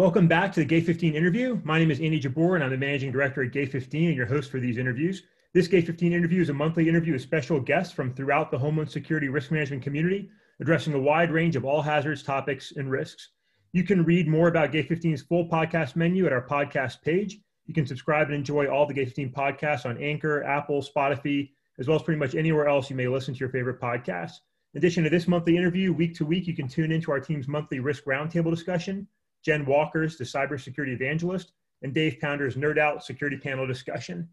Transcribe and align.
Welcome 0.00 0.28
back 0.28 0.50
to 0.52 0.60
the 0.60 0.64
Gate 0.64 0.86
15 0.86 1.14
interview. 1.14 1.60
My 1.62 1.78
name 1.78 1.90
is 1.90 2.00
Andy 2.00 2.18
Jabbour, 2.18 2.54
and 2.54 2.64
I'm 2.64 2.70
the 2.70 2.78
managing 2.78 3.12
director 3.12 3.42
at 3.42 3.52
Gate 3.52 3.70
15 3.70 4.08
and 4.08 4.16
your 4.16 4.24
host 4.24 4.50
for 4.50 4.58
these 4.58 4.78
interviews. 4.78 5.24
This 5.52 5.68
Gate 5.68 5.84
15 5.84 6.14
interview 6.14 6.40
is 6.40 6.48
a 6.48 6.54
monthly 6.54 6.88
interview 6.88 7.12
with 7.12 7.20
special 7.20 7.60
guests 7.60 7.92
from 7.92 8.14
throughout 8.14 8.50
the 8.50 8.56
Homeland 8.56 8.90
Security 8.90 9.28
risk 9.28 9.50
management 9.50 9.82
community, 9.82 10.30
addressing 10.58 10.94
a 10.94 10.98
wide 10.98 11.30
range 11.30 11.54
of 11.54 11.66
all 11.66 11.82
hazards, 11.82 12.22
topics, 12.22 12.72
and 12.76 12.90
risks. 12.90 13.32
You 13.74 13.84
can 13.84 14.02
read 14.02 14.26
more 14.26 14.48
about 14.48 14.72
Gate 14.72 14.88
15's 14.88 15.20
full 15.20 15.46
podcast 15.50 15.96
menu 15.96 16.24
at 16.24 16.32
our 16.32 16.48
podcast 16.48 17.02
page. 17.02 17.38
You 17.66 17.74
can 17.74 17.86
subscribe 17.86 18.28
and 18.28 18.36
enjoy 18.36 18.68
all 18.68 18.86
the 18.86 18.94
Gate 18.94 19.08
15 19.08 19.34
podcasts 19.34 19.84
on 19.84 20.02
Anchor, 20.02 20.42
Apple, 20.44 20.80
Spotify, 20.80 21.50
as 21.78 21.88
well 21.88 21.98
as 21.98 22.02
pretty 22.02 22.18
much 22.18 22.34
anywhere 22.34 22.68
else 22.68 22.88
you 22.88 22.96
may 22.96 23.06
listen 23.06 23.34
to 23.34 23.40
your 23.40 23.50
favorite 23.50 23.82
podcasts. 23.82 24.38
In 24.72 24.78
addition 24.78 25.04
to 25.04 25.10
this 25.10 25.28
monthly 25.28 25.58
interview, 25.58 25.92
week 25.92 26.14
to 26.14 26.24
week, 26.24 26.46
you 26.46 26.56
can 26.56 26.68
tune 26.68 26.90
into 26.90 27.10
our 27.10 27.20
team's 27.20 27.48
monthly 27.48 27.80
risk 27.80 28.04
roundtable 28.04 28.50
discussion, 28.50 29.06
Jen 29.44 29.64
Walker's 29.64 30.16
the 30.16 30.24
cybersecurity 30.24 30.92
evangelist, 30.92 31.52
and 31.82 31.94
Dave 31.94 32.18
Pounder's 32.20 32.56
Nerd 32.56 32.78
Out 32.78 33.04
security 33.04 33.36
panel 33.36 33.66
discussion. 33.66 34.28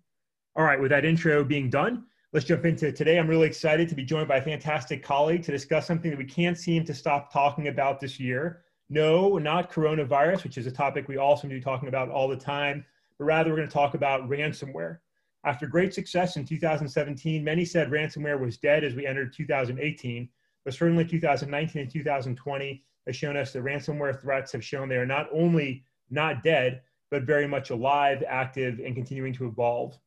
All 0.55 0.65
right, 0.65 0.79
with 0.79 0.89
that 0.91 1.05
intro 1.05 1.43
being 1.43 1.69
done, 1.69 2.05
let's 2.33 2.45
jump 2.45 2.65
into 2.65 2.91
today. 2.91 3.19
I'm 3.19 3.27
really 3.27 3.47
excited 3.47 3.87
to 3.89 3.95
be 3.95 4.03
joined 4.03 4.27
by 4.27 4.37
a 4.37 4.41
fantastic 4.41 5.03
colleague 5.03 5.43
to 5.43 5.51
discuss 5.51 5.87
something 5.87 6.11
that 6.11 6.17
we 6.17 6.25
can't 6.25 6.57
seem 6.57 6.83
to 6.85 6.93
stop 6.93 7.31
talking 7.31 7.67
about 7.67 7.99
this 7.99 8.19
year. 8.19 8.63
No, 8.89 9.37
not 9.37 9.71
coronavirus, 9.71 10.43
which 10.43 10.57
is 10.57 10.65
a 10.65 10.71
topic 10.71 11.07
we 11.07 11.17
all 11.17 11.37
seem 11.37 11.49
to 11.49 11.55
be 11.55 11.61
talking 11.61 11.89
about 11.89 12.09
all 12.09 12.27
the 12.27 12.37
time, 12.37 12.85
but 13.17 13.25
rather 13.25 13.49
we're 13.49 13.57
going 13.57 13.67
to 13.67 13.73
talk 13.73 13.93
about 13.93 14.29
ransomware. 14.29 14.99
After 15.45 15.67
great 15.67 15.93
success 15.93 16.35
in 16.35 16.45
2017, 16.45 17.43
many 17.43 17.63
said 17.63 17.89
ransomware 17.89 18.39
was 18.39 18.57
dead 18.57 18.83
as 18.83 18.95
we 18.95 19.05
entered 19.05 19.33
2018, 19.33 20.27
but 20.65 20.73
certainly 20.73 21.05
2019 21.05 21.81
and 21.83 21.91
2020 21.91 22.83
has 23.07 23.15
shown 23.15 23.35
us 23.35 23.53
that 23.53 23.63
ransomware 23.63 24.21
threats 24.21 24.51
have 24.51 24.63
shown 24.63 24.87
they 24.87 24.97
are 24.97 25.05
not 25.05 25.27
only 25.31 25.83
not 26.09 26.43
dead, 26.43 26.81
but 27.09 27.23
very 27.23 27.47
much 27.47 27.69
alive, 27.69 28.23
active, 28.27 28.79
and 28.79 28.95
continuing 28.95 29.33
to 29.33 29.47
evolve. 29.47 29.97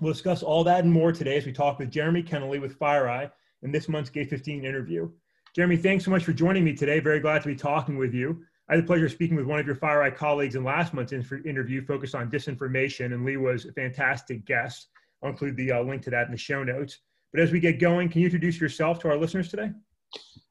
We'll 0.00 0.12
discuss 0.12 0.42
all 0.42 0.64
that 0.64 0.84
and 0.84 0.92
more 0.92 1.12
today 1.12 1.36
as 1.36 1.44
we 1.44 1.52
talk 1.52 1.78
with 1.78 1.90
Jeremy 1.90 2.22
Kennelly 2.22 2.60
with 2.60 2.78
FireEye 2.78 3.30
in 3.62 3.72
this 3.72 3.88
month's 3.88 4.10
Gate 4.10 4.30
15 4.30 4.64
interview. 4.64 5.10
Jeremy, 5.54 5.76
thanks 5.76 6.04
so 6.04 6.10
much 6.10 6.24
for 6.24 6.32
joining 6.32 6.64
me 6.64 6.74
today. 6.74 7.00
Very 7.00 7.20
glad 7.20 7.42
to 7.42 7.48
be 7.48 7.56
talking 7.56 7.98
with 7.98 8.14
you. 8.14 8.44
I 8.68 8.74
had 8.74 8.84
the 8.84 8.86
pleasure 8.86 9.06
of 9.06 9.12
speaking 9.12 9.36
with 9.36 9.46
one 9.46 9.58
of 9.58 9.66
your 9.66 9.76
FireEye 9.76 10.14
colleagues 10.14 10.54
in 10.54 10.62
last 10.62 10.94
month's 10.94 11.12
interview 11.12 11.84
focused 11.84 12.14
on 12.14 12.30
disinformation, 12.30 13.06
and 13.06 13.24
Lee 13.24 13.38
was 13.38 13.64
a 13.64 13.72
fantastic 13.72 14.44
guest. 14.44 14.88
I'll 15.22 15.30
include 15.30 15.56
the 15.56 15.72
uh, 15.72 15.82
link 15.82 16.02
to 16.02 16.10
that 16.10 16.26
in 16.26 16.32
the 16.32 16.38
show 16.38 16.62
notes. 16.62 16.98
But 17.32 17.40
as 17.40 17.50
we 17.50 17.60
get 17.60 17.80
going, 17.80 18.08
can 18.08 18.20
you 18.20 18.26
introduce 18.26 18.60
yourself 18.60 19.00
to 19.00 19.08
our 19.08 19.16
listeners 19.16 19.48
today? 19.48 19.70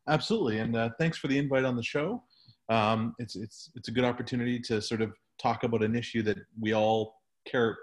Absolutely, 0.08 0.60
and 0.60 0.76
uh, 0.76 0.90
thanks 1.00 1.18
for 1.18 1.28
the 1.28 1.38
invite 1.38 1.66
on 1.66 1.76
the 1.76 1.84
show. 1.84 2.24
Um, 2.70 3.16
it's 3.20 3.36
it's 3.36 3.72
it's 3.76 3.88
a 3.88 3.92
good 3.92 4.06
opportunity 4.06 4.60
to 4.62 4.82
sort 4.82 5.02
of 5.02 5.14
talk 5.38 5.64
about 5.64 5.84
an 5.84 5.96
issue 5.96 6.24
that 6.24 6.38
we 6.60 6.74
all 6.74 7.16
care 7.46 7.78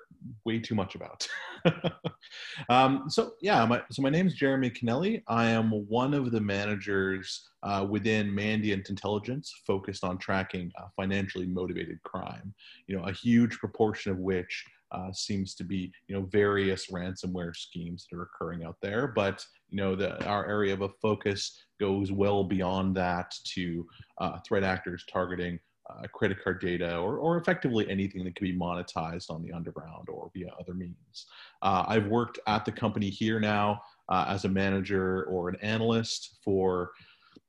way 0.44 0.58
too 0.58 0.74
much 0.74 0.94
about. 0.94 1.26
um, 2.68 3.04
so 3.08 3.32
yeah, 3.40 3.64
my, 3.64 3.82
so 3.90 4.02
my 4.02 4.10
name 4.10 4.26
is 4.26 4.34
Jeremy 4.34 4.70
Kennelly. 4.70 5.22
I 5.28 5.46
am 5.46 5.70
one 5.88 6.14
of 6.14 6.30
the 6.30 6.40
managers 6.40 7.48
uh, 7.62 7.86
within 7.88 8.30
Mandiant 8.30 8.90
Intelligence, 8.90 9.52
focused 9.66 10.04
on 10.04 10.18
tracking 10.18 10.70
uh, 10.78 10.86
financially 10.96 11.46
motivated 11.46 12.02
crime. 12.02 12.54
You 12.86 12.96
know, 12.96 13.04
a 13.04 13.12
huge 13.12 13.58
proportion 13.58 14.12
of 14.12 14.18
which 14.18 14.64
uh, 14.94 15.12
seems 15.12 15.54
to 15.56 15.64
be 15.64 15.92
you 16.08 16.14
know 16.14 16.26
various 16.26 16.86
ransomware 16.86 17.54
schemes 17.54 18.06
that 18.10 18.16
are 18.16 18.22
occurring 18.22 18.64
out 18.64 18.76
there. 18.80 19.08
But 19.08 19.44
you 19.70 19.76
know, 19.76 19.96
the, 19.96 20.24
our 20.24 20.46
area 20.46 20.72
of 20.72 20.82
a 20.82 20.88
focus 21.02 21.60
goes 21.80 22.12
well 22.12 22.44
beyond 22.44 22.96
that 22.96 23.34
to 23.54 23.86
uh, 24.18 24.38
threat 24.46 24.62
actors 24.62 25.04
targeting 25.10 25.58
uh, 25.90 26.06
credit 26.12 26.42
card 26.42 26.60
data 26.60 26.96
or, 26.96 27.18
or 27.18 27.36
effectively 27.36 27.88
anything 27.90 28.24
that 28.24 28.34
can 28.36 28.46
be 28.46 28.56
monetized 28.56 29.30
on 29.30 29.42
the 29.42 29.52
underground 29.52 30.08
or 30.08 30.30
via 30.32 30.48
other 30.58 30.74
means. 30.74 31.26
Uh, 31.60 31.84
I've 31.86 32.06
worked 32.06 32.38
at 32.46 32.64
the 32.64 32.72
company 32.72 33.10
here 33.10 33.38
now 33.38 33.82
uh, 34.08 34.24
as 34.28 34.44
a 34.44 34.48
manager 34.48 35.24
or 35.24 35.48
an 35.48 35.56
analyst 35.56 36.38
for, 36.42 36.92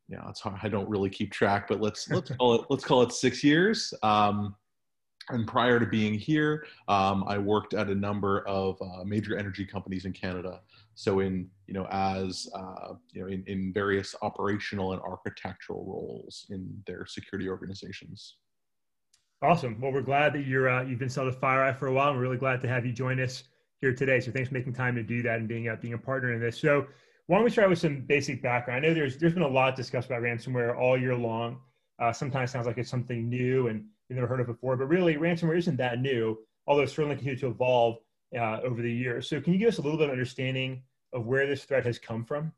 you 0.10 0.18
know, 0.18 0.26
it's 0.30 0.42
hard, 0.42 0.60
I 0.64 0.70
don't 0.70 0.90
really 0.90 1.10
keep 1.10 1.32
track, 1.32 1.68
but 1.68 1.80
let's 1.80 2.10
let's 2.10 2.32
call 2.38 2.56
it 2.56 2.66
let's 2.70 2.84
call 2.84 3.04
it 3.04 3.12
six 3.12 3.44
years. 3.44 3.94
Um, 4.04 4.56
and 5.30 5.48
prior 5.48 5.80
to 5.80 5.86
being 5.86 6.14
here, 6.14 6.66
um, 6.88 7.24
I 7.28 7.38
worked 7.38 7.74
at 7.74 7.90
a 7.90 7.96
number 7.96 8.48
of 8.48 8.80
uh, 8.82 9.04
major 9.04 9.38
energy 9.38 9.66
companies 9.66 10.06
in 10.06 10.14
Canada. 10.14 10.62
So 10.94 11.20
in 11.20 11.50
you 11.68 11.74
know 11.74 11.88
as 11.90 12.48
uh, 12.54 12.94
you 13.12 13.22
know 13.22 13.28
in, 13.28 13.44
in 13.48 13.74
various 13.74 14.16
operational 14.22 14.94
and 14.94 15.02
architectural 15.02 15.86
roles 15.86 16.46
in 16.50 16.82
their 16.86 17.06
security 17.06 17.50
organizations. 17.50 18.36
Awesome. 19.42 19.80
Well, 19.82 19.92
we're 19.92 20.02
glad 20.02 20.34
that 20.34 20.46
you're 20.46 20.70
uh, 20.70 20.84
you've 20.84 21.00
been 21.00 21.10
selling 21.10 21.34
FireEye 21.34 21.78
for 21.78 21.88
a 21.88 21.94
while. 21.94 22.10
and 22.10 22.18
We're 22.18 22.24
really 22.24 22.38
glad 22.38 22.62
to 22.62 22.68
have 22.68 22.86
you 22.86 22.94
join 22.94 23.20
us 23.20 23.44
here 23.82 23.94
today. 23.94 24.20
So 24.20 24.32
thanks 24.32 24.50
for 24.50 24.56
making 24.56 24.74
time 24.74 24.96
to 24.96 25.04
do 25.04 25.22
that 25.24 25.40
and 25.40 25.48
being 25.48 25.68
uh, 25.70 25.76
being 25.82 25.94
a 25.94 25.98
partner 25.98 26.34
in 26.34 26.40
this. 26.40 26.60
So 26.60 26.88
why 27.28 27.38
don't 27.38 27.44
we 27.44 27.52
start 27.52 27.70
with 27.70 27.80
some 27.80 28.02
basic 28.02 28.42
background? 28.42 28.86
I 28.86 28.88
know 28.88 28.94
there's 28.94 29.18
there's 29.18 29.34
been 29.34 29.44
a 29.44 29.48
lot 29.48 29.76
discussed 29.76 30.08
about 30.08 30.22
ransomware 30.22 30.78
all 30.78 30.98
year 30.98 31.16
long. 31.16 31.60
Uh, 32.00 32.14
sometimes 32.14 32.52
sounds 32.52 32.68
like 32.68 32.78
it's 32.78 32.90
something 32.90 33.30
new 33.30 33.68
and 33.68 33.86
you've 34.10 34.18
never 34.18 34.28
heard 34.28 34.42
of 34.42 34.48
before, 34.48 34.76
but 34.78 34.86
really 34.86 35.16
ransomware 35.16 35.58
isn't 35.58 35.78
that 35.78 36.00
new, 36.00 36.38
although 36.68 36.84
it's 36.84 36.94
certainly 36.94 37.16
continued 37.16 37.40
to 37.40 37.48
evolve 37.48 37.98
uh, 38.38 38.60
over 38.62 38.82
the 38.82 38.92
years. 38.92 39.30
So 39.30 39.42
can 39.42 39.54
you 39.54 39.60
give 39.60 39.70
us 39.70 39.78
a 39.78 39.82
little 39.82 39.98
bit 39.98 40.08
of 40.08 40.12
understanding 40.12 40.84
of 41.14 41.26
where 41.26 41.48
this 41.48 41.64
threat 41.64 41.86
has 41.86 41.98
come 41.98 42.24
from? 42.24 42.52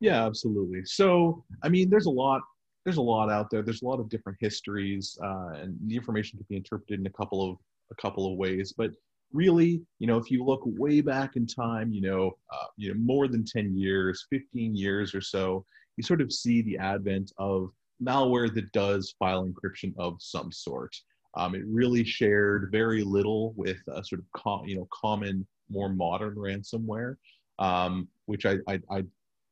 Yeah, 0.00 0.26
absolutely. 0.26 0.84
So, 0.84 1.44
I 1.62 1.68
mean, 1.68 1.88
there's 1.88 2.06
a 2.06 2.10
lot. 2.10 2.42
There's 2.84 2.98
a 2.98 3.02
lot 3.02 3.30
out 3.30 3.48
there. 3.50 3.62
There's 3.62 3.80
a 3.80 3.86
lot 3.86 4.00
of 4.00 4.10
different 4.10 4.36
histories, 4.40 5.16
uh, 5.22 5.52
and 5.54 5.78
the 5.86 5.96
information 5.96 6.38
can 6.38 6.46
be 6.50 6.56
interpreted 6.56 7.00
in 7.00 7.06
a 7.06 7.10
couple 7.10 7.50
of 7.50 7.56
a 7.90 7.94
couple 7.94 8.30
of 8.30 8.36
ways. 8.36 8.74
But 8.76 8.90
really, 9.32 9.82
you 9.98 10.06
know, 10.06 10.18
if 10.18 10.30
you 10.30 10.44
look 10.44 10.60
way 10.64 11.00
back 11.00 11.36
in 11.36 11.46
time, 11.46 11.92
you 11.92 12.02
know, 12.02 12.32
uh, 12.52 12.66
you 12.76 12.92
know, 12.92 13.00
more 13.00 13.28
than 13.28 13.44
10 13.44 13.76
years, 13.76 14.26
15 14.30 14.76
years 14.76 15.14
or 15.14 15.20
so, 15.20 15.64
you 15.96 16.04
sort 16.04 16.20
of 16.20 16.32
see 16.32 16.62
the 16.62 16.76
advent 16.76 17.32
of 17.38 17.70
malware 18.04 18.52
that 18.54 18.72
does 18.72 19.14
file 19.18 19.46
encryption 19.46 19.92
of 19.98 20.16
some 20.20 20.52
sort. 20.52 20.94
Um, 21.36 21.54
it 21.54 21.62
really 21.66 22.04
shared 22.04 22.70
very 22.70 23.02
little 23.02 23.52
with 23.56 23.78
a 23.88 24.04
sort 24.04 24.20
of 24.20 24.26
com- 24.32 24.66
you 24.66 24.76
know 24.76 24.88
common, 24.92 25.46
more 25.68 25.88
modern 25.88 26.36
ransomware, 26.36 27.16
um, 27.58 28.08
which 28.26 28.46
I, 28.46 28.56
I, 28.68 28.80
I 28.90 29.04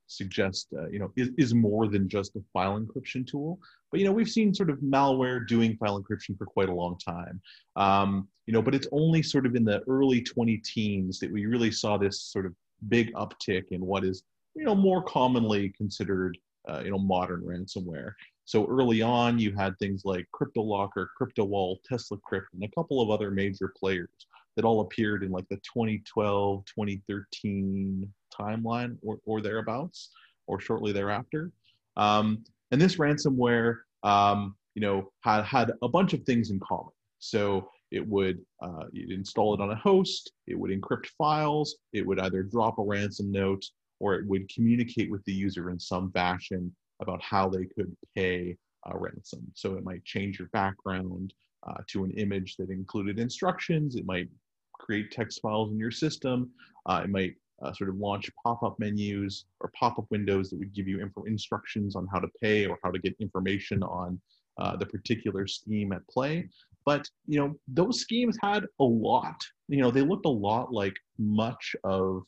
suggest 0.07 0.69
uh, 0.79 0.89
you 0.89 0.99
know 0.99 1.12
is, 1.17 1.31
is 1.39 1.55
more 1.55 1.89
than 1.89 2.09
just 2.09 2.37
a 2.37 2.43
file 2.53 2.79
encryption 2.79 3.27
tool. 3.27 3.59
But 3.91 4.01
you 4.01 4.07
know 4.07 4.12
we've 4.12 4.31
seen 4.31 4.55
sort 4.55 4.71
of 4.71 4.79
malware 4.79 5.47
doing 5.47 5.77
file 5.77 6.01
encryption 6.01 6.37
for 6.39 6.47
quite 6.47 6.69
a 6.69 6.75
long 6.75 6.99
time. 6.99 7.41
Um, 7.77 8.29
you 8.47 8.53
know, 8.53 8.62
but 8.62 8.75
it's 8.75 8.89
only 8.93 9.23
sort 9.23 9.47
of 9.47 9.55
in 9.55 9.65
the 9.65 9.81
early 9.89 10.21
20 10.21 10.57
teens 10.59 11.19
that 11.21 11.33
we 11.33 11.47
really 11.47 11.71
saw 11.71 11.97
this 11.97 12.21
sort 12.23 12.47
of 12.47 12.55
big 12.89 13.12
uptick 13.15 13.65
in 13.71 13.85
what 13.85 14.05
is 14.05 14.25
you 14.55 14.65
know 14.65 14.75
more 14.75 15.03
commonly 15.03 15.71
considered 15.71 16.37
uh, 16.69 16.83
you 16.85 16.91
know 16.91 16.99
modern 16.99 17.43
ransomware. 17.43 18.12
So 18.45 18.67
early 18.67 19.03
on, 19.03 19.39
you 19.39 19.55
had 19.55 19.79
things 19.79 20.03
like 20.05 20.27
CryptoLocker, 20.35 21.07
CryptoWall, 21.21 21.77
TeslaCrypt, 21.91 22.47
and 22.55 22.65
a 22.65 22.69
couple 22.69 23.01
of 23.01 23.11
other 23.11 23.31
major 23.31 23.73
players 23.79 24.09
that 24.57 24.65
all 24.65 24.81
appeared 24.81 25.23
in 25.23 25.31
like 25.31 25.49
the 25.49 25.57
2012, 25.57 26.65
2013 26.67 28.13
timeline 28.33 28.97
or, 29.03 29.19
or 29.25 29.41
thereabouts, 29.41 30.11
or 30.47 30.61
shortly 30.61 30.93
thereafter. 30.93 31.51
Um, 31.97 32.45
and 32.71 32.81
this 32.81 32.97
ransomware, 32.97 33.79
um, 34.03 34.57
you 34.75 34.83
know, 34.83 35.13
had 35.21 35.45
had 35.45 35.73
a 35.83 35.89
bunch 35.89 36.13
of 36.13 36.23
things 36.25 36.51
in 36.51 36.59
common. 36.61 36.93
So 37.19 37.71
it 37.91 38.07
would 38.07 38.41
uh, 38.61 38.85
install 38.95 39.55
it 39.55 39.61
on 39.61 39.71
a 39.71 39.77
host, 39.77 40.33
it 40.47 40.59
would 40.59 40.71
encrypt 40.71 41.07
files, 41.19 41.77
it 41.93 42.05
would 42.05 42.19
either 42.19 42.43
drop 42.43 42.79
a 42.79 42.83
ransom 42.83 43.31
note, 43.31 43.65
or 44.01 44.15
it 44.15 44.27
would 44.27 44.53
communicate 44.53 45.11
with 45.11 45.25
the 45.27 45.33
user 45.33 45.71
in 45.71 45.79
some 45.79 46.11
fashion 46.11 46.75
about 47.02 47.20
how 47.22 47.49
they 47.49 47.66
could 47.75 47.94
pay 48.16 48.56
a 48.87 48.99
ransom. 48.99 49.43
So 49.54 49.75
it 49.75 49.84
might 49.84 50.04
change 50.04 50.38
your 50.38 50.49
background 50.52 51.34
uh, 51.69 51.81
to 51.88 52.04
an 52.04 52.12
image 52.12 52.56
that 52.56 52.70
included 52.70 53.19
instructions. 53.19 53.94
It 53.94 54.06
might 54.06 54.28
create 54.72 55.12
text 55.12 55.40
files 55.43 55.70
in 55.70 55.78
your 55.78 55.90
system. 55.90 56.50
Uh, 56.87 57.02
it 57.04 57.10
might 57.10 57.34
uh, 57.62 57.72
sort 57.72 57.90
of 57.90 57.96
launch 57.96 58.28
pop-up 58.43 58.76
menus 58.78 59.44
or 59.60 59.70
pop-up 59.78 60.06
windows 60.10 60.50
that 60.50 60.58
would 60.58 60.75
give 60.75 60.88
you 60.88 60.99
instructions 61.26 61.94
on 61.94 62.08
how 62.12 62.19
to 62.19 62.28
pay 62.40 62.66
or 62.66 62.76
how 62.82 62.90
to 62.90 62.99
get 62.99 63.14
information 63.20 63.82
on 63.82 64.20
uh, 64.60 64.76
the 64.76 64.87
particular 64.87 65.46
scheme 65.46 65.93
at 65.93 66.06
play. 66.08 66.49
But 66.84 67.08
you 67.26 67.38
know, 67.38 67.54
those 67.69 68.00
schemes 68.00 68.37
had 68.43 68.64
a 68.81 68.84
lot. 68.84 69.40
You 69.69 69.81
know, 69.82 69.90
they 69.90 70.02
looked 70.02 70.26
a 70.26 70.31
lot 70.49 70.72
like 70.72 70.96
much 71.19 71.76
of 71.84 72.25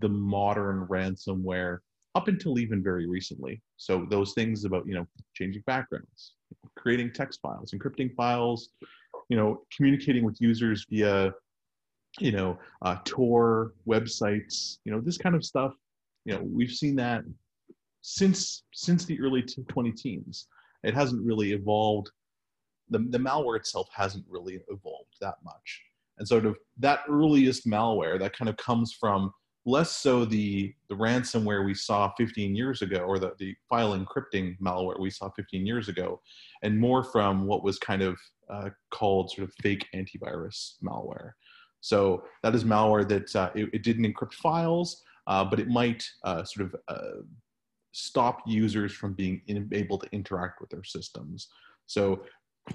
the 0.00 0.08
modern 0.08 0.86
ransomware 0.86 1.78
up 2.14 2.28
until 2.28 2.58
even 2.58 2.82
very 2.82 3.06
recently. 3.06 3.60
So 3.76 4.06
those 4.08 4.32
things 4.34 4.64
about 4.64 4.86
you 4.86 4.94
know 4.94 5.06
changing 5.34 5.62
backgrounds, 5.66 6.34
creating 6.76 7.12
text 7.12 7.40
files, 7.40 7.72
encrypting 7.72 8.14
files, 8.14 8.70
you 9.28 9.36
know, 9.36 9.62
communicating 9.76 10.24
with 10.24 10.40
users 10.40 10.86
via 10.90 11.32
you 12.20 12.32
know 12.32 12.58
uh, 12.82 12.96
Tor 13.04 13.72
websites, 13.86 14.78
you 14.84 14.92
know 14.92 15.00
this 15.00 15.18
kind 15.18 15.34
of 15.34 15.44
stuff. 15.44 15.74
You 16.24 16.34
know 16.34 16.42
we've 16.42 16.70
seen 16.70 16.96
that 16.96 17.24
since 18.02 18.64
since 18.72 19.04
the 19.04 19.20
early 19.20 19.42
20 19.42 19.92
teens. 19.92 20.48
It 20.82 20.92
hasn't 20.92 21.24
really 21.24 21.52
evolved 21.52 22.10
the, 22.90 22.98
the 23.10 23.18
malware 23.18 23.56
itself 23.56 23.88
hasn't 23.94 24.24
really 24.28 24.60
evolved 24.68 25.14
that 25.20 25.36
much. 25.44 25.82
And 26.18 26.28
sort 26.28 26.46
of 26.46 26.56
that 26.78 27.00
earliest 27.08 27.66
malware 27.66 28.18
that 28.20 28.36
kind 28.36 28.48
of 28.48 28.56
comes 28.56 28.92
from 28.92 29.32
less 29.66 29.90
so 29.90 30.24
the, 30.24 30.74
the 30.88 30.94
ransomware 30.94 31.64
we 31.64 31.74
saw 31.74 32.12
15 32.16 32.54
years 32.54 32.82
ago 32.82 32.98
or 32.98 33.18
the, 33.18 33.32
the 33.38 33.54
file 33.68 33.98
encrypting 33.98 34.58
malware 34.60 35.00
we 35.00 35.10
saw 35.10 35.30
15 35.30 35.66
years 35.66 35.88
ago, 35.88 36.20
and 36.62 36.78
more 36.78 37.02
from 37.02 37.46
what 37.46 37.64
was 37.64 37.78
kind 37.78 38.02
of 38.02 38.18
uh, 38.50 38.68
called 38.90 39.30
sort 39.30 39.48
of 39.48 39.54
fake 39.62 39.86
antivirus 39.94 40.74
malware. 40.84 41.32
So 41.80 42.24
that 42.42 42.54
is 42.54 42.64
malware 42.64 43.08
that 43.08 43.34
uh, 43.34 43.50
it, 43.54 43.70
it, 43.72 43.82
didn't 43.82 44.04
encrypt 44.12 44.34
files, 44.34 45.02
uh, 45.26 45.44
but 45.44 45.60
it 45.60 45.68
might 45.68 46.04
uh, 46.24 46.44
sort 46.44 46.66
of 46.66 46.76
uh, 46.88 47.20
stop 47.92 48.40
users 48.46 48.92
from 48.92 49.14
being 49.14 49.40
in, 49.46 49.68
able 49.72 49.98
to 49.98 50.08
interact 50.12 50.60
with 50.60 50.70
their 50.70 50.84
systems. 50.84 51.48
So, 51.86 52.22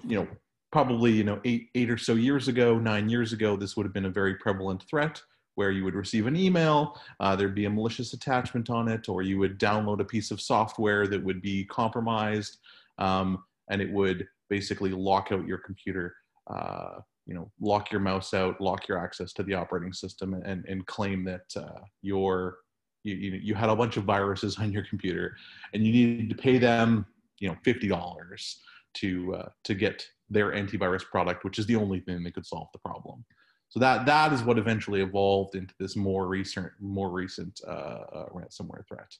you 0.07 0.17
know, 0.17 0.27
probably 0.71 1.11
you 1.11 1.23
know 1.23 1.39
eight 1.45 1.69
eight 1.73 1.89
or 1.89 1.97
so 1.97 2.13
years 2.13 2.47
ago, 2.47 2.77
nine 2.77 3.09
years 3.09 3.33
ago, 3.33 3.55
this 3.55 3.75
would 3.75 3.85
have 3.85 3.93
been 3.93 4.05
a 4.05 4.11
very 4.11 4.35
prevalent 4.35 4.83
threat 4.87 5.19
where 5.59 5.71
you 5.71 5.83
would 5.83 5.93
receive 5.93 6.25
an 6.25 6.37
email, 6.37 6.97
uh, 7.19 7.35
there'd 7.35 7.53
be 7.53 7.65
a 7.65 7.69
malicious 7.69 8.13
attachment 8.13 8.69
on 8.69 8.87
it, 8.87 9.09
or 9.09 9.21
you 9.21 9.37
would 9.37 9.59
download 9.59 9.99
a 9.99 10.05
piece 10.05 10.31
of 10.31 10.39
software 10.39 11.05
that 11.05 11.21
would 11.21 11.41
be 11.41 11.65
compromised, 11.65 12.59
um, 12.97 13.43
and 13.69 13.81
it 13.81 13.91
would 13.91 14.25
basically 14.49 14.91
lock 14.91 15.33
out 15.33 15.45
your 15.45 15.57
computer. 15.57 16.15
Uh, 16.49 16.99
you 17.25 17.33
know, 17.33 17.51
lock 17.59 17.91
your 17.91 17.99
mouse 17.99 18.33
out, 18.33 18.61
lock 18.61 18.87
your 18.87 18.97
access 18.97 19.33
to 19.33 19.43
the 19.43 19.53
operating 19.53 19.91
system, 19.91 20.33
and, 20.45 20.63
and 20.65 20.87
claim 20.87 21.25
that 21.25 21.47
uh, 21.57 21.81
your 22.01 22.59
you, 23.03 23.15
you, 23.15 23.53
had 23.53 23.69
a 23.69 23.75
bunch 23.75 23.97
of 23.97 24.05
viruses 24.05 24.57
on 24.59 24.71
your 24.71 24.85
computer, 24.85 25.35
and 25.73 25.85
you 25.85 25.91
needed 25.91 26.29
to 26.29 26.41
pay 26.41 26.57
them, 26.57 27.05
you 27.39 27.49
know, 27.49 27.57
fifty 27.65 27.89
dollars 27.89 28.61
to 28.93 29.35
uh, 29.35 29.49
to 29.65 29.73
get 29.75 30.07
their 30.29 30.53
antivirus 30.53 31.03
product, 31.03 31.43
which 31.43 31.59
is 31.59 31.65
the 31.65 31.75
only 31.75 31.99
thing 31.99 32.23
that 32.23 32.33
could 32.33 32.45
solve 32.45 32.69
the 32.71 32.79
problem. 32.79 33.25
So 33.69 33.79
that 33.79 34.05
that 34.07 34.33
is 34.33 34.41
what 34.41 34.57
eventually 34.57 35.01
evolved 35.01 35.55
into 35.55 35.73
this 35.79 35.95
more 35.95 36.27
recent 36.27 36.71
more 36.79 37.09
recent 37.11 37.61
uh, 37.67 37.71
uh, 37.71 38.29
ransomware 38.29 38.85
threat. 38.87 39.15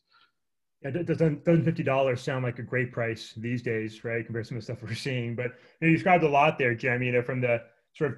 Yeah, 0.82 0.90
doesn't 1.04 1.46
doesn't 1.46 1.66
fifty 1.66 1.84
dollars 1.84 2.22
sound 2.22 2.44
like 2.44 2.58
a 2.58 2.64
great 2.64 2.92
price 2.92 3.34
these 3.38 3.62
days, 3.62 4.04
right? 4.04 4.26
Compared 4.26 4.46
to 4.46 4.48
some 4.50 4.58
of 4.58 4.62
the 4.62 4.74
stuff 4.74 4.82
we're 4.88 4.96
seeing. 4.96 5.36
But 5.36 5.46
you, 5.46 5.52
know, 5.82 5.88
you 5.90 5.94
described 5.94 6.24
a 6.24 6.30
lot 6.30 6.58
there, 6.58 6.74
Jim. 6.74 7.04
You 7.04 7.12
know, 7.12 7.22
from 7.22 7.42
the 7.42 7.62
sort 7.94 8.12
of 8.12 8.18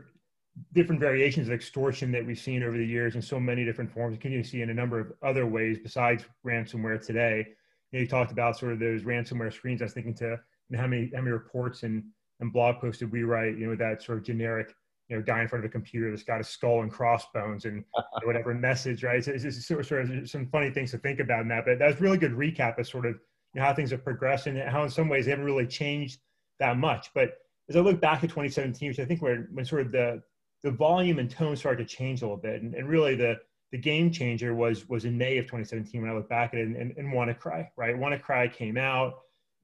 different 0.74 1.01
variations 1.01 1.48
of 1.48 1.54
extortion 1.54 2.12
that 2.12 2.25
we've 2.25 2.39
seen 2.39 2.63
over 2.63 2.77
the 2.77 2.86
years 2.86 3.16
in 3.16 3.22
so 3.22 3.39
many 3.39 3.66
different 3.66 3.92
forms. 3.92 4.18
Can 4.18 4.31
you 4.31 4.44
see 4.44 4.62
in 4.62 4.69
a 4.69 4.74
number 4.74 5.00
of 5.00 5.13
other 5.22 5.45
ways 5.45 5.80
besides 5.81 6.25
ransomware 6.45 7.06
today? 7.06 7.45
You, 7.92 8.00
know, 8.00 8.01
you 8.01 8.07
talked 8.07 8.31
about 8.31 8.57
sort 8.57 8.74
of 8.74 8.80
those 8.80 9.04
ransomware 9.04 9.54
screens. 9.54 9.81
I 9.81 9.86
was 9.86 9.94
thinking 9.94 10.13
to 10.16 10.25
you 10.25 10.38
know, 10.69 10.80
how 10.80 10.88
many 10.88 11.12
how 11.13 11.22
many 11.22 11.31
reports 11.31 11.84
and 11.84 12.04
and 12.39 12.54
blog 12.54 12.80
posts 12.80 13.00
did 13.00 13.12
we 13.12 13.24
write? 13.24 13.57
You 13.57 13.68
know, 13.68 13.75
that 13.75 14.01
sort 14.01 14.19
of 14.19 14.24
generic 14.24 14.74
you 15.12 15.18
know 15.18 15.22
guy 15.22 15.42
in 15.42 15.48
front 15.48 15.63
of 15.63 15.69
a 15.69 15.72
computer 15.72 16.10
that's 16.10 16.24
got 16.24 16.42
a 16.42 16.44
skull 16.44 16.81
and 16.81 16.92
crossbones 16.92 17.66
and 17.66 17.84
whatever 18.24 18.54
message, 18.54 19.04
right? 19.04 19.24
So 19.24 19.31
it's 19.31 19.44
just 19.44 19.68
sort 19.68 19.81
of, 19.81 19.86
sort 19.86 20.10
of 20.10 20.30
some 20.30 20.48
funny 20.48 20.72
things 20.72 20.92
to 20.92 20.98
think 20.98 21.19
about 21.19 21.42
in 21.42 21.50
that. 21.50 21.66
But 21.66 21.78
that's 21.78 22.02
really 22.02 22.18
good 22.18 22.31
recap 22.31 22.80
of 22.80 22.88
sort 22.88 23.06
of 23.06 23.16
you 23.54 23.60
know, 23.60 23.68
how 23.68 23.74
things 23.74 23.92
have 23.92 24.04
progressed 24.04 24.48
and 24.48 24.58
how 24.58 24.84
in 24.84 24.90
some 24.90 25.10
ways 25.10 25.25
they 25.25 25.31
haven't 25.31 25.46
really 25.46 25.68
changed 25.68 26.22
that 26.60 26.78
much. 26.78 27.12
But 27.13 27.34
as 27.69 27.75
I 27.75 27.81
look 27.81 28.00
back 28.02 28.24
at 28.24 28.30
2017, 28.30 28.90
which 28.90 29.00
I 29.00 29.06
think 29.06 29.22
when, 29.22 29.48
when 29.52 29.66
sort 29.66 29.81
of 29.81 29.92
the 29.92 30.24
the 30.63 30.72
volume 30.72 31.19
and 31.19 31.30
tone 31.30 31.56
started 31.56 31.88
to 31.88 31.96
change 31.96 32.22
a 32.22 32.25
little 32.25 32.38
bit. 32.38 32.62
And, 32.62 32.75
and 32.75 32.88
really 32.88 33.16
the, 33.16 33.38
the 33.72 33.78
game 33.78 34.12
changer 34.12 34.54
was, 34.54 34.88
was 34.90 35.06
in 35.06 35.18
May 35.18 35.38
of 35.38 35.46
2017 35.46 36.02
when 36.02 36.12
I 36.12 36.13
look 36.13 36.30
back 36.30 36.54
at 36.54 36.60
it 36.60 36.68
and, 36.68 36.75
and, 36.75 36.98
and 36.98 37.13
WannaCry, 37.13 37.68
right? 37.78 37.96
WannaCry 37.96 38.54
came 38.54 38.78
out, 38.78 39.16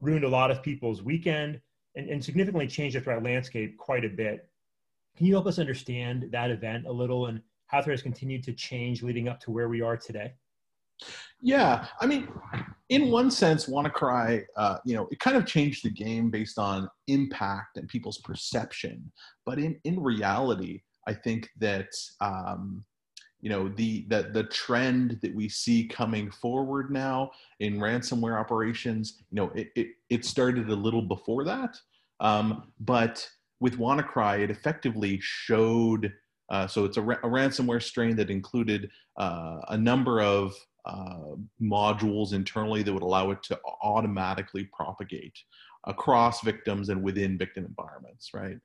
ruined 0.02 0.24
a 0.26 0.30
lot 0.30 0.50
of 0.50 0.64
people's 0.64 1.04
weekend 1.04 1.62
and, 1.96 2.10
and 2.10 2.24
significantly 2.24 2.68
changed 2.68 2.96
the 2.96 3.02
threat 3.02 3.24
landscape 3.24 3.78
quite 3.78 4.06
a 4.06 4.10
bit. 4.10 4.47
Can 5.18 5.26
you 5.26 5.34
help 5.34 5.48
us 5.48 5.58
understand 5.58 6.30
that 6.32 6.52
event 6.52 6.86
a 6.86 6.92
little 6.92 7.26
and 7.26 7.42
how 7.66 7.82
threat 7.82 7.94
has 7.94 8.04
continued 8.04 8.44
to 8.44 8.54
change 8.54 9.02
leading 9.02 9.28
up 9.28 9.40
to 9.42 9.52
where 9.52 9.68
we 9.68 9.82
are 9.82 9.98
today? 9.98 10.34
Yeah, 11.42 11.86
I 12.00 12.06
mean, 12.06 12.28
in 12.90 13.12
one 13.12 13.30
sense, 13.30 13.66
WannaCry, 13.66 14.44
uh, 14.56 14.78
you 14.86 14.96
know, 14.96 15.08
it 15.12 15.20
kind 15.20 15.38
of 15.38 15.46
changed 15.46 15.84
the 15.84 15.90
game 15.90 16.30
based 16.30 16.58
on 16.58 16.90
impact 17.08 17.78
and 17.78 17.88
people's 17.88 18.20
perception. 18.20 19.12
But 19.46 19.60
in 19.60 19.80
in 19.84 20.00
reality, 20.00 20.82
I 21.08 21.14
think 21.14 21.50
that 21.60 21.90
um, 22.22 22.84
you 23.40 23.50
know 23.50 23.70
the, 23.70 24.06
the 24.10 24.30
the 24.34 24.44
trend 24.44 25.20
that 25.22 25.36
we 25.36 25.50
see 25.50 25.88
coming 25.88 26.32
forward 26.32 26.92
now 26.92 27.32
in 27.60 27.78
ransomware 27.78 28.40
operations, 28.40 29.22
you 29.30 29.36
know, 29.36 29.52
it 29.56 29.70
it, 29.76 29.88
it 30.10 30.26
started 30.26 30.70
a 30.70 30.76
little 30.76 31.04
before 31.04 31.44
that, 31.44 31.78
um, 32.20 32.72
but 32.80 33.28
with 33.60 33.78
WannaCry, 33.78 34.40
it 34.40 34.52
effectively 34.52 35.20
showed. 35.22 36.14
Uh, 36.50 36.68
so 36.68 36.86
it's 36.86 36.98
a, 36.98 37.02
ra- 37.02 37.20
a, 37.24 37.28
ransomware 37.28 37.82
strain 37.82 38.16
that 38.16 38.30
included 38.30 38.90
uh, 39.18 39.60
a 39.70 39.78
number 39.78 40.22
of 40.22 40.56
uh, 40.86 41.36
modules 41.62 42.34
internally 42.34 42.84
that 42.84 42.94
would 42.94 43.04
allow 43.04 43.32
it 43.32 43.44
to 43.44 43.60
automatically 43.82 44.70
propagate 44.72 45.38
across 45.86 46.42
victims 46.42 46.90
and 46.90 47.04
within 47.04 47.38
victim 47.38 47.66
environments, 47.66 48.30
right? 48.34 48.58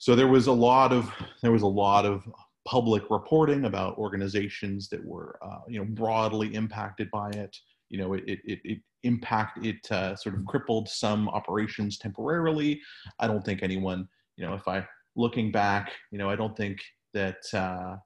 so 0.00 0.16
there 0.16 0.26
was 0.26 0.48
a 0.48 0.52
lot 0.52 0.92
of 0.92 1.12
there 1.42 1.52
was 1.52 1.62
a 1.62 1.66
lot 1.66 2.04
of 2.04 2.26
public 2.66 3.02
reporting 3.10 3.66
about 3.66 3.96
organizations 3.98 4.88
that 4.88 5.04
were 5.04 5.38
uh, 5.42 5.60
you 5.68 5.78
know 5.78 5.84
broadly 5.84 6.52
impacted 6.54 7.08
by 7.10 7.30
it 7.30 7.56
you 7.90 7.98
know 7.98 8.14
it 8.14 8.24
it, 8.26 8.60
it 8.64 8.78
impact 9.02 9.64
it 9.64 9.90
uh, 9.90 10.14
sort 10.16 10.34
of 10.34 10.44
crippled 10.44 10.88
some 10.88 11.28
operations 11.30 11.98
temporarily 11.98 12.80
i 13.18 13.26
don't 13.26 13.44
think 13.44 13.62
anyone 13.62 14.06
you 14.36 14.46
know 14.46 14.54
if 14.54 14.66
i 14.68 14.86
looking 15.16 15.50
back 15.50 15.92
you 16.10 16.18
know 16.18 16.28
i 16.28 16.36
don't 16.36 16.56
think 16.56 16.80
that 17.12 17.42
uh, 17.54 17.96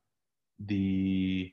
the 0.67 1.53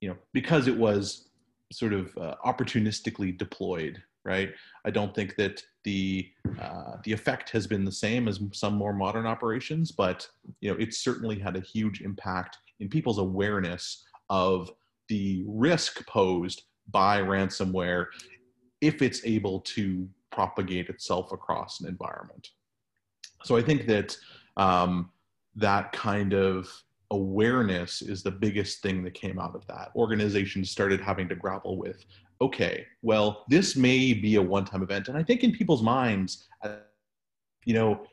you 0.00 0.08
know 0.08 0.16
because 0.32 0.66
it 0.66 0.76
was 0.76 1.28
sort 1.72 1.92
of 1.92 2.16
uh, 2.18 2.34
opportunistically 2.44 3.36
deployed 3.36 4.02
right? 4.24 4.52
I 4.84 4.90
don't 4.90 5.14
think 5.14 5.36
that 5.36 5.62
the 5.84 6.28
uh, 6.60 6.96
the 7.04 7.12
effect 7.12 7.50
has 7.50 7.66
been 7.66 7.84
the 7.84 7.92
same 7.92 8.26
as 8.26 8.40
some 8.52 8.74
more 8.74 8.92
modern 8.92 9.26
operations, 9.26 9.92
but 9.92 10.26
you 10.60 10.70
know, 10.70 10.78
it 10.78 10.94
certainly 10.94 11.38
had 11.38 11.56
a 11.56 11.60
huge 11.60 12.00
impact 12.00 12.58
in 12.80 12.88
people's 12.88 13.18
awareness 13.18 14.04
of 14.30 14.70
the 15.08 15.44
risk 15.46 16.06
posed 16.06 16.62
by 16.90 17.20
ransomware 17.20 18.06
if 18.80 19.02
it's 19.02 19.24
able 19.24 19.60
to 19.60 20.08
propagate 20.30 20.88
itself 20.88 21.32
across 21.32 21.80
an 21.80 21.88
environment. 21.88 22.48
So 23.44 23.56
I 23.56 23.62
think 23.62 23.86
that 23.86 24.16
um, 24.56 25.10
that 25.56 25.92
kind 25.92 26.34
of 26.34 26.68
awareness 27.10 28.02
is 28.02 28.22
the 28.22 28.30
biggest 28.30 28.82
thing 28.82 29.04
that 29.04 29.14
came 29.14 29.38
out 29.38 29.54
of 29.54 29.66
that. 29.68 29.90
Organizations 29.94 30.70
started 30.70 31.00
having 31.00 31.28
to 31.28 31.34
grapple 31.34 31.78
with 31.78 32.04
okay, 32.40 32.86
well, 33.02 33.44
this 33.48 33.76
may 33.76 34.12
be 34.12 34.36
a 34.36 34.42
one 34.42 34.64
time 34.64 34.82
event. 34.82 35.08
And 35.08 35.16
I 35.16 35.22
think 35.22 35.42
in 35.44 35.52
people's 35.52 35.82
minds, 35.82 36.46
uh, 36.62 36.76
you 37.64 37.74
know, 37.74 38.04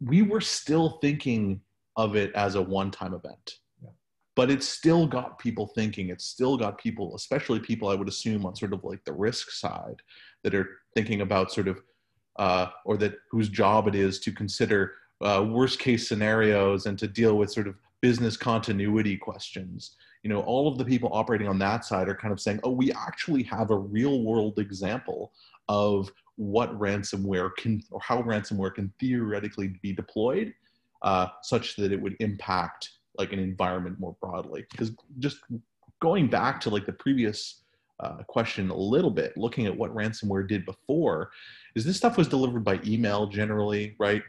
we 0.00 0.22
were 0.22 0.40
still 0.40 0.98
thinking 1.00 1.60
of 1.96 2.16
it 2.16 2.32
as 2.34 2.54
a 2.54 2.62
one 2.62 2.90
time 2.90 3.14
event. 3.14 3.54
But 4.38 4.52
it's 4.52 4.68
still 4.68 5.04
got 5.04 5.40
people 5.40 5.66
thinking. 5.66 6.10
It's 6.10 6.24
still 6.24 6.56
got 6.56 6.78
people, 6.78 7.16
especially 7.16 7.58
people 7.58 7.88
I 7.88 7.96
would 7.96 8.06
assume 8.06 8.46
on 8.46 8.54
sort 8.54 8.72
of 8.72 8.84
like 8.84 9.04
the 9.04 9.12
risk 9.12 9.50
side, 9.50 10.00
that 10.44 10.54
are 10.54 10.68
thinking 10.94 11.22
about 11.22 11.50
sort 11.50 11.66
of, 11.66 11.82
uh, 12.38 12.66
or 12.84 12.96
that 12.98 13.14
whose 13.32 13.48
job 13.48 13.88
it 13.88 13.96
is 13.96 14.20
to 14.20 14.30
consider 14.30 14.94
uh, 15.20 15.44
worst 15.50 15.80
case 15.80 16.06
scenarios 16.06 16.86
and 16.86 16.96
to 17.00 17.08
deal 17.08 17.36
with 17.36 17.50
sort 17.50 17.66
of 17.66 17.74
business 18.00 18.36
continuity 18.36 19.16
questions 19.16 19.96
you 20.22 20.30
know 20.30 20.40
all 20.42 20.68
of 20.68 20.78
the 20.78 20.84
people 20.84 21.10
operating 21.12 21.48
on 21.48 21.58
that 21.58 21.84
side 21.84 22.08
are 22.08 22.14
kind 22.14 22.32
of 22.32 22.38
saying 22.38 22.60
oh 22.62 22.70
we 22.70 22.92
actually 22.92 23.42
have 23.42 23.72
a 23.72 23.76
real 23.76 24.22
world 24.22 24.60
example 24.60 25.32
of 25.68 26.12
what 26.36 26.78
ransomware 26.78 27.50
can 27.56 27.82
or 27.90 28.00
how 28.00 28.22
ransomware 28.22 28.72
can 28.72 28.92
theoretically 29.00 29.74
be 29.82 29.92
deployed 29.92 30.54
uh, 31.02 31.26
such 31.42 31.74
that 31.74 31.92
it 31.92 32.00
would 32.00 32.14
impact 32.20 32.97
like 33.18 33.32
an 33.32 33.38
environment 33.38 33.98
more 33.98 34.16
broadly 34.20 34.64
because 34.70 34.92
just 35.18 35.38
going 36.00 36.28
back 36.28 36.60
to 36.60 36.70
like 36.70 36.86
the 36.86 36.92
previous 36.92 37.62
uh, 38.00 38.22
question 38.28 38.70
a 38.70 38.76
little 38.76 39.10
bit 39.10 39.36
looking 39.36 39.66
at 39.66 39.76
what 39.76 39.92
ransomware 39.94 40.46
did 40.46 40.64
before 40.64 41.30
is 41.74 41.84
this 41.84 41.96
stuff 41.96 42.16
was 42.16 42.28
delivered 42.28 42.62
by 42.62 42.78
email 42.86 43.26
generally 43.26 43.96
right 43.98 44.22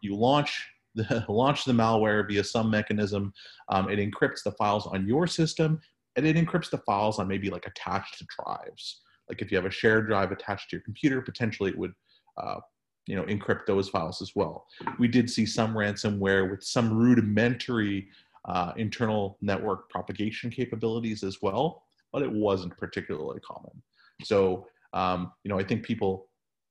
you, 0.00 0.16
launch 0.16 0.66
the, 0.94 1.24
launch 1.28 1.64
the 1.64 1.72
malware 1.72 2.26
via 2.26 2.44
some 2.44 2.70
mechanism. 2.70 3.32
Um, 3.68 3.88
it 3.90 3.98
encrypts 3.98 4.42
the 4.42 4.52
files 4.52 4.86
on 4.86 5.06
your 5.06 5.26
system 5.26 5.80
and 6.16 6.26
it 6.26 6.36
encrypts 6.36 6.70
the 6.70 6.78
files 6.78 7.18
on 7.18 7.28
maybe 7.28 7.50
like 7.50 7.66
attached 7.66 8.18
to 8.18 8.26
drives. 8.38 9.00
Like 9.28 9.42
if 9.42 9.50
you 9.50 9.56
have 9.56 9.66
a 9.66 9.70
shared 9.70 10.08
drive 10.08 10.32
attached 10.32 10.70
to 10.70 10.76
your 10.76 10.82
computer, 10.82 11.22
potentially 11.22 11.70
it 11.70 11.78
would, 11.78 11.92
uh, 12.36 12.60
you 13.06 13.14
know, 13.14 13.22
encrypt 13.24 13.66
those 13.66 13.88
files 13.88 14.20
as 14.20 14.32
well. 14.34 14.66
We 14.98 15.08
did 15.08 15.30
see 15.30 15.46
some 15.46 15.74
ransomware 15.74 16.50
with 16.50 16.64
some 16.64 16.92
rudimentary 16.92 18.08
uh, 18.46 18.72
internal 18.76 19.38
network 19.40 19.88
propagation 19.90 20.50
capabilities 20.50 21.22
as 21.22 21.42
well, 21.42 21.84
but 22.12 22.22
it 22.22 22.30
wasn't 22.30 22.76
particularly 22.76 23.40
common. 23.40 23.82
So, 24.24 24.66
um, 24.92 25.32
you 25.44 25.48
know, 25.48 25.58
I 25.58 25.64
think 25.64 25.84
people 25.84 26.30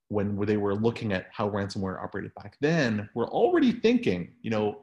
when 0.09 0.35
they 0.45 0.57
were 0.57 0.75
looking 0.75 1.13
at 1.13 1.27
how 1.31 1.49
ransomware 1.49 2.03
operated 2.03 2.33
back 2.35 2.57
then, 2.59 3.07
were 3.13 3.29
already 3.29 3.71
thinking, 3.71 4.33
you 4.41 4.49
know, 4.49 4.81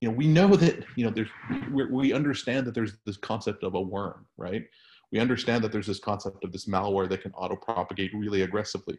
you 0.00 0.08
know, 0.08 0.14
we 0.14 0.26
know 0.26 0.48
that 0.56 0.84
you 0.96 1.04
know 1.04 1.10
there's 1.10 1.30
we 1.70 2.12
understand 2.12 2.66
that 2.66 2.74
there's 2.74 2.98
this 3.06 3.16
concept 3.16 3.62
of 3.62 3.74
a 3.74 3.80
worm, 3.80 4.26
right? 4.36 4.64
We 5.12 5.20
understand 5.20 5.62
that 5.64 5.72
there's 5.72 5.86
this 5.86 6.00
concept 6.00 6.44
of 6.44 6.52
this 6.52 6.66
malware 6.66 7.08
that 7.08 7.22
can 7.22 7.32
auto 7.32 7.56
propagate 7.56 8.12
really 8.12 8.42
aggressively. 8.42 8.98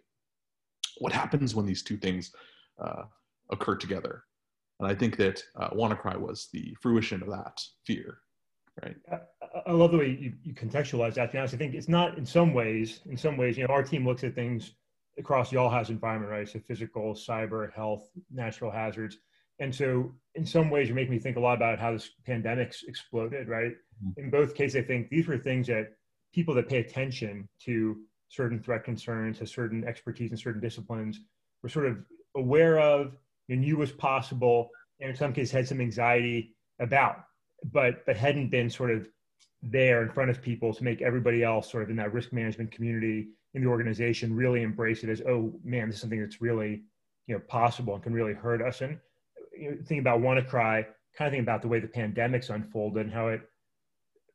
What 1.00 1.12
happens 1.12 1.54
when 1.54 1.66
these 1.66 1.84
two 1.84 1.98
things 1.98 2.32
uh, 2.80 3.04
occur 3.52 3.76
together? 3.76 4.24
And 4.80 4.90
I 4.90 4.96
think 4.96 5.18
that 5.18 5.42
uh, 5.56 5.70
WannaCry 5.70 6.20
was 6.20 6.50
the 6.52 6.76
fruition 6.82 7.22
of 7.22 7.30
that 7.30 7.62
fear, 7.86 8.18
right? 8.84 8.96
I, 9.12 9.20
I 9.68 9.72
love 9.72 9.92
the 9.92 9.98
way 9.98 10.18
you, 10.20 10.34
you 10.44 10.54
contextualize 10.54 11.14
that. 11.14 11.28
To 11.28 11.32
be 11.32 11.38
honest, 11.38 11.54
I 11.54 11.58
think 11.58 11.76
it's 11.76 11.88
not 11.88 12.18
in 12.18 12.26
some 12.26 12.54
ways. 12.54 13.00
In 13.06 13.18
some 13.18 13.38
ways, 13.38 13.58
you 13.58 13.66
know, 13.66 13.74
our 13.74 13.84
team 13.84 14.06
looks 14.06 14.24
at 14.24 14.36
things 14.36 14.74
across 15.18 15.50
the 15.50 15.58
all 15.58 15.70
hazard 15.70 15.94
environment, 15.94 16.32
right? 16.32 16.48
So 16.48 16.60
physical, 16.60 17.14
cyber, 17.14 17.72
health, 17.74 18.10
natural 18.30 18.70
hazards. 18.70 19.18
And 19.60 19.74
so 19.74 20.14
in 20.36 20.46
some 20.46 20.70
ways, 20.70 20.90
you 20.90 20.96
make 20.96 21.10
me 21.10 21.20
think 21.20 21.38
a 21.38 21.40
lot 21.40 21.56
about 21.56 21.80
how 21.80 21.94
this 21.94 22.10
pandemic's 22.26 22.84
exploded, 22.84 23.48
right? 23.48 23.72
Mm-hmm. 24.04 24.26
In 24.26 24.30
both 24.30 24.56
cases, 24.56 24.76
I 24.76 24.82
think 24.82 25.10
these 25.10 25.28
were 25.28 25.38
things 25.38 25.68
that 25.68 25.94
people 26.34 26.54
that 26.56 26.68
pay 26.68 26.80
attention 26.80 27.48
to 27.62 27.98
certain 28.28 28.60
threat 28.62 28.84
concerns, 28.84 29.40
to 29.40 29.48
certain 29.48 29.86
expertise 29.88 30.32
in 30.32 30.38
certain 30.38 30.60
disciplines, 30.60 31.22
were 31.64 31.70
sort 31.70 31.86
of 31.86 32.00
aware 32.36 32.80
of 32.80 33.16
and 33.50 33.62
knew 33.62 33.78
was 33.78 33.92
possible, 33.92 34.70
and 35.00 35.10
in 35.10 35.16
some 35.16 35.34
cases 35.34 35.52
had 35.52 35.68
some 35.68 35.82
anxiety 35.82 36.56
about, 36.80 37.18
but 37.72 38.06
but 38.06 38.18
hadn't 38.18 38.50
been 38.50 38.70
sort 38.70 38.92
of 38.92 39.08
there 39.62 40.04
in 40.04 40.10
front 40.10 40.30
of 40.30 40.42
people 40.42 40.74
to 40.74 40.84
make 40.84 41.02
everybody 41.02 41.44
else 41.44 41.72
sort 41.72 41.84
of 41.84 41.90
in 41.90 41.96
that 41.96 42.14
risk 42.14 42.32
management 42.32 42.72
community 42.72 43.30
in 43.56 43.64
the 43.64 43.68
organization 43.68 44.36
really 44.36 44.62
embrace 44.62 45.04
it 45.04 45.10
as 45.10 45.22
oh 45.22 45.52
man 45.64 45.88
this 45.88 45.96
is 45.96 46.02
something 46.02 46.20
that's 46.20 46.42
really 46.42 46.84
you 47.28 47.34
know 47.34 47.42
possible 47.48 47.96
and 47.96 48.04
can 48.04 48.14
really 48.14 48.34
hurt 48.34 48.62
us. 48.62 48.82
And 48.82 49.00
you 49.58 49.72
know, 49.72 49.78
thinking 49.78 50.00
about 50.00 50.22
WannaCry 50.22 50.86
kind 51.18 51.28
of 51.28 51.32
thinking 51.32 51.40
about 51.42 51.62
the 51.62 51.68
way 51.68 51.80
the 51.80 51.88
pandemic's 51.88 52.50
unfolded 52.50 53.06
and 53.06 53.14
how 53.14 53.30
it 53.30 53.42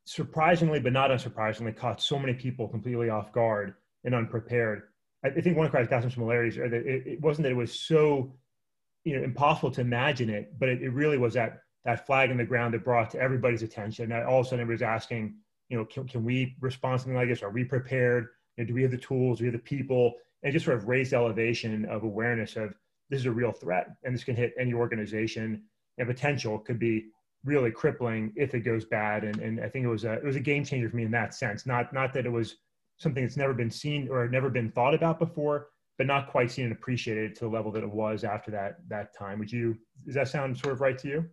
surprisingly 0.04 0.80
but 0.80 0.92
not 0.92 1.10
unsurprisingly 1.10 1.76
caught 1.76 2.00
so 2.00 2.18
many 2.18 2.32
people 2.32 2.66
completely 2.66 3.10
off 3.10 3.32
guard 3.32 3.74
and 4.04 4.14
unprepared. 4.14 4.82
I, 5.24 5.28
I 5.28 5.40
think 5.40 5.56
WannaCry's 5.56 5.88
got 5.88 6.02
some 6.02 6.10
similarities 6.10 6.58
or 6.58 6.68
that 6.68 6.86
it, 6.86 7.06
it, 7.06 7.20
wasn't 7.20 7.44
that 7.44 7.52
it 7.52 7.56
was 7.56 7.78
so 7.78 8.34
you 9.04 9.16
know 9.16 9.24
impossible 9.24 9.70
to 9.70 9.80
imagine 9.80 10.28
it 10.30 10.58
but 10.58 10.68
it, 10.68 10.82
it 10.82 10.90
really 10.90 11.18
was 11.18 11.34
that 11.34 11.60
that 11.84 12.06
flag 12.06 12.30
in 12.30 12.36
the 12.36 12.44
ground 12.44 12.74
that 12.74 12.84
brought 12.84 13.10
to 13.10 13.18
everybody's 13.18 13.62
attention 13.62 14.10
that 14.10 14.26
all 14.26 14.40
of 14.40 14.46
a 14.46 14.48
sudden 14.48 14.60
everybody's 14.60 14.82
asking 14.82 15.34
you 15.68 15.78
know 15.78 15.84
can, 15.84 16.06
can 16.06 16.24
we 16.24 16.54
respond 16.60 17.00
something 17.00 17.16
like 17.16 17.28
this 17.28 17.42
are 17.42 17.50
we 17.50 17.64
prepared 17.64 18.28
know, 18.60 18.66
do 18.66 18.74
we 18.74 18.82
have 18.82 18.90
the 18.90 18.98
tools? 18.98 19.38
Do 19.38 19.44
we 19.44 19.46
have 19.48 19.54
the 19.54 19.58
people? 19.58 20.14
And 20.42 20.52
just 20.52 20.64
sort 20.64 20.78
of 20.78 20.88
raised 20.88 21.12
elevation 21.12 21.84
of 21.86 22.04
awareness 22.04 22.56
of 22.56 22.74
this 23.10 23.20
is 23.20 23.26
a 23.26 23.32
real 23.32 23.52
threat 23.52 23.88
and 24.04 24.14
this 24.14 24.24
can 24.24 24.36
hit 24.36 24.54
any 24.58 24.72
organization 24.72 25.62
and 25.98 26.08
potential 26.08 26.58
could 26.58 26.78
be 26.78 27.06
really 27.44 27.70
crippling 27.70 28.32
if 28.36 28.54
it 28.54 28.60
goes 28.60 28.84
bad. 28.84 29.24
And, 29.24 29.38
and 29.40 29.60
I 29.60 29.68
think 29.68 29.84
it 29.84 29.88
was 29.88 30.04
a, 30.04 30.14
it 30.14 30.24
was 30.24 30.36
a 30.36 30.40
game 30.40 30.64
changer 30.64 30.88
for 30.88 30.96
me 30.96 31.04
in 31.04 31.10
that 31.10 31.34
sense. 31.34 31.66
Not, 31.66 31.92
not 31.92 32.12
that 32.14 32.26
it 32.26 32.32
was 32.32 32.56
something 32.98 33.22
that's 33.22 33.36
never 33.36 33.54
been 33.54 33.70
seen 33.70 34.08
or 34.08 34.28
never 34.28 34.50
been 34.50 34.70
thought 34.70 34.94
about 34.94 35.18
before, 35.18 35.68
but 36.00 36.06
not 36.06 36.30
quite 36.30 36.50
seen 36.50 36.64
and 36.64 36.72
appreciated 36.72 37.34
to 37.34 37.40
the 37.40 37.50
level 37.50 37.70
that 37.70 37.82
it 37.82 37.90
was 37.90 38.24
after 38.24 38.50
that, 38.50 38.76
that 38.88 39.14
time. 39.14 39.38
Would 39.38 39.52
you, 39.52 39.76
does 40.06 40.14
that 40.14 40.28
sound 40.28 40.56
sort 40.56 40.72
of 40.72 40.80
right 40.80 40.96
to 40.96 41.06
you? 41.06 41.26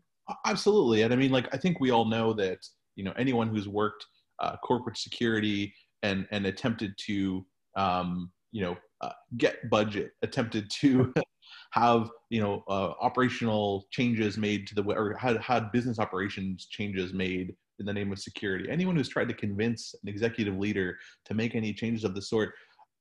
Absolutely. 0.46 1.04
And 1.04 1.14
I 1.14 1.16
mean, 1.16 1.32
like, 1.32 1.48
I 1.54 1.58
think 1.58 1.80
we 1.80 1.90
all 1.90 2.04
know 2.04 2.34
that, 2.34 2.60
you 2.98 3.06
know, 3.06 3.14
anyone 3.18 3.48
who's 3.48 3.70
worked 3.70 4.06
uh, 4.40 4.58
corporate 4.58 4.98
security 4.98 5.74
and 6.04 6.28
and 6.32 6.46
attempted 6.48 6.92
to 7.06 7.46
um, 7.78 8.30
you 8.52 8.62
know 8.62 8.76
uh, 9.00 9.14
get 9.38 9.70
budget, 9.70 10.12
attempted 10.22 10.70
to 10.82 11.14
have 11.72 12.12
you 12.30 12.42
know 12.42 12.62
uh, 12.68 12.92
operational 13.00 13.88
changes 13.92 14.38
made 14.38 14.68
to 14.68 14.76
the 14.76 14.84
or 14.84 15.16
had 15.16 15.38
had 15.38 15.72
business 15.72 15.98
operations 15.98 16.68
changes 16.70 17.14
made 17.14 17.56
in 17.80 17.86
the 17.86 17.94
name 17.94 18.12
of 18.12 18.20
security. 18.20 18.70
Anyone 18.70 18.98
who's 18.98 19.08
tried 19.08 19.30
to 19.30 19.34
convince 19.34 19.96
an 20.04 20.10
executive 20.10 20.58
leader 20.58 20.98
to 21.26 21.34
make 21.34 21.56
any 21.56 21.74
changes 21.74 22.04
of 22.04 22.16
the 22.16 22.22
sort, 22.22 22.54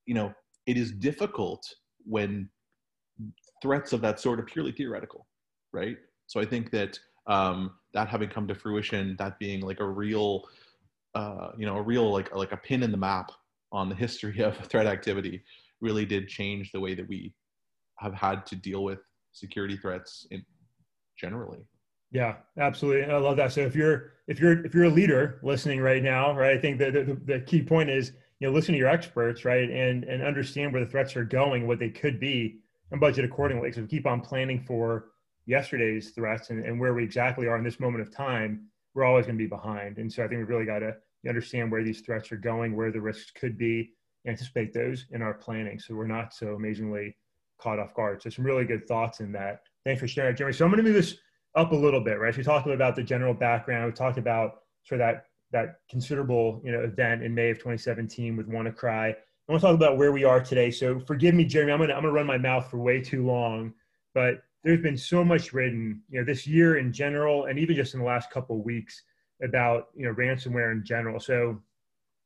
you 0.07 0.15
know, 0.15 0.33
it 0.67 0.77
is 0.77 0.93
difficult 0.93 1.67
when 2.05 2.49
threats 3.63 3.93
of 3.93 4.01
that 4.01 4.21
sort 4.21 4.39
are 4.41 4.45
purely 4.45 4.73
theoretical, 4.73 5.27
right? 5.73 5.97
So 6.27 6.41
I 6.41 6.45
think 6.45 6.71
that 6.73 6.99
um, 7.27 7.73
that 7.95 8.09
having 8.09 8.29
come 8.29 8.47
to 8.49 8.55
fruition, 8.55 9.17
that 9.19 9.39
being 9.39 9.61
like 9.61 9.81
a 9.81 9.87
real 9.87 10.45
uh, 11.15 11.53
you 11.57 11.67
know 11.67 11.77
a 11.77 11.83
real 11.83 12.13
like 12.13 12.35
like 12.35 12.53
a 12.53 12.57
pin 12.57 12.83
in 12.83 12.91
the 12.91 12.97
map 12.97 13.33
on 13.73 13.89
the 13.89 13.95
history 13.95 14.41
of 14.43 14.57
threat 14.59 14.87
activity 14.87 15.43
really 15.81 16.05
did 16.05 16.29
change 16.29 16.73
the 16.73 16.81
way 16.81 16.95
that 16.95 17.07
we 17.09 17.33
have 17.99 18.15
had 18.15 18.47
to 18.47 18.57
deal 18.57 18.85
with 18.85 18.99
security 19.33 19.77
threats 19.77 20.27
in 20.31 20.45
generally. 21.19 21.67
Yeah 22.13 22.37
absolutely. 22.59 23.11
I 23.11 23.19
love 23.19 23.37
that. 23.37 23.53
So 23.53 23.61
if 23.61 23.75
you're 23.75 24.13
if 24.27 24.41
you're 24.41 24.65
if 24.65 24.75
you're 24.75 24.85
a 24.85 24.91
leader 24.91 25.41
listening 25.43 25.81
right 25.81 26.03
now 26.03 26.35
right 26.37 26.57
i 26.57 26.61
think 26.61 26.79
the, 26.79 26.91
the, 26.91 27.21
the 27.25 27.41
key 27.41 27.63
point 27.63 27.91
is 27.91 28.13
you 28.41 28.47
know 28.47 28.53
listen 28.53 28.73
to 28.73 28.79
your 28.79 28.89
experts 28.89 29.45
right 29.45 29.71
and 29.71 30.05
and 30.05 30.23
understand 30.23 30.73
where 30.73 30.85
the 30.85 30.91
threats 30.91 31.17
are 31.17 31.25
going 31.25 31.67
what 31.67 31.79
they 31.79 31.91
could 31.91 32.21
be 32.21 32.59
and 32.91 33.01
budget 33.01 33.25
accordingly 33.25 33.73
so 33.73 33.85
keep 33.87 34.07
on 34.07 34.21
planning 34.21 34.61
for 34.61 35.07
yesterday's 35.47 36.11
threats 36.11 36.51
and, 36.51 36.65
and 36.65 36.79
where 36.79 36.95
we 36.95 37.05
exactly 37.05 37.47
are 37.47 37.57
in 37.57 37.65
this 37.65 37.81
moment 37.81 38.03
of 38.03 38.15
time 38.15 38.67
we're 38.95 39.05
always 39.05 39.27
going 39.27 39.39
to 39.39 39.43
be 39.43 39.49
behind 39.49 39.99
and 39.99 40.13
so 40.13 40.25
i 40.25 40.29
think 40.29 40.39
we've 40.39 40.49
really 40.49 40.67
got 40.67 40.81
to 40.81 40.95
understand 41.29 41.71
where 41.71 41.85
these 41.85 42.01
threats 42.01 42.31
are 42.33 42.37
going, 42.37 42.77
where 42.77 42.93
the 42.93 43.01
risks 43.01 43.31
could 43.31 43.59
be, 43.59 43.93
anticipate 44.27 44.73
those 44.73 45.07
in 45.11 45.23
our 45.23 45.35
planning 45.35 45.79
so 45.79 45.95
we're 45.95 46.07
not 46.07 46.35
so 46.35 46.55
amazingly 46.55 47.17
caught 47.59 47.79
off 47.79 47.95
guard. 47.95 48.21
So 48.23 48.29
some 48.29 48.45
really 48.45 48.65
good 48.65 48.87
thoughts 48.87 49.21
in 49.21 49.33
that. 49.33 49.61
Thanks 49.85 50.01
for 50.01 50.09
sharing, 50.09 50.37
Jeremy. 50.37 50.53
So 50.53 50.65
I'm 50.65 50.71
going 50.71 50.85
to 50.85 50.91
move 50.91 50.95
this 51.01 51.17
up 51.55 51.73
a 51.73 51.77
little 51.77 52.01
bit, 52.01 52.19
right? 52.19 52.35
So 52.35 52.39
we 52.39 52.45
talked 52.45 52.67
about 52.67 52.97
the 52.97 53.03
general 53.03 53.33
background. 53.33 53.87
We 53.87 53.93
talked 53.93 54.19
about 54.19 54.63
sort 54.85 55.01
of 55.01 55.07
that 55.07 55.25
that 55.53 55.81
considerable 55.89 56.61
you 56.65 56.73
know 56.73 56.81
event 56.81 57.23
in 57.23 57.35
May 57.35 57.51
of 57.51 57.59
2017 57.59 58.37
with 58.37 58.49
WannaCry. 58.49 59.15
I 59.15 59.53
want 59.53 59.61
to 59.61 59.67
talk 59.67 59.75
about 59.75 59.97
where 59.97 60.13
we 60.13 60.25
are 60.25 60.41
today. 60.41 60.71
So 60.71 60.99
forgive 60.99 61.35
me, 61.35 61.45
Jeremy. 61.45 61.73
I'm 61.73 61.79
gonna 61.79 61.95
I'm 61.95 62.03
gonna 62.03 62.13
run 62.13 62.27
my 62.27 62.39
mouth 62.39 62.71
for 62.71 62.79
way 62.79 63.01
too 63.01 63.25
long, 63.25 63.73
but 64.15 64.43
there's 64.65 64.83
been 64.83 64.97
so 64.97 65.25
much 65.25 65.53
written, 65.53 66.03
you 66.09 66.19
know, 66.19 66.25
this 66.25 66.47
year 66.47 66.79
in 66.79 66.93
general, 66.93 67.45
and 67.45 67.59
even 67.59 67.77
just 67.77 67.95
in 67.95 68.01
the 68.01 68.07
last 68.07 68.31
couple 68.31 68.57
of 68.59 68.65
weeks 68.65 69.03
about 69.43 69.89
you 69.95 70.07
know 70.07 70.15
ransomware 70.15 70.73
in 70.73 70.85
general. 70.85 71.21
So 71.21 71.63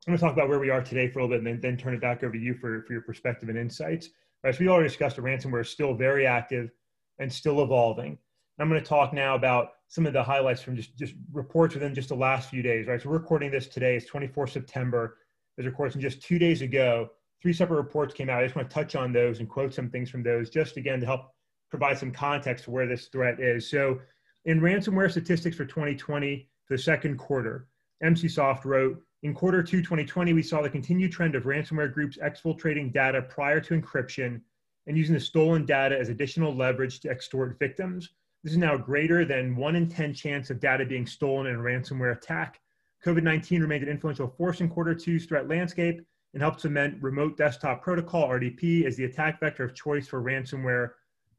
I'm 0.07 0.13
going 0.13 0.19
to 0.19 0.25
talk 0.25 0.33
about 0.33 0.49
where 0.49 0.59
we 0.59 0.71
are 0.71 0.81
today 0.81 1.09
for 1.09 1.19
a 1.19 1.23
little 1.23 1.37
bit, 1.37 1.47
and 1.47 1.47
then, 1.47 1.61
then 1.61 1.77
turn 1.77 1.93
it 1.93 2.01
back 2.01 2.25
over 2.25 2.33
to 2.33 2.39
you 2.39 2.55
for, 2.55 2.83
for 2.87 2.95
your 2.95 3.03
perspective 3.03 3.51
and 3.51 3.59
insights. 3.59 4.09
Right, 4.43 4.55
so 4.55 4.61
we 4.61 4.69
already 4.69 4.89
discussed 4.89 5.17
the 5.17 5.23
ransomware 5.23 5.61
is 5.61 5.69
still 5.69 5.93
very 5.93 6.27
active 6.27 6.71
and 7.19 7.31
still 7.31 7.63
evolving. 7.63 8.17
I'm 8.59 8.71
going 8.71 8.81
to 8.81 8.87
talk 8.87 9.13
now 9.13 9.35
about 9.35 9.73
some 9.91 10.07
of 10.07 10.13
the 10.13 10.23
highlights 10.23 10.63
from 10.63 10.77
just, 10.77 10.97
just 10.97 11.15
reports 11.33 11.75
within 11.75 11.93
just 11.93 12.09
the 12.09 12.15
last 12.15 12.49
few 12.49 12.63
days. 12.63 12.87
Right, 12.87 13.03
so 13.03 13.09
we're 13.09 13.19
recording 13.19 13.51
this 13.51 13.67
today. 13.67 13.97
It's 13.97 14.07
24 14.07 14.47
September. 14.47 15.19
There's 15.57 15.67
reports 15.67 15.95
from 15.95 16.01
just 16.01 16.23
two 16.23 16.39
days 16.39 16.63
ago. 16.63 17.11
Three 17.43 17.53
separate 17.53 17.77
reports 17.77 18.15
came 18.15 18.31
out. 18.31 18.41
I 18.41 18.45
just 18.45 18.55
want 18.55 18.71
to 18.71 18.75
touch 18.75 18.95
on 18.95 19.13
those 19.13 19.41
and 19.41 19.49
quote 19.49 19.75
some 19.75 19.91
things 19.91 20.09
from 20.09 20.23
those, 20.23 20.49
just 20.49 20.77
again 20.77 21.01
to 21.01 21.07
help 21.07 21.33
provide 21.71 21.99
some 21.99 22.13
context 22.13 22.65
to 22.65 22.71
where 22.71 22.87
this 22.87 23.09
threat 23.09 23.41
is. 23.41 23.69
So, 23.69 23.99
in 24.45 24.61
ransomware 24.61 25.11
statistics 25.11 25.57
for 25.57 25.65
2020, 25.65 26.49
the 26.69 26.79
second 26.79 27.19
quarter. 27.19 27.67
NCSoft 28.03 28.65
wrote, 28.65 29.03
in 29.25 29.35
quarter 29.35 29.61
two 29.61 29.81
2020, 29.81 30.33
we 30.33 30.43
saw 30.43 30.63
the 30.63 30.71
continued 30.71 31.11
trend 31.11 31.35
of 31.35 31.43
ransomware 31.43 31.93
groups 31.93 32.17
exfiltrating 32.23 32.93
data 32.93 33.23
prior 33.23 33.61
to 33.61 33.79
encryption 33.79 34.41
and 34.87 34.97
using 34.97 35.15
the 35.15 35.21
stolen 35.21 35.67
data 35.67 35.99
as 35.99 36.09
additional 36.09 36.55
leverage 36.55 37.01
to 37.01 37.11
extort 37.11 37.59
victims. 37.59 38.11
This 38.43 38.53
is 38.53 38.59
now 38.59 38.77
greater 38.77 39.25
than 39.25 39.55
one 39.55 39.77
in 39.77 39.89
10 39.89 40.15
chance 40.15 40.49
of 40.49 40.61
data 40.61 40.87
being 40.87 41.07
stolen 41.07 41.47
in 41.47 41.57
a 41.57 41.59
ransomware 41.59 42.17
attack. 42.17 42.61
COVID 43.05 43.23
19 43.23 43.61
remained 43.61 43.83
an 43.83 43.89
influential 43.89 44.29
force 44.29 44.61
in 44.61 44.69
quarter 44.69 44.95
two's 44.95 45.27
threat 45.27 45.49
landscape 45.49 46.01
and 46.33 46.43
helped 46.43 46.61
cement 46.61 46.97
remote 47.03 47.37
desktop 47.37 47.83
protocol, 47.83 48.29
RDP, 48.29 48.85
as 48.85 48.97
the 48.97 49.05
attack 49.05 49.41
vector 49.41 49.65
of 49.65 49.75
choice 49.75 50.07
for 50.07 50.23
ransomware 50.23 50.93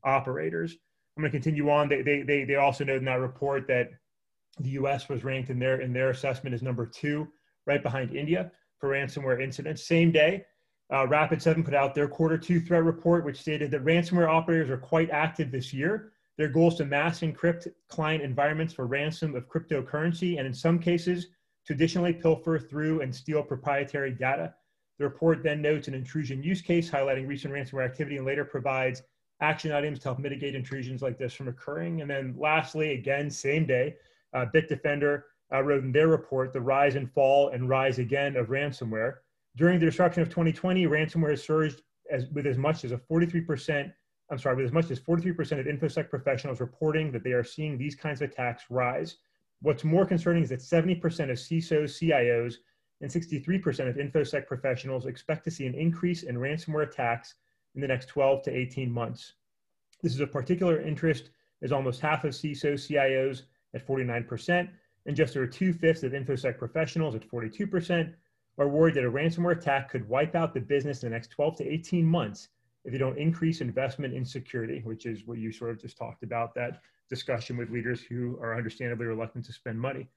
operators. 0.04 0.78
I'm 1.16 1.24
going 1.24 1.32
to 1.32 1.38
continue 1.38 1.70
on. 1.70 1.90
They, 1.90 2.02
they, 2.02 2.22
they, 2.22 2.44
they 2.44 2.56
also 2.56 2.84
note 2.84 2.98
in 2.98 3.06
that 3.06 3.20
report 3.20 3.68
that 3.68 3.90
the 4.60 4.70
U.S. 4.72 5.10
was 5.10 5.24
ranked 5.24 5.50
in 5.50 5.60
their 5.60 5.82
in 5.82 5.94
their 5.94 6.10
assessment 6.10 6.54
as 6.54 6.62
number 6.62 6.86
two, 6.86 7.28
right 7.66 7.82
behind 7.82 8.16
India 8.16 8.52
for 8.80 8.90
ransomware 8.90 9.42
incidents. 9.42 9.86
Same 9.86 10.12
day, 10.12 10.46
uh, 10.92 11.06
Rapid7 11.08 11.64
put 11.64 11.74
out 11.74 11.96
their 11.96 12.08
quarter 12.08 12.38
two 12.38 12.60
threat 12.60 12.84
report, 12.84 13.26
which 13.26 13.40
stated 13.40 13.72
that 13.72 13.86
ransomware 13.86 14.30
operators 14.30 14.70
are 14.70 14.78
quite 14.78 15.10
active 15.10 15.52
this 15.52 15.74
year. 15.74 16.12
Their 16.38 16.50
goal 16.50 16.70
is 16.70 16.76
to 16.76 16.86
mass 16.86 17.20
encrypt 17.20 17.68
client 17.88 18.24
environments 18.24 18.74
for 18.74 18.88
ransom 18.88 19.36
of 19.36 19.50
cryptocurrency, 19.50 20.38
and 20.38 20.48
in 20.48 20.54
some 20.54 20.80
cases, 20.80 21.28
to 21.66 21.74
additionally 21.74 22.14
pilfer 22.14 22.58
through 22.58 23.02
and 23.02 23.14
steal 23.14 23.44
proprietary 23.44 24.12
data. 24.12 24.54
The 24.98 25.06
report 25.06 25.44
then 25.44 25.62
notes 25.62 25.88
an 25.88 25.94
intrusion 25.94 26.44
use 26.44 26.62
case 26.62 26.90
highlighting 26.90 27.28
recent 27.28 27.54
ransomware 27.54 27.86
activity 27.86 28.18
and 28.18 28.26
later 28.26 28.46
provides 28.46 29.04
action 29.42 29.72
items 29.72 30.00
to 30.00 30.10
help 30.10 30.20
mitigate 30.20 30.56
intrusions 30.56 31.02
like 31.02 31.18
this 31.18 31.34
from 31.34 31.48
occurring. 31.48 32.02
And 32.02 32.10
then 32.10 32.36
lastly, 32.38 32.94
again, 32.94 33.30
same 33.30 33.66
day, 33.66 33.96
uh, 34.34 34.46
Bitdefender 34.54 35.24
uh, 35.52 35.62
wrote 35.64 35.84
in 35.84 35.92
their 35.92 36.08
report, 36.08 36.54
The 36.54 36.62
Rise 36.62 36.96
and 36.96 37.12
Fall 37.12 37.50
and 37.50 37.68
Rise 37.68 38.00
Again 38.00 38.36
of 38.36 38.48
Ransomware. 38.48 39.16
During 39.58 39.80
the 39.80 39.86
disruption 39.86 40.22
of 40.22 40.30
2020, 40.30 40.86
ransomware 40.86 41.38
surged 41.38 41.82
as 42.10 42.28
with 42.28 42.46
as 42.46 42.58
much 42.58 42.86
as 42.86 42.92
a 42.92 42.98
43%, 42.98 43.92
I'm 44.32 44.40
sorry, 44.40 44.56
with 44.56 44.66
as 44.66 44.72
much 44.72 44.90
as 44.90 45.00
43% 45.00 45.60
of 45.60 45.66
InfoSec 45.66 46.10
professionals 46.10 46.62
reporting 46.62 47.12
that 47.12 47.22
they 47.22 47.34
are 47.34 47.44
seeing 47.44 47.78
these 47.78 47.96
kinds 47.96 48.22
of 48.22 48.30
attacks 48.30 48.64
rise. 48.70 49.18
What's 49.62 49.84
more 49.84 50.06
concerning 50.06 50.42
is 50.42 50.50
that 50.50 50.60
70% 50.60 50.96
of 51.30 51.38
CISOs, 51.38 52.00
CIOs, 52.00 52.56
and 53.02 53.12
63% 53.12 53.90
of 53.90 53.98
InfoSec 53.98 54.48
professionals 54.48 55.06
expect 55.06 55.44
to 55.44 55.52
see 55.52 55.66
an 55.66 55.76
increase 55.76 56.24
in 56.24 56.38
ransomware 56.38 56.88
attacks 56.88 57.36
in 57.76 57.82
the 57.82 57.88
next 57.88 58.06
12 58.06 58.44
to 58.44 58.56
18 58.56 58.90
months. 58.90 59.34
This 60.02 60.14
is 60.14 60.22
of 60.22 60.32
particular 60.32 60.80
interest 60.80 61.32
as 61.62 61.74
almost 61.74 62.00
half 62.00 62.24
of 62.24 62.32
CISOs, 62.32 62.90
CIOs 62.90 63.44
at 63.74 63.86
49%, 63.86 64.70
and 65.08 65.16
just 65.16 65.36
over 65.36 65.46
two 65.46 65.74
fifths 65.74 66.04
of 66.04 66.14
InfoSec 66.14 66.58
professionals 66.58 67.16
at 67.16 67.30
42% 67.30 68.14
are 68.58 68.68
worried 68.70 68.96
that 68.96 69.04
a 69.04 69.12
ransomware 69.12 69.58
attack 69.58 69.90
could 69.90 70.08
wipe 70.08 70.36
out 70.36 70.54
the 70.54 70.62
business 70.62 71.04
in 71.04 71.10
the 71.10 71.16
next 71.16 71.32
12 71.32 71.58
to 71.58 71.68
18 71.68 72.06
months 72.06 72.48
if 72.84 72.94
you 72.94 73.00
don't 73.00 73.18
increase 73.18 73.62
investment 73.62 74.14
in 74.14 74.26
security, 74.26 74.82
which 74.84 75.06
is 75.06 75.26
what 75.26 75.38
you 75.38 75.52
sort 75.52 75.72
of 75.72 75.82
just 75.82 75.98
talked 75.98 76.24
about 76.24 76.54
that 76.56 76.82
discussion 77.10 77.58
with 77.58 77.70
leaders 77.70 78.02
who 78.02 78.38
are 78.42 78.56
understandably 78.56 79.06
reluctant 79.06 79.46
to 79.46 79.54
spend 79.54 79.80
money. 79.80 80.08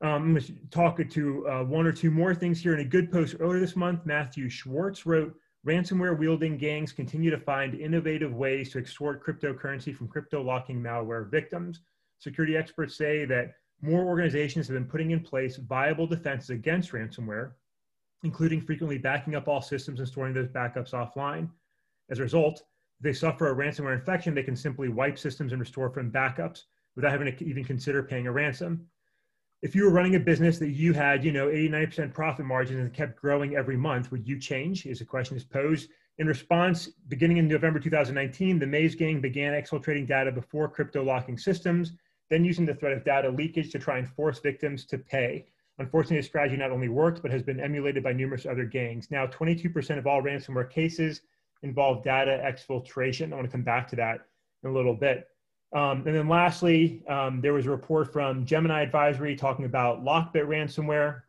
Um, 0.00 0.10
I'm 0.10 0.34
going 0.34 0.44
to 0.44 0.52
talk 0.70 1.00
to 1.08 1.48
uh, 1.48 1.64
one 1.64 1.86
or 1.86 1.92
two 1.92 2.10
more 2.10 2.34
things 2.34 2.60
here. 2.60 2.72
In 2.74 2.80
a 2.80 2.88
good 2.88 3.10
post 3.10 3.36
earlier 3.40 3.58
this 3.58 3.74
month, 3.74 4.06
Matthew 4.06 4.48
Schwartz 4.48 5.04
wrote, 5.04 5.34
ransomware 5.66 6.16
wielding 6.16 6.56
gangs 6.56 6.92
continue 6.92 7.30
to 7.30 7.38
find 7.38 7.74
innovative 7.74 8.32
ways 8.32 8.70
to 8.70 8.78
extort 8.78 9.24
cryptocurrency 9.26 9.94
from 9.94 10.06
crypto 10.06 10.40
locking 10.40 10.80
malware 10.80 11.28
victims. 11.28 11.80
Security 12.20 12.56
experts 12.56 12.96
say 12.96 13.24
that 13.24 13.54
more 13.82 14.04
organizations 14.04 14.68
have 14.68 14.74
been 14.74 14.84
putting 14.84 15.10
in 15.10 15.20
place 15.20 15.56
viable 15.56 16.06
defenses 16.06 16.50
against 16.50 16.92
ransomware, 16.92 17.52
including 18.22 18.60
frequently 18.60 18.98
backing 18.98 19.34
up 19.34 19.48
all 19.48 19.60
systems 19.60 19.98
and 19.98 20.08
storing 20.08 20.32
those 20.32 20.48
backups 20.48 20.92
offline. 20.92 21.48
As 22.10 22.18
a 22.18 22.22
result, 22.22 22.62
if 22.98 23.02
they 23.02 23.12
suffer 23.12 23.48
a 23.48 23.54
ransomware 23.54 23.94
infection, 23.94 24.34
they 24.34 24.42
can 24.42 24.56
simply 24.56 24.88
wipe 24.88 25.18
systems 25.18 25.52
and 25.52 25.60
restore 25.60 25.90
from 25.90 26.10
backups 26.10 26.62
without 26.96 27.12
having 27.12 27.34
to 27.34 27.44
even 27.44 27.64
consider 27.64 28.02
paying 28.02 28.26
a 28.26 28.32
ransom. 28.32 28.86
If 29.60 29.74
you 29.74 29.84
were 29.84 29.90
running 29.90 30.14
a 30.14 30.20
business 30.20 30.58
that 30.58 30.70
you 30.70 30.92
had, 30.92 31.24
you 31.24 31.32
know, 31.32 31.48
80, 31.48 31.68
90% 31.70 32.14
profit 32.14 32.46
margins 32.46 32.80
and 32.80 32.92
kept 32.92 33.20
growing 33.20 33.56
every 33.56 33.76
month, 33.76 34.10
would 34.10 34.26
you 34.26 34.38
change? 34.38 34.86
Is 34.86 35.00
a 35.00 35.04
question 35.04 35.36
is 35.36 35.44
posed. 35.44 35.90
In 36.18 36.26
response, 36.26 36.88
beginning 37.08 37.36
in 37.36 37.46
November 37.46 37.78
2019, 37.78 38.58
the 38.58 38.66
Maze 38.66 38.94
Gang 38.94 39.20
began 39.20 39.52
exfiltrating 39.52 40.06
data 40.06 40.32
before 40.32 40.68
crypto 40.68 41.04
locking 41.04 41.38
systems, 41.38 41.92
then 42.30 42.44
using 42.44 42.66
the 42.66 42.74
threat 42.74 42.92
of 42.92 43.04
data 43.04 43.30
leakage 43.30 43.70
to 43.70 43.78
try 43.78 43.98
and 43.98 44.08
force 44.08 44.40
victims 44.40 44.84
to 44.86 44.98
pay. 44.98 45.46
Unfortunately, 45.78 46.16
the 46.16 46.22
strategy 46.24 46.56
not 46.56 46.72
only 46.72 46.88
worked, 46.88 47.22
but 47.22 47.30
has 47.30 47.42
been 47.42 47.60
emulated 47.60 48.02
by 48.02 48.12
numerous 48.12 48.46
other 48.46 48.64
gangs. 48.64 49.10
Now, 49.10 49.26
22% 49.26 49.98
of 49.98 50.06
all 50.08 50.22
ransomware 50.22 50.68
cases 50.68 51.22
involve 51.62 52.02
data 52.02 52.40
exfiltration. 52.44 53.32
I 53.32 53.36
want 53.36 53.46
to 53.46 53.52
come 53.52 53.62
back 53.62 53.88
to 53.88 53.96
that 53.96 54.20
in 54.62 54.70
a 54.70 54.72
little 54.72 54.94
bit. 54.94 55.28
Um, 55.74 56.06
and 56.06 56.16
then 56.16 56.28
lastly, 56.28 57.02
um, 57.08 57.40
there 57.40 57.52
was 57.52 57.66
a 57.66 57.70
report 57.70 58.12
from 58.12 58.46
Gemini 58.46 58.82
Advisory 58.82 59.36
talking 59.36 59.64
about 59.64 60.02
Lockbit 60.02 60.46
ransomware. 60.46 61.22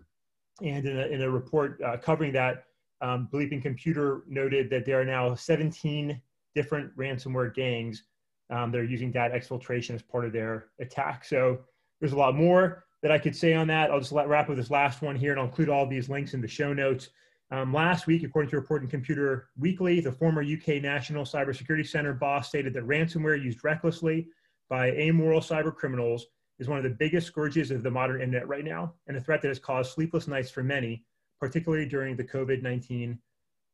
And 0.61 0.85
in 0.85 0.99
a, 0.99 1.05
in 1.07 1.21
a 1.21 1.29
report 1.29 1.81
uh, 1.81 1.97
covering 1.97 2.33
that, 2.33 2.65
um, 3.01 3.29
Bleeping 3.31 3.61
Computer 3.61 4.23
noted 4.27 4.69
that 4.69 4.85
there 4.85 4.99
are 4.99 5.05
now 5.05 5.33
17 5.33 6.21
different 6.53 6.95
ransomware 6.97 7.53
gangs 7.53 8.03
um, 8.49 8.71
that 8.71 8.79
are 8.79 8.85
using 8.85 9.11
data 9.11 9.35
exfiltration 9.35 9.95
as 9.95 10.01
part 10.01 10.25
of 10.25 10.33
their 10.33 10.67
attack. 10.79 11.23
So 11.23 11.59
there's 11.99 12.13
a 12.13 12.17
lot 12.17 12.35
more 12.35 12.85
that 13.01 13.11
I 13.11 13.17
could 13.17 13.35
say 13.35 13.53
on 13.53 13.67
that. 13.67 13.91
I'll 13.91 13.99
just 13.99 14.11
let, 14.11 14.27
wrap 14.27 14.49
with 14.49 14.57
this 14.57 14.71
last 14.71 15.01
one 15.01 15.15
here, 15.15 15.31
and 15.31 15.39
I'll 15.39 15.47
include 15.47 15.69
all 15.69 15.87
these 15.87 16.09
links 16.09 16.33
in 16.33 16.41
the 16.41 16.47
show 16.47 16.73
notes. 16.73 17.09
Um, 17.51 17.73
last 17.73 18.05
week, 18.05 18.23
according 18.23 18.51
to 18.51 18.57
Report 18.57 18.81
and 18.81 18.91
Computer 18.91 19.49
Weekly, 19.57 19.99
the 20.01 20.11
former 20.11 20.43
UK 20.43 20.81
National 20.81 21.23
Cybersecurity 21.23 21.87
Center 21.87 22.13
boss 22.13 22.47
stated 22.47 22.73
that 22.75 22.85
ransomware 22.85 23.41
used 23.41 23.63
recklessly 23.63 24.27
by 24.69 24.91
amoral 24.91 25.41
cyber 25.41 25.75
criminals 25.75 26.27
is 26.59 26.67
one 26.67 26.77
of 26.77 26.83
the 26.83 26.89
biggest 26.91 27.25
scourges 27.25 27.71
of 27.71 27.81
the 27.81 27.89
modern 27.89 28.21
internet 28.21 28.47
right 28.47 28.65
now, 28.65 28.93
and 29.07 29.17
a 29.17 29.21
threat 29.21 29.41
that 29.41 29.47
has 29.47 29.57
caused 29.57 29.93
sleepless 29.93 30.27
nights 30.27 30.51
for 30.51 30.61
many, 30.61 31.03
particularly 31.39 31.87
during 31.87 32.15
the 32.15 32.23
COVID 32.23 32.61
19 32.61 33.17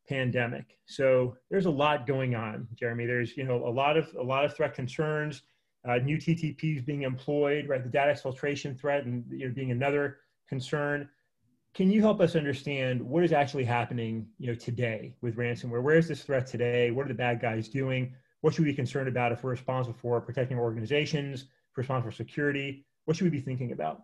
pandemic. 0.08 0.78
So 0.86 1.36
there's 1.50 1.66
a 1.66 1.72
lot 1.72 2.08
going 2.08 2.36
on, 2.36 2.68
Jeremy. 2.76 3.06
There's 3.06 3.36
you 3.36 3.44
know 3.44 3.68
a 3.68 3.70
lot 3.70 3.98
of 3.98 4.08
a 4.18 4.24
lot 4.24 4.46
of 4.46 4.56
threat 4.56 4.74
concerns, 4.74 5.42
uh, 5.84 5.98
new 5.98 6.18
TTPs 6.18 6.86
being 6.86 7.02
employed, 7.02 7.68
right? 7.68 7.84
The 7.84 7.90
data 7.90 8.14
exfiltration 8.14 8.80
threat 8.80 9.04
and 9.04 9.26
you 9.30 9.50
know 9.50 9.54
being 9.54 9.72
another 9.72 10.20
concern 10.48 11.10
can 11.76 11.92
you 11.92 12.02
help 12.02 12.22
us 12.22 12.38
understand 12.38 13.02
what 13.02 13.24
is 13.24 13.34
actually 13.34 13.66
happening 13.66 14.26
you 14.40 14.48
know 14.48 14.56
today 14.56 15.14
with 15.22 15.36
ransomware? 15.36 15.84
Where 15.84 15.98
is 15.98 16.08
this 16.08 16.24
threat 16.24 16.48
today? 16.48 16.90
What 16.90 17.06
are 17.06 17.10
the 17.10 17.14
bad 17.14 17.42
guys 17.42 17.68
doing? 17.68 18.14
What 18.42 18.54
should 18.54 18.64
we 18.64 18.72
be 18.72 18.76
concerned 18.76 19.10
about 19.10 19.34
if 19.34 19.44
we're 19.44 19.52
responsible 19.52 19.98
for 20.02 20.22
protecting 20.22 20.58
organizations 20.58 21.46
responsible 21.76 22.12
for 22.12 22.16
security? 22.16 22.86
What 23.04 23.18
should 23.18 23.26
we 23.26 23.30
be 23.30 23.42
thinking 23.42 23.74
about? 23.74 24.04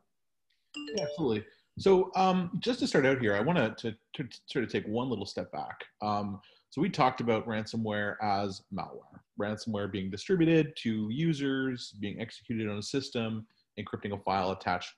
Yeah, 0.75 1.05
absolutely. 1.05 1.45
So 1.79 2.11
um, 2.17 2.51
just 2.59 2.79
to 2.79 2.87
start 2.87 3.05
out 3.05 3.19
here 3.19 3.33
i 3.33 3.39
want 3.39 3.77
to, 3.77 3.95
to 4.15 4.27
sort 4.47 4.65
of 4.65 4.71
take 4.71 4.85
one 4.85 5.09
little 5.09 5.25
step 5.25 5.49
back. 5.53 5.85
Um, 6.01 6.41
so 6.69 6.81
we 6.81 6.89
talked 6.89 7.21
about 7.21 7.47
ransomware 7.47 8.15
as 8.21 8.63
malware 8.73 9.21
ransomware 9.39 9.89
being 9.89 10.11
distributed 10.11 10.73
to 10.75 11.07
users 11.09 11.95
being 12.01 12.19
executed 12.19 12.69
on 12.69 12.77
a 12.77 12.83
system 12.83 13.47
encrypting 13.79 14.13
a 14.13 14.19
file 14.23 14.51
attached 14.51 14.93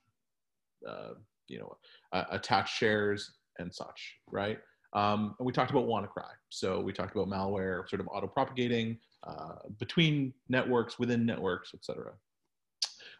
uh, 0.87 1.13
you 1.47 1.59
know, 1.59 1.77
uh, 2.11 2.25
attach 2.31 2.73
shares 2.77 3.31
and 3.59 3.73
such, 3.73 4.15
right? 4.31 4.59
Um, 4.93 5.35
and 5.39 5.45
we 5.45 5.51
talked 5.51 5.71
about 5.71 5.85
WannaCry. 5.85 6.31
So 6.49 6.79
we 6.79 6.93
talked 6.93 7.15
about 7.15 7.27
malware 7.27 7.87
sort 7.89 7.99
of 7.99 8.07
auto-propagating 8.07 8.99
uh, 9.25 9.55
between 9.79 10.33
networks, 10.49 10.99
within 10.99 11.25
networks, 11.25 11.71
et 11.73 11.83
cetera. 11.83 12.13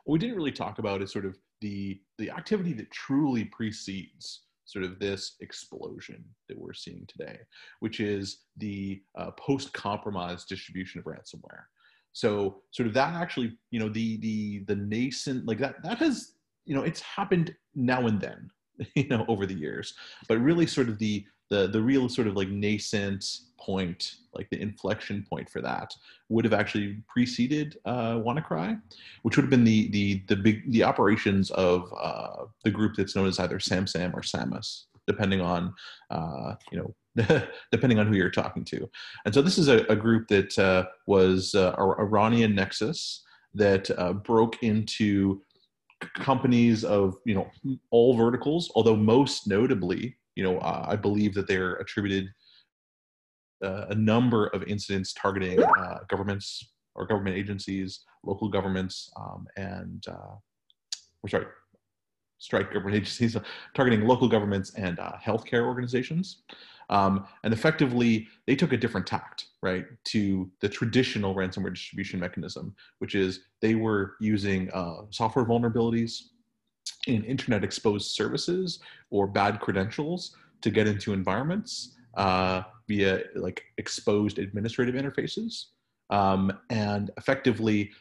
What 0.05 0.13
we 0.13 0.19
didn't 0.19 0.36
really 0.36 0.51
talk 0.51 0.79
about 0.79 1.01
is 1.01 1.12
sort 1.12 1.25
of 1.25 1.38
the, 1.62 1.99
the 2.19 2.29
activity 2.29 2.73
that 2.73 2.91
truly 2.91 3.45
precedes 3.45 4.41
sort 4.65 4.86
of 4.86 4.99
this 4.99 5.36
explosion 5.41 6.23
that 6.47 6.57
we're 6.57 6.73
seeing 6.73 7.05
today, 7.07 7.39
which 7.79 7.99
is 7.99 8.43
the 8.57 9.01
uh, 9.17 9.31
post-compromise 9.31 10.45
distribution 10.45 10.99
of 10.99 11.05
ransomware. 11.05 11.63
So 12.13 12.62
sort 12.71 12.88
of 12.88 12.93
that 12.93 13.15
actually, 13.15 13.57
you 13.71 13.79
know, 13.79 13.89
the 13.89 14.17
the 14.17 14.59
the 14.67 14.75
nascent 14.75 15.47
like 15.47 15.57
that 15.57 15.81
that 15.83 15.97
has 15.97 16.32
you 16.65 16.76
know 16.76 16.84
it's 16.84 17.02
happened 17.02 17.56
now 17.76 18.08
and 18.08 18.19
then 18.19 18.49
you 18.95 19.08
know 19.08 19.26
over 19.28 19.45
the 19.45 19.54
years 19.54 19.93
but 20.28 20.38
really 20.39 20.67
sort 20.67 20.89
of 20.89 20.97
the 20.99 21.26
the 21.49 21.67
the 21.67 21.82
real 21.82 22.10
sort 22.10 22.28
of 22.28 22.36
like 22.36 22.49
nascent 22.49 23.26
point 23.60 24.15
like 24.34 24.49
the 24.49 24.62
inflection 24.62 25.26
point 25.30 25.49
for 25.49 25.62
that 25.62 25.93
would 26.30 26.45
have 26.45 26.54
actually 26.54 26.97
preceded 27.08 27.78
uh, 27.86 28.15
WannaCry, 28.15 28.82
which 29.21 29.36
would 29.36 29.43
have 29.43 29.49
been 29.49 29.63
the 29.63 29.89
the 29.89 30.23
the 30.28 30.36
big 30.36 30.69
the 30.71 30.84
operations 30.84 31.52
of 31.52 31.93
uh, 31.99 32.45
the 32.63 32.71
group 32.71 32.95
that's 32.95 33.15
known 33.15 33.28
as 33.28 33.39
either 33.39 33.60
SamSam 33.60 34.13
or 34.13 34.21
Samas, 34.21 34.86
depending 35.08 35.41
on 35.41 35.73
uh, 36.10 36.56
you 36.71 36.80
know 36.80 37.47
depending 37.71 37.99
on 37.99 38.08
who 38.08 38.15
you're 38.15 38.32
talking 38.32 38.65
to. 38.65 38.89
And 39.26 39.34
so 39.34 39.41
this 39.41 39.58
is 39.58 39.67
a, 39.67 39.86
a 39.86 39.95
group 39.95 40.28
that 40.30 40.58
uh, 40.58 40.86
was 41.06 41.54
uh, 41.54 41.76
Iranian 41.78 42.56
nexus 42.56 43.23
that 43.54 43.89
uh, 43.99 44.13
broke 44.13 44.62
into 44.63 45.41
companies 46.15 46.83
of 46.83 47.15
you 47.25 47.35
know 47.35 47.49
all 47.91 48.15
verticals 48.15 48.71
although 48.75 48.95
most 48.95 49.47
notably 49.47 50.15
you 50.35 50.43
know 50.43 50.57
uh, 50.59 50.85
i 50.87 50.95
believe 50.95 51.33
that 51.33 51.47
they're 51.47 51.75
attributed 51.75 52.29
uh, 53.63 53.85
a 53.89 53.95
number 53.95 54.47
of 54.47 54.63
incidents 54.63 55.13
targeting 55.13 55.61
uh, 55.61 55.99
governments 56.09 56.73
or 56.95 57.05
government 57.05 57.35
agencies 57.35 58.01
local 58.23 58.49
governments 58.49 59.11
um, 59.17 59.45
and 59.57 60.05
uh, 60.07 60.35
or 61.23 61.29
sorry 61.29 61.45
strike 62.39 62.73
government 62.73 62.95
agencies 63.01 63.37
targeting 63.73 64.05
local 64.05 64.27
governments 64.27 64.73
and 64.75 64.99
uh, 64.99 65.13
healthcare 65.23 65.65
organizations 65.65 66.43
um, 66.89 67.25
and 67.43 67.53
effectively, 67.53 68.27
they 68.47 68.55
took 68.55 68.73
a 68.73 68.77
different 68.77 69.07
tact, 69.07 69.47
right, 69.61 69.85
to 70.05 70.49
the 70.59 70.69
traditional 70.69 71.35
ransomware 71.35 71.73
distribution 71.73 72.19
mechanism, 72.19 72.75
which 72.99 73.15
is 73.15 73.41
they 73.61 73.75
were 73.75 74.15
using 74.19 74.69
uh, 74.71 75.03
software 75.09 75.45
vulnerabilities 75.45 76.23
in 77.07 77.23
internet 77.23 77.63
exposed 77.63 78.11
services 78.11 78.79
or 79.09 79.27
bad 79.27 79.59
credentials 79.59 80.35
to 80.61 80.69
get 80.69 80.87
into 80.87 81.13
environments 81.13 81.95
uh, 82.15 82.61
via 82.87 83.21
like 83.35 83.63
exposed 83.77 84.39
administrative 84.39 84.95
interfaces. 84.95 85.65
Um, 86.09 86.51
and 86.69 87.09
effectively 87.17 87.91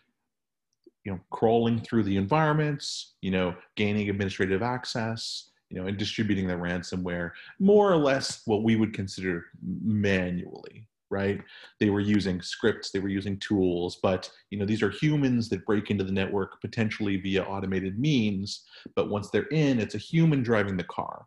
you 1.05 1.13
know 1.13 1.21
crawling 1.31 1.81
through 1.81 2.03
the 2.03 2.17
environments 2.17 3.15
you 3.23 3.31
know 3.31 3.55
gaining 3.77 4.09
administrative 4.09 4.63
access 4.63 5.51
you 5.73 5.81
know, 5.81 5.87
and 5.87 5.97
distributing 5.97 6.47
the 6.47 6.55
ransomware 6.55 7.31
more 7.59 7.91
or 7.91 7.97
less 7.97 8.43
what 8.45 8.63
we 8.63 8.77
would 8.77 8.93
consider 8.93 9.47
manually, 9.63 10.87
right? 11.11 11.41
They 11.81 11.91
were 11.91 12.01
using 12.01 12.43
scripts, 12.43 12.91
they 12.91 12.99
were 12.99 13.09
using 13.09 13.39
tools, 13.39 13.99
but 14.03 14.31
you 14.51 14.59
know, 14.59 14.67
these 14.67 14.83
are 14.83 14.91
humans 14.91 15.49
that 15.49 15.65
break 15.67 15.91
into 15.91 16.05
the 16.05 16.13
network 16.13 16.61
potentially 16.61 17.17
via 17.17 17.43
automated 17.43 17.99
means, 17.99 18.65
but 18.95 19.09
once 19.09 19.31
they're 19.31 19.47
in, 19.47 19.81
it's 19.81 19.95
a 19.95 19.99
human 19.99 20.43
driving 20.43 20.77
the 20.77 20.85
car. 20.85 21.25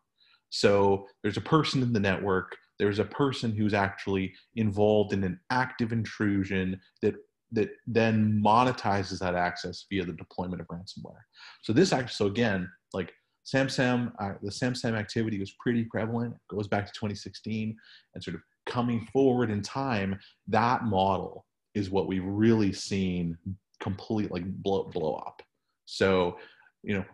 So 0.49 1.07
there's 1.23 1.37
a 1.37 1.41
person 1.41 1.81
in 1.81 1.91
the 1.91 1.99
network 1.99 2.55
there's 2.77 2.99
a 2.99 3.05
person 3.05 3.55
who's 3.55 3.73
actually 3.73 4.33
involved 4.55 5.13
in 5.13 5.23
an 5.23 5.39
active 5.49 5.91
intrusion 5.91 6.79
that 7.01 7.15
that 7.51 7.69
then 7.87 8.41
monetizes 8.43 9.19
that 9.19 9.35
access 9.35 9.85
via 9.89 10.03
the 10.03 10.11
deployment 10.13 10.59
of 10.59 10.67
ransomware. 10.67 11.21
So 11.61 11.71
this 11.71 11.93
actually, 11.93 12.13
so 12.13 12.25
again, 12.25 12.69
like 12.91 13.13
SamSam, 13.45 14.11
uh, 14.19 14.33
the 14.41 14.49
SamSam 14.49 14.97
activity 14.97 15.39
was 15.39 15.51
pretty 15.59 15.83
prevalent. 15.83 16.33
It 16.33 16.55
goes 16.55 16.67
back 16.67 16.85
to 16.85 16.91
2016, 16.93 17.75
and 18.13 18.23
sort 18.23 18.35
of 18.35 18.41
coming 18.65 19.07
forward 19.13 19.51
in 19.51 19.61
time, 19.61 20.19
that 20.47 20.85
model 20.85 21.45
is 21.75 21.89
what 21.89 22.07
we've 22.07 22.25
really 22.25 22.73
seen 22.73 23.37
complete 23.79 24.31
like 24.31 24.45
blow 24.45 24.85
blow 24.85 25.15
up. 25.15 25.41
So, 25.85 26.37
you 26.83 26.95
know, 26.95 27.05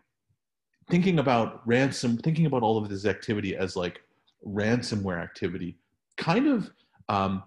thinking 0.90 1.20
about 1.20 1.62
ransom, 1.68 2.18
thinking 2.18 2.46
about 2.46 2.64
all 2.64 2.78
of 2.78 2.90
this 2.90 3.06
activity 3.06 3.56
as 3.56 3.76
like 3.76 4.02
ransomware 4.46 5.22
activity, 5.22 5.78
kind 6.18 6.48
of 6.48 6.72
um, 7.10 7.44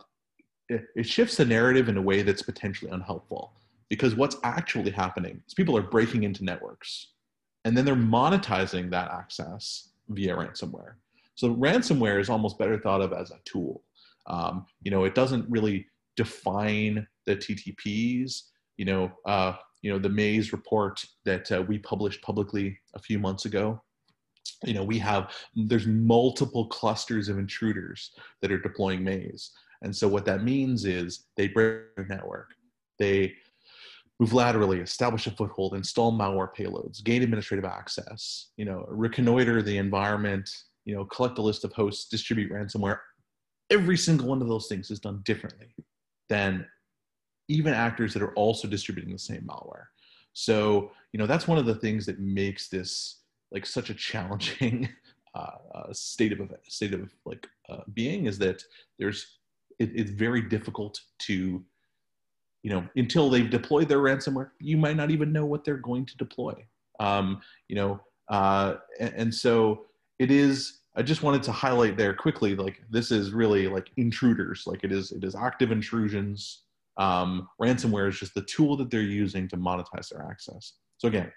it, 0.69 0.85
it 0.97 1.07
shifts 1.07 1.37
the 1.37 1.45
narrative 1.45 1.89
in 1.89 1.97
a 1.97 2.03
way 2.03 2.23
that's 2.23 2.43
potentially 2.43 2.91
unhelpful. 2.91 3.53
Because 3.89 4.15
what's 4.15 4.37
actually 4.45 4.91
happening 4.91 5.43
is 5.47 5.55
people 5.55 5.77
are 5.77 5.83
breaking 5.83 6.25
into 6.25 6.43
networks, 6.45 7.14
and 7.65 7.77
then 7.77 7.85
they're 7.85 7.95
monetizing 7.95 8.91
that 8.91 9.11
access 9.11 9.91
via 10.09 10.35
ransomware. 10.35 10.95
So 11.35 11.55
ransomware 11.55 12.21
is 12.21 12.31
almost 12.31 12.59
better 12.59 12.79
thought 12.79 13.01
of 13.01 13.13
as 13.13 13.31
a 13.31 13.39
tool. 13.45 13.83
Um, 14.27 14.67
you 14.83 14.91
know, 14.91 15.05
it 15.05 15.15
doesn't 15.15 15.49
really 15.51 15.87
define 16.17 17.07
the 17.27 17.37
TTPs. 17.37 18.43
You 18.77 18.85
know, 18.85 19.13
uh, 19.25 19.55
you 19.83 19.93
know 19.93 19.99
the 19.99 20.09
Maze 20.09 20.53
report 20.53 21.05
that 21.25 21.53
uh, 21.53 21.63
we 21.63 21.79
published 21.79 22.23
publicly 22.23 22.79
a 22.95 22.99
few 22.99 23.19
months 23.19 23.45
ago. 23.45 23.83
You 24.65 24.73
know, 24.73 24.83
we 24.83 24.99
have 24.99 25.33
there's 25.55 25.87
multiple 25.87 26.67
clusters 26.69 27.29
of 27.29 27.39
intruders 27.39 28.13
that 28.41 28.51
are 28.51 28.59
deploying 28.59 29.05
Maze, 29.05 29.51
and 29.83 29.95
so 29.95 30.09
what 30.09 30.25
that 30.25 30.43
means 30.43 30.87
is 30.87 31.27
they 31.37 31.49
break 31.49 31.95
the 31.97 32.05
network, 32.05 32.55
they 32.99 33.35
move 34.21 34.33
laterally, 34.33 34.81
establish 34.81 35.27
a 35.27 35.31
foothold, 35.31 35.75
install 35.75 36.13
malware 36.13 36.55
payloads, 36.55 37.03
gain 37.03 37.23
administrative 37.23 37.65
access, 37.65 38.51
you 38.57 38.65
know, 38.65 38.85
reconnoiter 38.89 39.61
the 39.63 39.77
environment, 39.77 40.49
you 40.85 40.95
know, 40.95 41.05
collect 41.05 41.39
a 41.39 41.43
list 41.43 41.65
of 41.65 41.73
hosts, 41.73 42.09
distribute 42.09 42.53
ransomware. 42.53 42.99
Every 43.71 43.97
single 43.97 44.29
one 44.29 44.41
of 44.41 44.49
those 44.49 44.67
things 44.69 44.91
is 44.91 45.01
done 45.01 45.23
differently 45.25 45.75
than 46.29 46.67
even 47.49 47.75
actors 47.75 48.15
that 48.15 48.23
are 48.23 48.33
also 48.35 48.69
distributing 48.69 49.13
the 49.13 49.19
same 49.19 49.43
malware. 49.43 49.87
So, 50.33 50.91
you 51.13 51.19
know, 51.19 51.27
that's 51.27 51.49
one 51.49 51.59
of 51.59 51.67
the 51.67 51.75
things 51.75 52.07
that 52.07 52.19
makes 52.19 52.69
this 52.69 53.21
like 53.53 53.67
such 53.67 53.91
a 53.91 53.95
challenging 53.95 54.89
uh, 55.35 55.51
uh, 55.75 55.93
state 55.93 56.33
of 56.33 56.53
state 56.69 56.95
of 56.95 57.13
like 57.25 57.47
uh, 57.69 57.83
being 57.93 58.27
is 58.27 58.39
that 58.39 58.63
there's 58.99 59.39
it, 59.79 59.91
it's 59.95 60.11
very 60.11 60.43
difficult 60.43 61.01
to 61.21 61.65
you 62.65 62.71
know 62.71 62.85
until 62.97 63.31
they've 63.31 63.51
deployed 63.51 63.89
their 63.89 63.99
ransomware 63.99 64.51
you 64.59 64.77
might 64.77 64.97
not 64.97 65.13
even 65.13 65.31
know 65.31 65.47
what 65.47 65.65
they're 65.65 65.77
going 65.77 66.05
to 66.07 66.17
deploy. 66.17 66.55
Um, 66.99 67.41
you 67.69 67.77
know 67.77 68.01
uh, 68.29 68.77
and, 68.99 69.15
and 69.15 69.35
so 69.35 69.87
it 70.19 70.31
is 70.31 70.81
i 70.97 71.03
just 71.03 71.23
wanted 71.23 71.43
to 71.43 71.53
highlight 71.53 71.97
there 71.97 72.15
quickly 72.15 72.55
like 72.57 72.81
this 72.89 73.11
is 73.11 73.33
really 73.33 73.69
like 73.69 73.91
intruders. 73.97 74.65
Like 74.67 74.83
it 74.83 74.91
is 74.93 75.13
it 75.13 75.23
is 75.23 75.35
active 75.37 75.71
intrusions. 75.71 76.63
Um, 76.97 77.49
ransomware 77.61 78.09
is 78.09 78.19
just 78.19 78.35
the 78.35 78.43
tool 78.43 78.77
that 78.79 78.91
they're 78.91 79.03
using 79.03 79.49
to 79.49 79.57
monetize 79.57 80.09
their 80.09 80.27
access. 80.29 80.75
So 80.99 81.09
again 81.09 81.31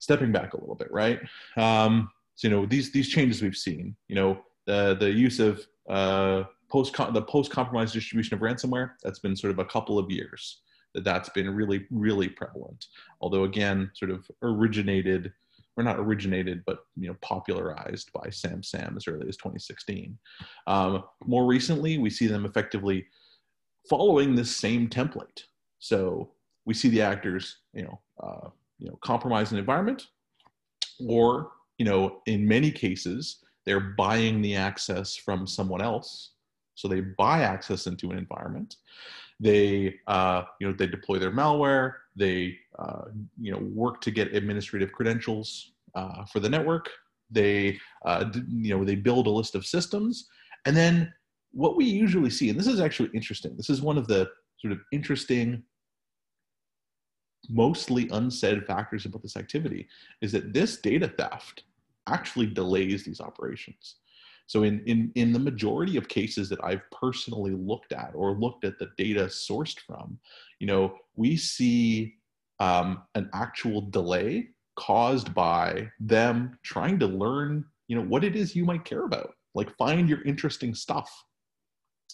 stepping 0.00 0.32
back 0.32 0.54
a 0.54 0.60
little 0.60 0.74
bit 0.74 0.90
right? 0.90 1.20
Um, 1.56 2.10
so 2.34 2.48
you 2.48 2.54
know 2.54 2.66
these 2.66 2.90
these 2.92 3.08
changes 3.08 3.42
we've 3.42 3.56
seen 3.56 3.94
you 4.08 4.14
know 4.14 4.40
the 4.66 4.96
the 4.98 5.10
use 5.10 5.38
of 5.38 5.66
uh, 5.88 6.44
post 6.70 6.94
the 7.12 7.22
post 7.22 7.50
compromise 7.50 7.92
distribution 7.92 8.34
of 8.34 8.40
ransomware 8.40 8.92
that's 9.02 9.18
been 9.18 9.36
sort 9.36 9.50
of 9.50 9.58
a 9.58 9.64
couple 9.64 9.98
of 9.98 10.10
years 10.10 10.60
that 10.94 11.04
that's 11.04 11.28
been 11.30 11.48
really 11.54 11.86
really 11.90 12.28
prevalent. 12.28 12.86
Although 13.20 13.44
again 13.44 13.90
sort 13.94 14.10
of 14.10 14.26
originated 14.42 15.32
or 15.76 15.84
not 15.84 15.98
originated 15.98 16.62
but 16.66 16.80
you 16.96 17.08
know 17.08 17.16
popularized 17.22 18.12
by 18.12 18.28
SamSam 18.28 18.96
as 18.96 19.06
early 19.06 19.28
as 19.28 19.36
2016 19.36 20.18
um, 20.66 21.04
more 21.24 21.46
recently 21.46 21.98
we 21.98 22.10
see 22.10 22.26
them 22.26 22.44
effectively 22.44 23.06
following 23.88 24.34
this 24.34 24.54
same 24.54 24.88
template. 24.88 25.44
So 25.78 26.32
we 26.64 26.74
see 26.74 26.88
the 26.88 27.02
actors 27.02 27.58
you 27.72 27.84
know 27.84 28.00
uh, 28.22 28.48
you 28.78 28.88
know 28.88 28.98
compromise 29.02 29.52
an 29.52 29.58
environment 29.58 30.08
or 31.06 31.52
you 31.78 31.84
know 31.84 32.20
in 32.26 32.46
many 32.46 32.70
cases 32.70 33.44
they're 33.64 33.80
buying 33.80 34.40
the 34.40 34.56
access 34.56 35.14
from 35.14 35.46
someone 35.46 35.82
else 35.82 36.30
so 36.78 36.86
they 36.86 37.00
buy 37.00 37.40
access 37.40 37.88
into 37.88 38.12
an 38.12 38.18
environment. 38.18 38.76
They, 39.40 39.96
uh, 40.06 40.44
you 40.60 40.68
know, 40.68 40.72
they 40.72 40.86
deploy 40.86 41.18
their 41.18 41.32
malware. 41.32 41.94
They, 42.14 42.56
uh, 42.78 43.06
you 43.40 43.50
know, 43.50 43.58
work 43.58 44.00
to 44.02 44.12
get 44.12 44.32
administrative 44.32 44.92
credentials 44.92 45.72
uh, 45.96 46.24
for 46.26 46.38
the 46.38 46.48
network. 46.48 46.88
They, 47.32 47.80
uh, 48.04 48.26
you 48.48 48.76
know, 48.76 48.84
they 48.84 48.94
build 48.94 49.26
a 49.26 49.30
list 49.30 49.56
of 49.56 49.66
systems, 49.66 50.28
and 50.66 50.76
then 50.76 51.12
what 51.50 51.76
we 51.76 51.84
usually 51.84 52.30
see, 52.30 52.48
and 52.48 52.58
this 52.58 52.68
is 52.68 52.80
actually 52.80 53.10
interesting. 53.12 53.56
This 53.56 53.70
is 53.70 53.82
one 53.82 53.98
of 53.98 54.06
the 54.06 54.30
sort 54.60 54.72
of 54.72 54.78
interesting 54.92 55.64
mostly 57.48 58.08
unsaid 58.10 58.66
factors 58.66 59.04
about 59.04 59.22
this 59.22 59.36
activity 59.36 59.88
is 60.20 60.30
that 60.30 60.52
this 60.52 60.76
data 60.76 61.08
theft 61.08 61.64
actually 62.06 62.46
delays 62.46 63.04
these 63.04 63.20
operations. 63.20 63.96
So 64.48 64.62
in, 64.62 64.82
in, 64.86 65.12
in 65.14 65.32
the 65.32 65.38
majority 65.38 65.98
of 65.98 66.08
cases 66.08 66.48
that 66.48 66.64
I've 66.64 66.80
personally 66.90 67.52
looked 67.52 67.92
at 67.92 68.12
or 68.14 68.32
looked 68.32 68.64
at 68.64 68.78
the 68.78 68.88
data 68.96 69.26
sourced 69.26 69.78
from, 69.78 70.18
you 70.58 70.66
know, 70.66 70.96
we 71.16 71.36
see 71.36 72.14
um, 72.58 73.02
an 73.14 73.28
actual 73.34 73.82
delay 73.82 74.48
caused 74.76 75.34
by 75.34 75.90
them 76.00 76.58
trying 76.62 76.98
to 76.98 77.06
learn, 77.06 77.62
you 77.88 77.96
know, 77.96 78.02
what 78.02 78.24
it 78.24 78.36
is 78.36 78.56
you 78.56 78.64
might 78.64 78.86
care 78.86 79.04
about, 79.04 79.34
like 79.54 79.76
find 79.76 80.08
your 80.08 80.22
interesting 80.22 80.74
stuff. 80.74 81.24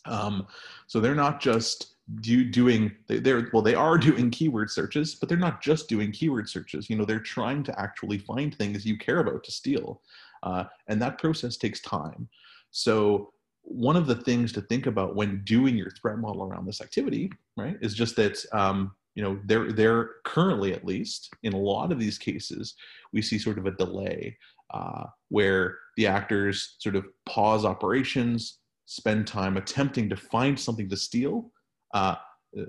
Um, 0.06 0.48
so 0.88 1.00
they're 1.00 1.14
not 1.14 1.40
just 1.40 1.94
do, 2.20 2.44
doing 2.44 2.92
they're 3.06 3.48
well 3.52 3.62
they 3.62 3.74
are 3.74 3.96
doing 4.10 4.30
keyword 4.30 4.70
searches 4.70 5.14
but 5.14 5.26
they're 5.26 5.38
not 5.38 5.62
just 5.62 5.88
doing 5.88 6.10
keyword 6.10 6.48
searches. 6.48 6.90
You 6.90 6.96
know 6.96 7.04
they're 7.04 7.20
trying 7.20 7.62
to 7.62 7.80
actually 7.80 8.18
find 8.18 8.52
things 8.54 8.84
you 8.84 8.98
care 8.98 9.20
about 9.20 9.44
to 9.44 9.52
steal 9.52 10.02
uh, 10.44 10.64
and 10.88 11.02
that 11.02 11.18
process 11.18 11.56
takes 11.56 11.80
time. 11.80 12.28
So 12.70 13.32
one 13.62 13.96
of 13.96 14.06
the 14.06 14.14
things 14.14 14.52
to 14.52 14.60
think 14.60 14.86
about 14.86 15.16
when 15.16 15.42
doing 15.44 15.76
your 15.76 15.90
threat 15.90 16.18
model 16.18 16.44
around 16.44 16.66
this 16.66 16.80
activity, 16.80 17.32
right, 17.56 17.76
is 17.80 17.94
just 17.94 18.14
that 18.16 18.44
um, 18.52 18.92
you 19.14 19.22
know 19.22 19.40
they're 19.46 19.72
they're 19.72 20.10
currently 20.24 20.72
at 20.72 20.84
least 20.84 21.30
in 21.42 21.52
a 21.52 21.58
lot 21.58 21.90
of 21.90 21.98
these 21.98 22.18
cases 22.18 22.74
we 23.12 23.22
see 23.22 23.38
sort 23.38 23.58
of 23.58 23.66
a 23.66 23.70
delay 23.72 24.36
uh, 24.72 25.04
where 25.28 25.78
the 25.96 26.06
actors 26.06 26.76
sort 26.78 26.96
of 26.96 27.06
pause 27.26 27.64
operations, 27.64 28.58
spend 28.86 29.26
time 29.26 29.56
attempting 29.56 30.08
to 30.10 30.16
find 30.16 30.58
something 30.58 30.88
to 30.88 30.96
steal, 30.96 31.50
uh, 31.94 32.16
uh 32.58 32.64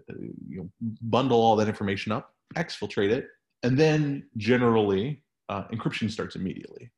you 0.48 0.58
know, 0.58 0.70
bundle 1.02 1.42
all 1.42 1.56
that 1.56 1.68
information 1.68 2.12
up, 2.12 2.34
exfiltrate 2.56 3.10
it, 3.10 3.28
and 3.64 3.78
then 3.78 4.24
generally 4.38 5.24
uh, 5.50 5.64
encryption 5.70 6.10
starts 6.10 6.36
immediately. 6.36 6.92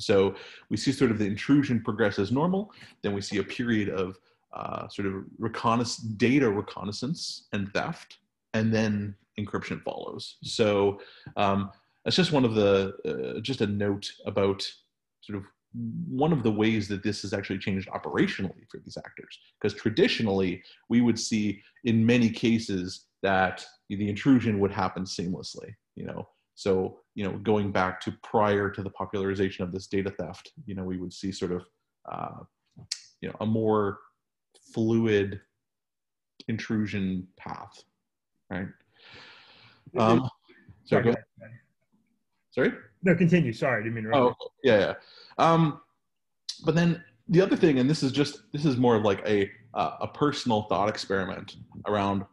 So 0.00 0.34
we 0.68 0.76
see 0.76 0.92
sort 0.92 1.10
of 1.10 1.18
the 1.18 1.26
intrusion 1.26 1.82
progress 1.82 2.18
as 2.18 2.32
normal. 2.32 2.72
Then 3.02 3.12
we 3.12 3.20
see 3.20 3.38
a 3.38 3.44
period 3.44 3.88
of 3.88 4.18
uh, 4.52 4.88
sort 4.88 5.06
of 5.06 5.24
data 6.16 6.50
reconnaissance 6.50 7.46
and 7.52 7.72
theft, 7.72 8.18
and 8.54 8.72
then 8.72 9.14
encryption 9.38 9.82
follows. 9.82 10.36
So 10.42 11.00
um, 11.36 11.70
that's 12.04 12.16
just 12.16 12.32
one 12.32 12.44
of 12.44 12.54
the, 12.54 12.94
uh, 13.06 13.40
just 13.40 13.60
a 13.60 13.66
note 13.66 14.10
about 14.26 14.66
sort 15.20 15.38
of 15.38 15.44
one 16.08 16.32
of 16.32 16.42
the 16.42 16.50
ways 16.50 16.88
that 16.88 17.02
this 17.02 17.22
has 17.22 17.32
actually 17.32 17.58
changed 17.58 17.88
operationally 17.90 18.68
for 18.68 18.78
these 18.78 18.96
actors. 18.96 19.38
Because 19.60 19.78
traditionally, 19.78 20.62
we 20.88 21.00
would 21.00 21.18
see 21.18 21.62
in 21.84 22.04
many 22.04 22.28
cases 22.28 23.06
that 23.22 23.64
the 23.88 24.08
intrusion 24.08 24.58
would 24.58 24.72
happen 24.72 25.04
seamlessly. 25.04 25.74
You 25.94 26.06
know, 26.06 26.28
so, 26.54 26.98
you 27.20 27.26
know, 27.26 27.36
going 27.36 27.70
back 27.70 28.00
to 28.00 28.12
prior 28.22 28.70
to 28.70 28.82
the 28.82 28.88
popularization 28.88 29.62
of 29.62 29.72
this 29.72 29.86
data 29.86 30.10
theft, 30.10 30.52
you 30.64 30.74
know, 30.74 30.84
we 30.84 30.96
would 30.96 31.12
see 31.12 31.30
sort 31.30 31.52
of, 31.52 31.66
uh, 32.10 32.38
you 33.20 33.28
know, 33.28 33.34
a 33.40 33.46
more 33.46 33.98
fluid 34.72 35.38
intrusion 36.48 37.28
path, 37.36 37.84
right? 38.48 38.68
Um, 39.98 40.30
sorry, 40.84 41.02
go 41.02 41.10
ahead. 41.10 41.24
Sorry? 42.52 42.72
No, 43.02 43.14
continue. 43.14 43.52
Sorry, 43.52 43.82
I 43.82 43.84
didn't 43.84 43.96
mean 43.96 44.04
to. 44.04 44.16
Oh, 44.16 44.34
yeah, 44.64 44.78
yeah. 44.78 44.94
Um, 45.36 45.82
but 46.64 46.74
then 46.74 47.04
the 47.28 47.42
other 47.42 47.54
thing, 47.54 47.80
and 47.80 47.90
this 47.90 48.02
is 48.02 48.12
just 48.12 48.50
this 48.50 48.64
is 48.64 48.78
more 48.78 48.96
of 48.96 49.02
like 49.02 49.20
a 49.28 49.50
uh, 49.74 49.98
a 50.00 50.08
personal 50.08 50.62
thought 50.70 50.88
experiment 50.88 51.56
around, 51.86 52.24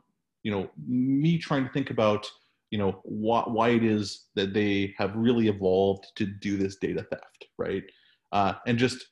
you 0.43 0.51
know, 0.51 0.69
me 0.87 1.37
trying 1.37 1.65
to 1.65 1.73
think 1.73 1.89
about 1.89 2.25
you 2.71 2.77
know 2.77 2.99
why, 3.03 3.43
why 3.45 3.69
it 3.69 3.83
is 3.83 4.27
that 4.35 4.53
they 4.53 4.93
have 4.97 5.15
really 5.15 5.47
evolved 5.47 6.05
to 6.15 6.25
do 6.25 6.57
this 6.57 6.77
data 6.77 7.05
theft 7.09 7.45
right 7.57 7.83
uh, 8.31 8.53
and 8.65 8.77
just 8.77 9.07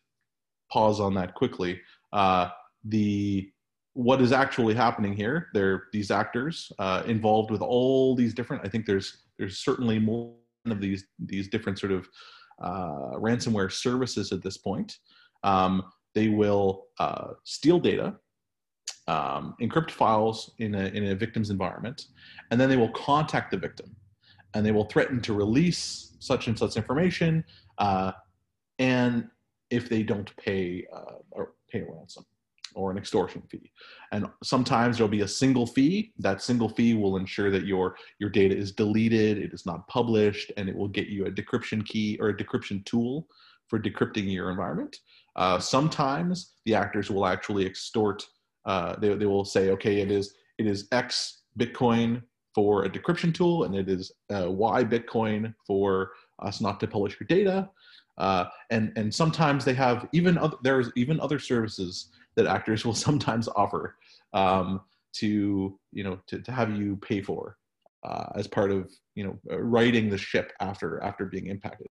pause 0.71 0.99
on 0.99 1.13
that 1.13 1.33
quickly 1.35 1.79
uh, 2.13 2.49
the 2.83 3.49
what 3.95 4.21
is 4.21 4.33
actually 4.33 4.75
happening 4.75 5.13
here. 5.13 5.47
There 5.53 5.83
these 5.91 6.11
actors 6.11 6.71
uh, 6.79 7.03
involved 7.07 7.49
with 7.49 7.61
all 7.61 8.15
these 8.15 8.33
different. 8.33 8.63
I 8.65 8.69
think 8.69 8.85
there's 8.85 9.23
there's 9.39 9.59
certainly 9.59 9.99
more 9.99 10.35
of 10.67 10.81
these 10.81 11.05
these 11.17 11.47
different 11.49 11.79
sort 11.79 11.93
of 11.93 12.07
uh, 12.61 13.15
ransomware 13.17 13.71
services 13.71 14.31
at 14.31 14.43
this 14.43 14.57
point. 14.57 14.97
Um, 15.43 15.83
they 16.13 16.27
will 16.27 16.87
uh, 16.99 17.29
steal 17.43 17.79
data, 17.79 18.15
um, 19.07 19.55
encrypt 19.61 19.91
files 19.91 20.51
in 20.59 20.75
a 20.75 20.85
in 20.87 21.05
a 21.07 21.15
victim's 21.15 21.49
environment, 21.49 22.07
and 22.51 22.59
then 22.59 22.69
they 22.69 22.77
will 22.77 22.91
contact 22.91 23.51
the 23.51 23.57
victim, 23.57 23.95
and 24.53 24.65
they 24.65 24.71
will 24.71 24.85
threaten 24.85 25.21
to 25.21 25.33
release 25.33 26.15
such 26.19 26.47
and 26.47 26.57
such 26.57 26.75
information, 26.75 27.43
uh, 27.77 28.11
and 28.79 29.27
if 29.69 29.89
they 29.89 30.03
don't 30.03 30.35
pay 30.37 30.85
uh, 30.93 31.19
or 31.31 31.53
pay 31.69 31.81
a 31.81 31.85
ransom 31.85 32.25
or 32.75 32.91
an 32.91 32.97
extortion 32.97 33.41
fee. 33.49 33.71
And 34.11 34.27
sometimes 34.43 34.97
there'll 34.97 35.09
be 35.09 35.21
a 35.21 35.27
single 35.27 35.65
fee. 35.65 36.11
That 36.19 36.41
single 36.41 36.69
fee 36.69 36.93
will 36.93 37.17
ensure 37.17 37.49
that 37.49 37.65
your, 37.65 37.95
your 38.19 38.29
data 38.29 38.55
is 38.55 38.73
deleted, 38.73 39.37
it 39.37 39.53
is 39.53 39.65
not 39.65 39.87
published, 39.87 40.51
and 40.57 40.67
it 40.69 40.75
will 40.75 40.89
get 40.89 41.07
you 41.07 41.25
a 41.25 41.31
decryption 41.31 41.85
key 41.85 42.17
or 42.19 42.29
a 42.29 42.37
decryption 42.37 42.85
tool 42.85 43.27
for 43.67 43.79
decrypting 43.79 44.31
your 44.31 44.51
environment. 44.51 44.97
Uh, 45.35 45.57
sometimes 45.57 46.53
the 46.65 46.75
actors 46.75 47.09
will 47.09 47.25
actually 47.25 47.65
extort, 47.65 48.27
uh, 48.65 48.95
they, 48.97 49.13
they 49.15 49.25
will 49.25 49.45
say, 49.45 49.69
okay, 49.71 50.01
it 50.01 50.11
is, 50.11 50.33
it 50.57 50.65
is 50.65 50.87
X 50.91 51.41
Bitcoin 51.59 52.21
for 52.53 52.85
a 52.85 52.89
decryption 52.89 53.33
tool, 53.33 53.65
and 53.65 53.75
it 53.75 53.89
is 53.89 54.11
uh, 54.33 54.49
Y 54.49 54.83
Bitcoin 54.83 55.53
for 55.67 56.11
us 56.41 56.61
not 56.61 56.79
to 56.79 56.87
publish 56.87 57.17
your 57.19 57.27
data. 57.27 57.69
Uh, 58.17 58.45
and 58.71 58.93
and 58.95 59.13
sometimes 59.13 59.65
they 59.65 59.73
have 59.73 60.07
even 60.13 60.37
other, 60.37 60.55
there's 60.63 60.89
even 60.95 61.19
other 61.19 61.37
services 61.37 62.09
that 62.35 62.47
actors 62.47 62.85
will 62.85 62.93
sometimes 63.07 63.49
offer 63.55 63.97
um, 64.33 64.81
to 65.13 65.77
you 65.91 66.03
know 66.03 66.19
to, 66.27 66.39
to 66.39 66.51
have 66.51 66.75
you 66.75 66.95
pay 66.97 67.21
for 67.21 67.57
uh, 68.05 68.27
as 68.35 68.47
part 68.47 68.71
of 68.71 68.91
you 69.15 69.25
know 69.25 69.37
uh, 69.51 69.61
righting 69.61 70.09
the 70.09 70.17
ship 70.17 70.53
after 70.61 71.03
after 71.03 71.25
being 71.25 71.47
impacted. 71.47 71.87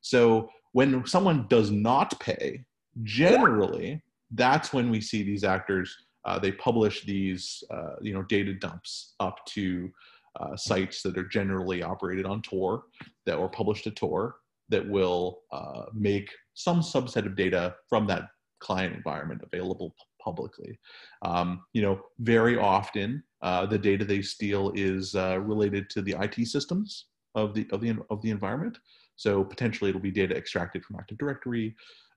So 0.00 0.48
when 0.72 1.06
someone 1.06 1.46
does 1.48 1.70
not 1.70 2.18
pay, 2.18 2.64
generally 3.02 4.02
that's 4.32 4.72
when 4.72 4.90
we 4.90 5.00
see 5.00 5.22
these 5.22 5.44
actors. 5.44 5.96
Uh, 6.24 6.38
they 6.38 6.52
publish 6.52 7.04
these 7.04 7.62
uh, 7.70 7.96
you 8.00 8.12
know 8.12 8.22
data 8.22 8.54
dumps 8.54 9.14
up 9.20 9.44
to 9.46 9.90
uh, 10.38 10.56
sites 10.56 11.02
that 11.02 11.16
are 11.18 11.28
generally 11.28 11.82
operated 11.82 12.26
on 12.26 12.42
Tor 12.42 12.84
that 13.26 13.38
were 13.38 13.48
published 13.48 13.84
to 13.84 13.90
Tor 13.90 14.36
that 14.68 14.88
will 14.88 15.40
uh, 15.52 15.84
make 15.94 16.30
some 16.54 16.80
subset 16.80 17.26
of 17.26 17.36
data 17.36 17.74
from 17.88 18.06
that 18.06 18.24
client 18.60 18.94
environment 18.94 19.40
available 19.42 19.94
publicly. 20.22 20.78
Um, 21.22 21.62
you 21.72 21.82
know, 21.82 22.00
very 22.18 22.58
often 22.58 23.22
uh, 23.42 23.66
the 23.66 23.78
data 23.78 24.04
they 24.04 24.22
steal 24.22 24.72
is 24.74 25.14
uh, 25.14 25.38
related 25.40 25.88
to 25.90 26.02
the 26.02 26.16
IT 26.20 26.46
systems 26.46 27.06
of 27.34 27.54
the 27.54 27.66
of 27.72 27.80
the 27.80 27.96
of 28.10 28.20
the 28.22 28.30
environment. 28.30 28.78
So 29.16 29.44
potentially 29.44 29.90
it'll 29.90 30.00
be 30.00 30.10
data 30.10 30.36
extracted 30.36 30.84
from 30.84 30.96
Active 30.96 31.18
Directory. 31.18 31.74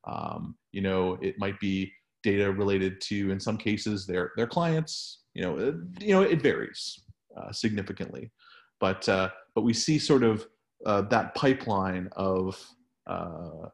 Um, 0.08 0.56
you 0.72 0.82
know, 0.82 1.18
it 1.22 1.38
might 1.38 1.60
be 1.60 1.92
data 2.24 2.52
related 2.52 3.02
to, 3.02 3.32
in 3.32 3.40
some 3.40 3.58
cases, 3.58 4.06
their 4.06 4.32
their 4.36 4.48
clients. 4.48 5.22
You 5.34 5.44
know, 5.44 5.58
it, 5.58 5.76
you 6.00 6.14
know, 6.14 6.22
it 6.22 6.42
varies 6.42 7.00
uh, 7.38 7.52
significantly, 7.52 8.32
but 8.80 9.08
uh, 9.08 9.30
but 9.56 9.62
we 9.62 9.74
see 9.74 9.98
sort 10.00 10.24
of 10.24 10.46
uh, 10.86 11.02
that 11.04 11.36
pipeline 11.36 12.10
of 12.14 12.60
uh, 13.08 13.68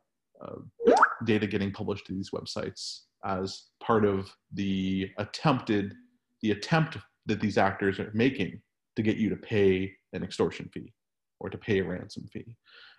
data 1.25 1.47
getting 1.47 1.71
published 1.71 2.05
to 2.07 2.13
these 2.13 2.31
websites 2.31 3.01
as 3.25 3.65
part 3.81 4.05
of 4.05 4.29
the 4.53 5.09
attempted 5.17 5.93
the 6.41 6.51
attempt 6.51 6.97
that 7.25 7.41
these 7.41 7.57
actors 7.57 7.99
are 7.99 8.11
making 8.13 8.61
to 8.95 9.01
get 9.01 9.17
you 9.17 9.29
to 9.29 9.35
pay 9.35 9.91
an 10.13 10.23
extortion 10.23 10.69
fee 10.73 10.93
or 11.39 11.49
to 11.49 11.57
pay 11.57 11.79
a 11.79 11.83
ransom 11.83 12.25
fee. 12.31 12.55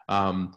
Um, 0.09 0.57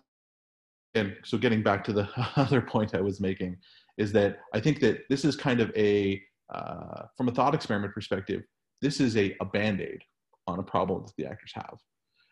and 0.93 1.15
so 1.23 1.37
getting 1.37 1.63
back 1.63 1.83
to 1.85 1.93
the 1.93 2.09
other 2.35 2.61
point 2.61 2.95
I 2.95 3.01
was 3.01 3.19
making 3.21 3.57
is 4.01 4.11
that 4.13 4.39
I 4.53 4.59
think 4.59 4.79
that 4.81 5.03
this 5.09 5.23
is 5.23 5.35
kind 5.35 5.61
of 5.61 5.71
a, 5.75 6.21
uh, 6.53 7.03
from 7.15 7.27
a 7.27 7.31
thought 7.31 7.55
experiment 7.55 7.93
perspective, 7.93 8.43
this 8.81 8.99
is 8.99 9.15
a, 9.15 9.35
a 9.39 9.45
band-aid 9.45 10.01
on 10.47 10.59
a 10.59 10.63
problem 10.63 11.03
that 11.05 11.15
the 11.17 11.25
actors 11.25 11.51
have. 11.55 11.77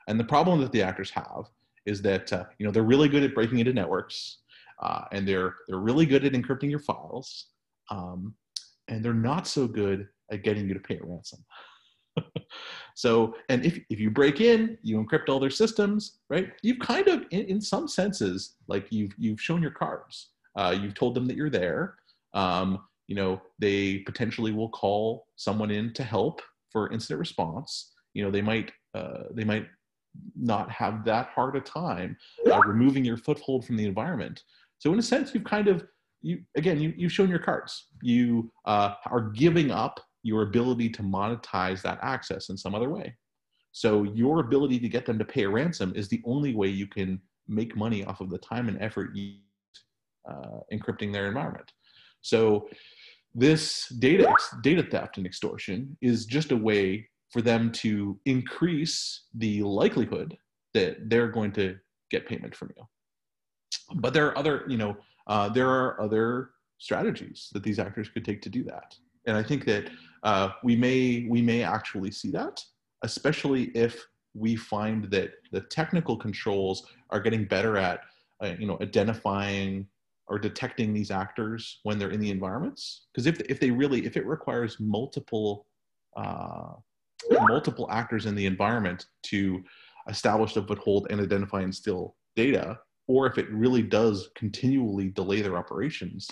And 0.08 0.20
the 0.20 0.24
problem 0.24 0.60
that 0.62 0.72
the 0.72 0.82
actors 0.82 1.12
have 1.12 1.46
is 1.86 2.02
that, 2.02 2.34
uh, 2.34 2.46
you 2.58 2.66
know, 2.66 2.72
they're 2.72 2.84
really 2.84 3.08
good 3.08 3.24
at 3.24 3.36
breaking 3.36 3.60
into 3.60 3.74
networks 3.74 4.40
uh, 4.82 5.04
and 5.12 5.28
they're 5.28 5.56
they're 5.68 5.80
really 5.80 6.06
good 6.06 6.26
at 6.26 6.34
encrypting 6.34 6.70
your 6.70 6.80
files, 6.80 7.48
um, 7.90 8.34
and 8.88 9.04
they're 9.04 9.14
not 9.14 9.48
so 9.48 9.68
good 9.68 10.08
at 10.32 10.44
getting 10.44 10.68
you 10.68 10.74
to 10.74 10.80
pay 10.80 10.98
a 10.98 11.04
ransom. 11.04 11.44
so, 12.96 13.36
and 13.50 13.66
if 13.66 13.80
if 13.90 14.00
you 14.00 14.10
break 14.10 14.42
in, 14.42 14.78
you 14.82 15.04
encrypt 15.04 15.30
all 15.30 15.40
their 15.40 15.50
systems, 15.50 16.20
right? 16.30 16.52
You've 16.64 16.80
kind 16.80 17.08
of, 17.08 17.24
in, 17.32 17.46
in 17.46 17.62
some 17.62 17.88
senses, 17.88 18.56
like 18.68 18.88
you've 18.90 19.14
you've 19.18 19.42
shown 19.42 19.62
your 19.62 19.72
cards. 19.72 20.30
Uh, 20.60 20.72
you've 20.72 20.94
told 20.94 21.16
them 21.16 21.26
that 21.26 21.38
you're 21.38 21.50
there. 21.50 21.96
Um, 22.34 22.80
you 23.08 23.16
know, 23.16 23.42
they 23.60 24.00
potentially 24.00 24.52
will 24.52 24.70
call 24.70 25.26
someone 25.38 25.72
in 25.72 25.94
to 25.94 26.04
help 26.04 26.42
for 26.70 26.92
incident 26.92 27.20
response. 27.20 27.94
You 28.14 28.24
know, 28.24 28.32
they 28.32 28.42
might 28.42 28.74
uh, 28.94 29.24
they 29.32 29.46
might 29.46 29.68
not 30.36 30.70
have 30.70 31.06
that 31.06 31.28
hard 31.28 31.56
a 31.56 31.62
time 31.62 32.18
uh, 32.52 32.60
removing 32.60 33.06
your 33.06 33.16
foothold 33.16 33.66
from 33.66 33.78
the 33.78 33.86
environment. 33.86 34.44
So 34.80 34.92
in 34.92 35.00
a 35.00 35.04
sense, 35.04 35.34
you've 35.34 35.46
kind 35.46 35.70
of 35.70 35.86
you 36.22 36.42
again 36.58 36.78
you, 36.82 36.94
you've 36.98 37.14
shown 37.14 37.30
your 37.30 37.40
cards. 37.40 37.88
You 38.02 38.52
uh, 38.66 38.96
are 39.06 39.30
giving 39.30 39.72
up 39.72 40.02
your 40.24 40.44
ability 40.44 40.90
to 40.90 41.04
monetize 41.04 41.82
that 41.84 42.00
access 42.02 42.50
in 42.50 42.58
some 42.58 42.76
other 42.76 42.90
way. 42.90 43.16
So 43.72 44.04
your 44.04 44.42
ability 44.42 44.80
to 44.80 44.90
get 44.90 45.06
them 45.06 45.18
to 45.20 45.26
pay 45.26 45.44
a 45.44 45.50
ransom 45.50 45.94
is 45.96 46.10
the 46.10 46.22
only 46.26 46.54
way 46.54 46.68
you 46.68 46.88
can 46.88 47.22
make 47.48 47.78
money 47.78 48.04
off 48.04 48.20
of 48.20 48.30
the 48.30 48.38
time 48.40 48.68
and 48.68 48.78
effort 48.82 49.16
you 49.16 49.36
uh, 50.30 50.60
encrypting 50.72 51.12
their 51.12 51.28
environment. 51.28 51.72
So 52.22 52.68
this 53.36 53.88
data 54.00 54.34
data 54.62 54.84
theft 54.84 55.18
and 55.18 55.26
extortion 55.26 55.98
is 56.02 56.26
just 56.26 56.52
a 56.52 56.58
way 56.58 57.08
for 57.32 57.42
them 57.42 57.72
to 57.72 58.20
increase 58.26 59.26
the 59.36 59.62
likelihood 59.62 60.38
that 60.74 61.10
they're 61.10 61.30
going 61.30 61.52
to 61.52 61.76
get 62.10 62.28
payment 62.28 62.56
from 62.56 62.72
you 62.76 62.84
but 63.96 64.14
there 64.14 64.28
are 64.28 64.38
other 64.38 64.66
you 64.68 64.78
know 64.78 64.98
uh, 65.28 65.48
there 65.50 65.70
are 65.70 66.02
other 66.02 66.52
strategies 66.80 67.50
that 67.54 67.64
these 67.64 67.80
actors 67.80 68.10
could 68.10 68.26
take 68.26 68.42
to 68.42 68.50
do 68.50 68.64
that 68.64 68.96
and 69.26 69.38
i 69.38 69.44
think 69.44 69.66
that 69.66 69.90
uh, 70.24 70.50
we 70.64 70.76
may 70.76 71.28
we 71.30 71.42
may 71.42 71.62
actually 71.64 72.12
see 72.12 72.32
that 72.32 72.64
especially 73.04 73.66
if 73.76 74.06
we 74.34 74.56
find 74.56 75.06
that 75.12 75.32
the 75.52 75.62
technical 75.62 76.18
controls 76.18 76.86
are 77.10 77.20
getting 77.20 77.46
better 77.46 77.78
at 77.78 78.02
uh, 78.44 78.54
you 78.58 78.66
know 78.66 78.78
identifying 78.82 79.86
or 80.30 80.40
detecting 80.40 80.94
these 80.94 81.12
actors 81.12 81.80
when 81.84 81.98
they're 81.98 82.12
in 82.12 82.20
the 82.20 82.30
environments? 82.30 83.08
Because 83.12 83.26
if, 83.26 83.40
if 83.42 83.60
they 83.60 83.72
really 83.72 84.06
if 84.06 84.16
it 84.16 84.26
requires 84.26 84.80
multiple 84.80 85.66
uh, 86.16 86.74
multiple 87.42 87.88
actors 87.92 88.26
in 88.26 88.36
the 88.36 88.46
environment 88.46 89.06
to 89.24 89.64
establish 90.08 90.54
the 90.54 90.64
foothold 90.64 91.08
and 91.10 91.20
identify 91.20 91.62
and 91.62 91.74
steal 91.74 92.16
data 92.36 92.80
or 93.08 93.26
if 93.26 93.38
it 93.38 93.50
really 93.50 93.82
does 93.82 94.30
continually 94.36 95.10
delay 95.10 95.42
their 95.42 95.58
operations, 95.58 96.30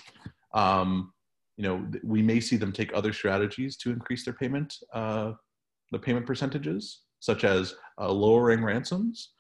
um, 0.54 1.12
you 1.58 1.64
know, 1.64 1.86
we 2.04 2.22
may 2.22 2.40
see 2.40 2.56
them 2.56 2.72
take 2.72 2.94
other 2.94 3.12
strategies 3.12 3.76
to 3.78 3.90
increase 3.90 4.24
their 4.24 4.36
payment, 4.36 4.76
uh, 4.94 5.32
the 5.92 5.98
payment 5.98 6.26
percentages, 6.26 7.02
such 7.20 7.44
as 7.44 7.74
uh, 8.00 8.12
lowering 8.12 8.64
ransoms 8.64 9.32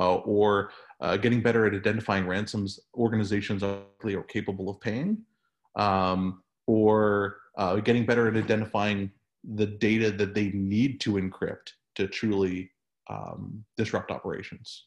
uh, 0.00 0.16
or 0.16 0.70
uh, 1.00 1.16
getting 1.16 1.40
better 1.40 1.66
at 1.66 1.74
identifying 1.74 2.26
ransoms 2.26 2.80
organizations 2.96 3.62
are 3.62 3.84
capable 4.28 4.68
of 4.68 4.80
paying, 4.80 5.18
um, 5.76 6.42
or 6.66 7.36
uh, 7.56 7.76
getting 7.76 8.04
better 8.04 8.28
at 8.28 8.36
identifying 8.36 9.10
the 9.54 9.66
data 9.66 10.10
that 10.10 10.34
they 10.34 10.50
need 10.50 11.00
to 11.00 11.12
encrypt 11.12 11.72
to 11.94 12.08
truly 12.08 12.70
um, 13.10 13.64
disrupt 13.76 14.10
operations. 14.10 14.86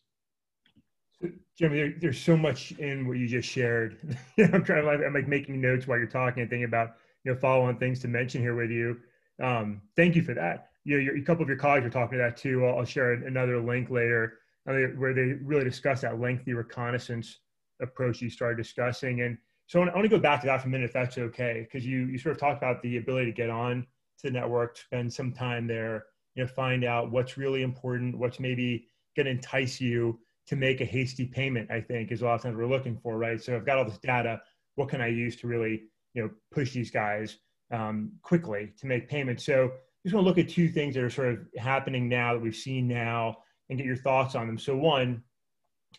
So, 1.22 1.30
Jimmy, 1.58 1.78
there, 1.78 1.94
there's 2.00 2.20
so 2.20 2.36
much 2.36 2.72
in 2.74 3.08
what 3.08 3.18
you 3.18 3.28
just 3.28 3.50
shared. 3.50 3.98
I'm 4.40 4.64
trying 4.64 4.84
to, 4.84 5.06
I'm 5.06 5.14
like 5.14 5.28
making 5.28 5.62
notes 5.62 5.88
while 5.88 5.98
you're 5.98 6.08
talking 6.08 6.42
and 6.42 6.50
thinking 6.50 6.66
about, 6.66 6.96
you 7.24 7.34
know, 7.34 7.40
following 7.40 7.78
things 7.78 8.00
to 8.02 8.08
mention 8.08 8.42
here 8.42 8.56
with 8.56 8.72
you. 8.72 8.98
Um, 9.42 9.82
thank 9.96 10.16
you 10.16 10.24
for 10.24 10.34
that. 10.34 10.70
You 10.84 10.98
know, 10.98 11.04
your, 11.04 11.18
a 11.18 11.22
couple 11.22 11.44
of 11.44 11.50
your 11.50 11.58
colleagues 11.58 11.86
are 11.86 11.92
talking 11.92 12.18
to 12.18 12.24
that 12.24 12.38
too. 12.38 12.66
I'll, 12.66 12.80
I'll 12.80 12.86
share 12.86 13.14
another 13.14 13.60
link 13.60 13.90
later 13.90 14.40
where 14.74 15.14
they 15.14 15.34
really 15.44 15.64
discuss 15.64 16.02
that 16.02 16.20
lengthy 16.20 16.54
reconnaissance 16.54 17.40
approach 17.82 18.22
you 18.22 18.30
started 18.30 18.58
discussing. 18.58 19.22
And 19.22 19.38
so 19.68 19.82
I 19.82 19.86
want, 19.86 20.04
to 20.04 20.10
go 20.10 20.20
back 20.20 20.42
to 20.42 20.48
that 20.48 20.62
for 20.62 20.68
a 20.68 20.72
minute, 20.72 20.86
if 20.86 20.94
that's 20.94 21.18
okay, 21.18 21.62
because 21.62 21.86
you, 21.86 22.06
you 22.06 22.18
sort 22.18 22.36
of 22.36 22.40
talked 22.40 22.58
about 22.58 22.82
the 22.82 22.98
ability 22.98 23.28
to 23.28 23.32
get 23.32 23.50
on 23.50 23.84
to 24.20 24.28
the 24.28 24.32
network, 24.32 24.78
spend 24.78 25.12
some 25.12 25.32
time 25.32 25.68
there, 25.68 26.06
you 26.36 26.44
know, 26.44 26.48
find 26.48 26.84
out 26.84 27.12
what's 27.12 27.38
really 27.38 27.64
important, 27.64 28.18
what's 28.18 28.40
maybe 28.40 28.88
going 29.16 29.26
to 29.26 29.32
entice 29.32 29.80
you 29.80 30.20
to 30.48 30.56
make 30.56 30.82
a 30.82 30.86
hasty 30.86 31.26
payment, 31.26 31.70
I 31.70 31.82
think 31.82 32.12
is 32.12 32.22
a 32.22 32.26
lot 32.26 32.36
of 32.36 32.42
times 32.42 32.56
we're 32.56 32.68
looking 32.68 32.98
for, 32.98 33.18
right? 33.18 33.42
So 33.42 33.56
I've 33.56 33.66
got 33.66 33.78
all 33.78 33.86
this 33.86 33.98
data. 33.98 34.42
What 34.76 34.90
can 34.90 35.02
I 35.02 35.08
use 35.08 35.36
to 35.38 35.48
really, 35.48 35.84
you 36.18 36.24
know 36.24 36.30
push 36.52 36.72
these 36.72 36.90
guys 36.90 37.38
um, 37.72 38.12
quickly 38.24 38.74
to 38.80 38.88
make 38.88 39.08
payments. 39.08 39.46
So 39.46 39.66
I 39.66 39.70
just 40.04 40.16
want 40.16 40.26
to 40.26 40.28
look 40.28 40.40
at 40.40 40.50
two 40.50 40.70
things 40.70 40.96
that 40.96 41.04
are 41.04 41.10
sort 41.10 41.30
of 41.30 41.40
happening 41.58 42.10
now 42.10 42.34
that 42.34 42.40
we've 42.40 42.56
seen 42.56 42.88
now 42.88 43.38
and 43.70 43.78
get 43.78 43.86
your 43.86 43.96
thoughts 43.96 44.36
on 44.36 44.48
them. 44.48 44.58
So 44.58 44.76
one, 44.76 45.24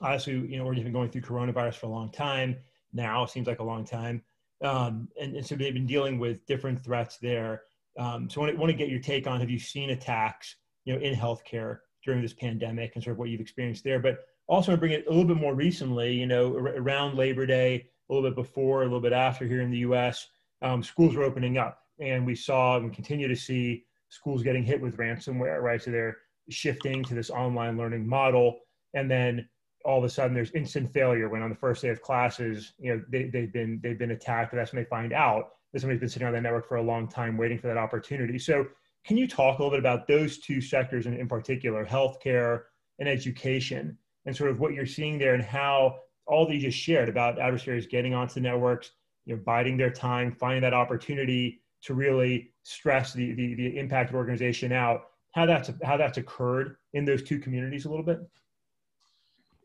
obviously, 0.00 0.34
you 0.34 0.58
know, 0.58 0.64
we've 0.64 0.82
been 0.82 0.92
going 0.92 1.10
through 1.10 1.22
coronavirus 1.22 1.74
for 1.74 1.86
a 1.86 1.90
long 1.90 2.10
time 2.10 2.56
now, 2.92 3.26
seems 3.26 3.46
like 3.46 3.58
a 3.60 3.64
long 3.64 3.84
time. 3.84 4.22
Um, 4.62 5.08
and, 5.20 5.36
and, 5.36 5.46
so 5.46 5.54
they've 5.54 5.74
been 5.74 5.86
dealing 5.86 6.18
with 6.18 6.44
different 6.46 6.82
threats 6.82 7.18
there. 7.18 7.62
Um, 7.96 8.28
so 8.28 8.44
I 8.44 8.52
want 8.54 8.70
to, 8.70 8.76
get 8.76 8.88
your 8.88 9.00
take 9.00 9.26
on, 9.26 9.40
have 9.40 9.50
you 9.50 9.58
seen 9.58 9.90
attacks, 9.90 10.56
you 10.84 10.94
know, 10.94 11.00
in 11.00 11.14
healthcare 11.14 11.80
during 12.04 12.22
this 12.22 12.32
pandemic 12.32 12.92
and 12.94 13.04
sort 13.04 13.12
of 13.12 13.18
what 13.18 13.28
you've 13.28 13.40
experienced 13.40 13.84
there, 13.84 14.00
but 14.00 14.24
also 14.48 14.76
bring 14.76 14.92
it 14.92 15.06
a 15.06 15.10
little 15.10 15.24
bit 15.24 15.36
more 15.36 15.54
recently, 15.54 16.12
you 16.12 16.26
know, 16.26 16.54
around 16.56 17.16
Labor 17.16 17.46
Day, 17.46 17.86
a 18.08 18.12
little 18.12 18.28
bit 18.28 18.34
before, 18.34 18.82
a 18.82 18.84
little 18.84 19.00
bit 19.00 19.12
after 19.12 19.46
here 19.46 19.60
in 19.60 19.70
the 19.70 19.78
U.S., 19.78 20.28
um, 20.62 20.82
schools 20.82 21.14
were 21.14 21.22
opening 21.22 21.58
up, 21.58 21.82
and 22.00 22.26
we 22.26 22.34
saw 22.34 22.78
and 22.78 22.92
continue 22.92 23.28
to 23.28 23.36
see 23.36 23.84
schools 24.08 24.42
getting 24.42 24.64
hit 24.64 24.80
with 24.80 24.96
ransomware, 24.96 25.60
right? 25.60 25.80
So 25.80 25.90
they're 25.90 26.16
shifting 26.50 27.04
to 27.04 27.14
this 27.14 27.30
online 27.30 27.76
learning 27.76 28.08
model, 28.08 28.60
and 28.94 29.10
then 29.10 29.48
all 29.84 29.98
of 29.98 30.04
a 30.04 30.08
sudden 30.08 30.34
there's 30.34 30.50
instant 30.52 30.92
failure 30.92 31.28
when 31.28 31.42
on 31.42 31.50
the 31.50 31.56
first 31.56 31.82
day 31.82 31.88
of 31.88 32.02
classes, 32.02 32.72
you 32.78 32.94
know, 32.94 33.02
they, 33.08 33.24
they've 33.24 33.52
been 33.52 33.80
they've 33.82 33.98
been 33.98 34.10
attacked, 34.10 34.52
that's 34.54 34.72
when 34.72 34.82
they 34.82 34.88
find 34.88 35.12
out 35.12 35.50
that 35.72 35.80
somebody's 35.80 36.00
been 36.00 36.08
sitting 36.08 36.26
on 36.26 36.34
the 36.34 36.40
network 36.40 36.66
for 36.66 36.76
a 36.76 36.82
long 36.82 37.08
time 37.08 37.36
waiting 37.36 37.58
for 37.58 37.68
that 37.68 37.76
opportunity. 37.76 38.38
So 38.38 38.66
can 39.04 39.16
you 39.16 39.28
talk 39.28 39.58
a 39.58 39.62
little 39.62 39.70
bit 39.70 39.80
about 39.80 40.06
those 40.06 40.38
two 40.38 40.60
sectors 40.60 41.06
in, 41.06 41.14
in 41.14 41.28
particular, 41.28 41.86
healthcare 41.86 42.62
and 42.98 43.08
education, 43.08 43.96
and 44.26 44.36
sort 44.36 44.50
of 44.50 44.60
what 44.60 44.74
you're 44.74 44.86
seeing 44.86 45.18
there 45.18 45.34
and 45.34 45.42
how 45.42 46.00
all 46.26 46.46
that 46.46 46.54
you 46.54 46.60
just 46.60 46.78
shared 46.78 47.08
about 47.08 47.38
adversaries 47.38 47.86
getting 47.86 48.12
onto 48.12 48.40
networks, 48.40 48.90
you 49.24 49.34
know, 49.34 49.42
biding 49.44 49.76
their 49.76 49.90
time, 49.90 50.32
finding 50.32 50.60
that 50.62 50.74
opportunity 50.74 51.62
to 51.82 51.94
really 51.94 52.50
stress 52.64 53.12
the, 53.12 53.32
the, 53.32 53.54
the 53.54 54.14
organization 54.14 54.72
out, 54.72 55.04
how 55.32 55.46
that's, 55.46 55.70
how 55.84 55.96
that's 55.96 56.18
occurred 56.18 56.76
in 56.94 57.04
those 57.04 57.22
two 57.22 57.38
communities 57.38 57.84
a 57.84 57.88
little 57.88 58.04
bit? 58.04 58.20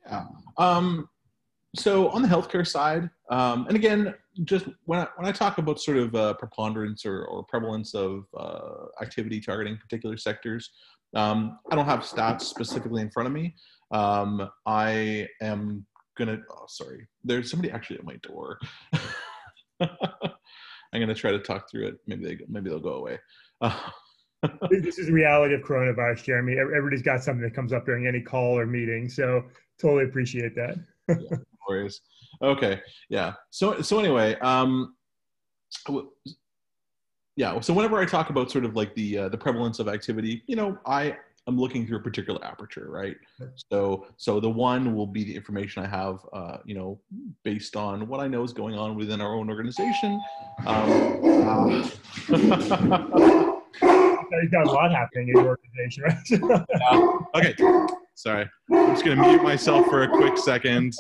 Yeah. 0.06 0.26
Um, 0.58 1.10
so 1.76 2.10
on 2.10 2.22
the 2.22 2.28
healthcare 2.28 2.68
side, 2.68 3.10
um, 3.30 3.66
and 3.68 3.76
again, 3.76 4.14
just 4.44 4.68
when 4.86 5.00
I, 5.00 5.08
when 5.16 5.28
I 5.28 5.32
talk 5.32 5.58
about 5.58 5.80
sort 5.80 5.98
of 5.98 6.16
uh, 6.16 6.34
preponderance 6.36 7.06
or, 7.06 7.26
or 7.26 7.44
prevalence 7.44 7.96
of 7.96 8.26
uh, 8.38 8.86
activity 9.02 9.40
targeting 9.40 9.78
particular 9.78 10.18
sectors, 10.18 10.72
um, 11.16 11.60
I 11.72 11.76
don't 11.76 11.86
have 11.86 12.02
stats 12.02 12.42
specifically 12.42 13.02
in 13.02 13.10
front 13.12 13.28
of 13.28 13.34
me. 13.34 13.56
Um, 13.92 14.50
I 14.66 15.28
am 15.42 15.86
gonna. 16.18 16.40
Oh, 16.50 16.66
sorry. 16.68 17.08
There's 17.24 17.50
somebody 17.50 17.72
actually 17.72 18.00
at 18.00 18.06
my 18.06 18.16
door. 18.18 18.60
I'm 19.80 21.00
gonna 21.00 21.16
try 21.16 21.32
to 21.32 21.40
talk 21.40 21.70
through 21.70 21.88
it. 21.88 21.96
Maybe 22.08 22.26
they 22.26 22.46
maybe 22.48 22.70
they'll 22.70 22.80
go 22.80 22.96
away. 22.96 23.20
Uh, 23.62 23.78
this 24.70 24.98
is 24.98 25.08
the 25.08 25.14
reality 25.14 25.56
of 25.56 25.62
coronavirus, 25.62 26.24
Jeremy. 26.24 26.58
Everybody's 26.58 27.02
got 27.02 27.24
something 27.24 27.44
that 27.44 27.54
comes 27.54 27.74
up 27.74 27.86
during 27.86 28.08
any 28.08 28.22
call 28.22 28.58
or 28.58 28.66
meeting, 28.66 29.10
so 29.10 29.44
totally 29.80 30.06
appreciate 30.06 30.56
that. 30.56 30.78
yeah, 31.08 31.16
no 31.32 31.40
worries. 31.68 32.02
Okay, 32.42 32.82
yeah. 33.10 33.34
So 33.50 33.82
so 33.82 34.00
anyway, 34.00 34.36
um, 34.40 34.96
yeah. 37.36 37.60
So 37.60 37.74
whenever 37.74 38.00
I 38.00 38.06
talk 38.06 38.30
about 38.30 38.52
sort 38.52 38.66
of 38.66 38.76
like 38.76 38.94
the 38.96 39.18
uh, 39.18 39.30
the 39.30 39.38
prevalence 39.38 39.80
of 39.80 39.88
activity, 39.88 40.44
you 40.48 40.56
know, 40.56 40.78
I 40.86 41.18
I'm 41.46 41.58
looking 41.58 41.86
through 41.86 41.98
a 41.98 42.02
particular 42.02 42.44
aperture, 42.44 42.88
right? 42.90 43.18
So, 43.70 44.08
so 44.16 44.40
the 44.40 44.50
one 44.50 44.96
will 44.96 45.08
be 45.08 45.26
the 45.26 45.36
information 45.36 45.84
I 45.84 45.88
have, 45.88 46.26
uh, 46.32 46.58
you 46.64 46.74
know, 46.74 47.02
based 47.44 47.76
on 47.76 48.08
what 48.08 48.22
I 48.22 48.28
know 48.28 48.44
is 48.44 48.54
going 48.54 48.76
on 48.76 48.96
within 48.96 49.20
our 49.20 49.36
own 49.36 49.50
organization. 49.50 50.22
Um, 50.66 51.90
uh, 52.30 53.40
You've 54.42 54.52
got 54.52 54.68
a 54.68 54.72
lot 54.72 54.92
happening 54.92 55.30
in 55.30 55.36
your 55.36 55.48
organization, 55.48 56.04
right? 56.04 56.66
yeah. 56.82 57.20
Okay, 57.36 57.56
sorry. 58.16 58.50
I'm 58.72 58.94
just 58.94 59.06
going 59.06 59.18
to 59.18 59.28
mute 59.28 59.44
myself 59.44 59.88
for 59.88 60.04
a 60.04 60.10
quick 60.10 60.38
second. 60.38 60.94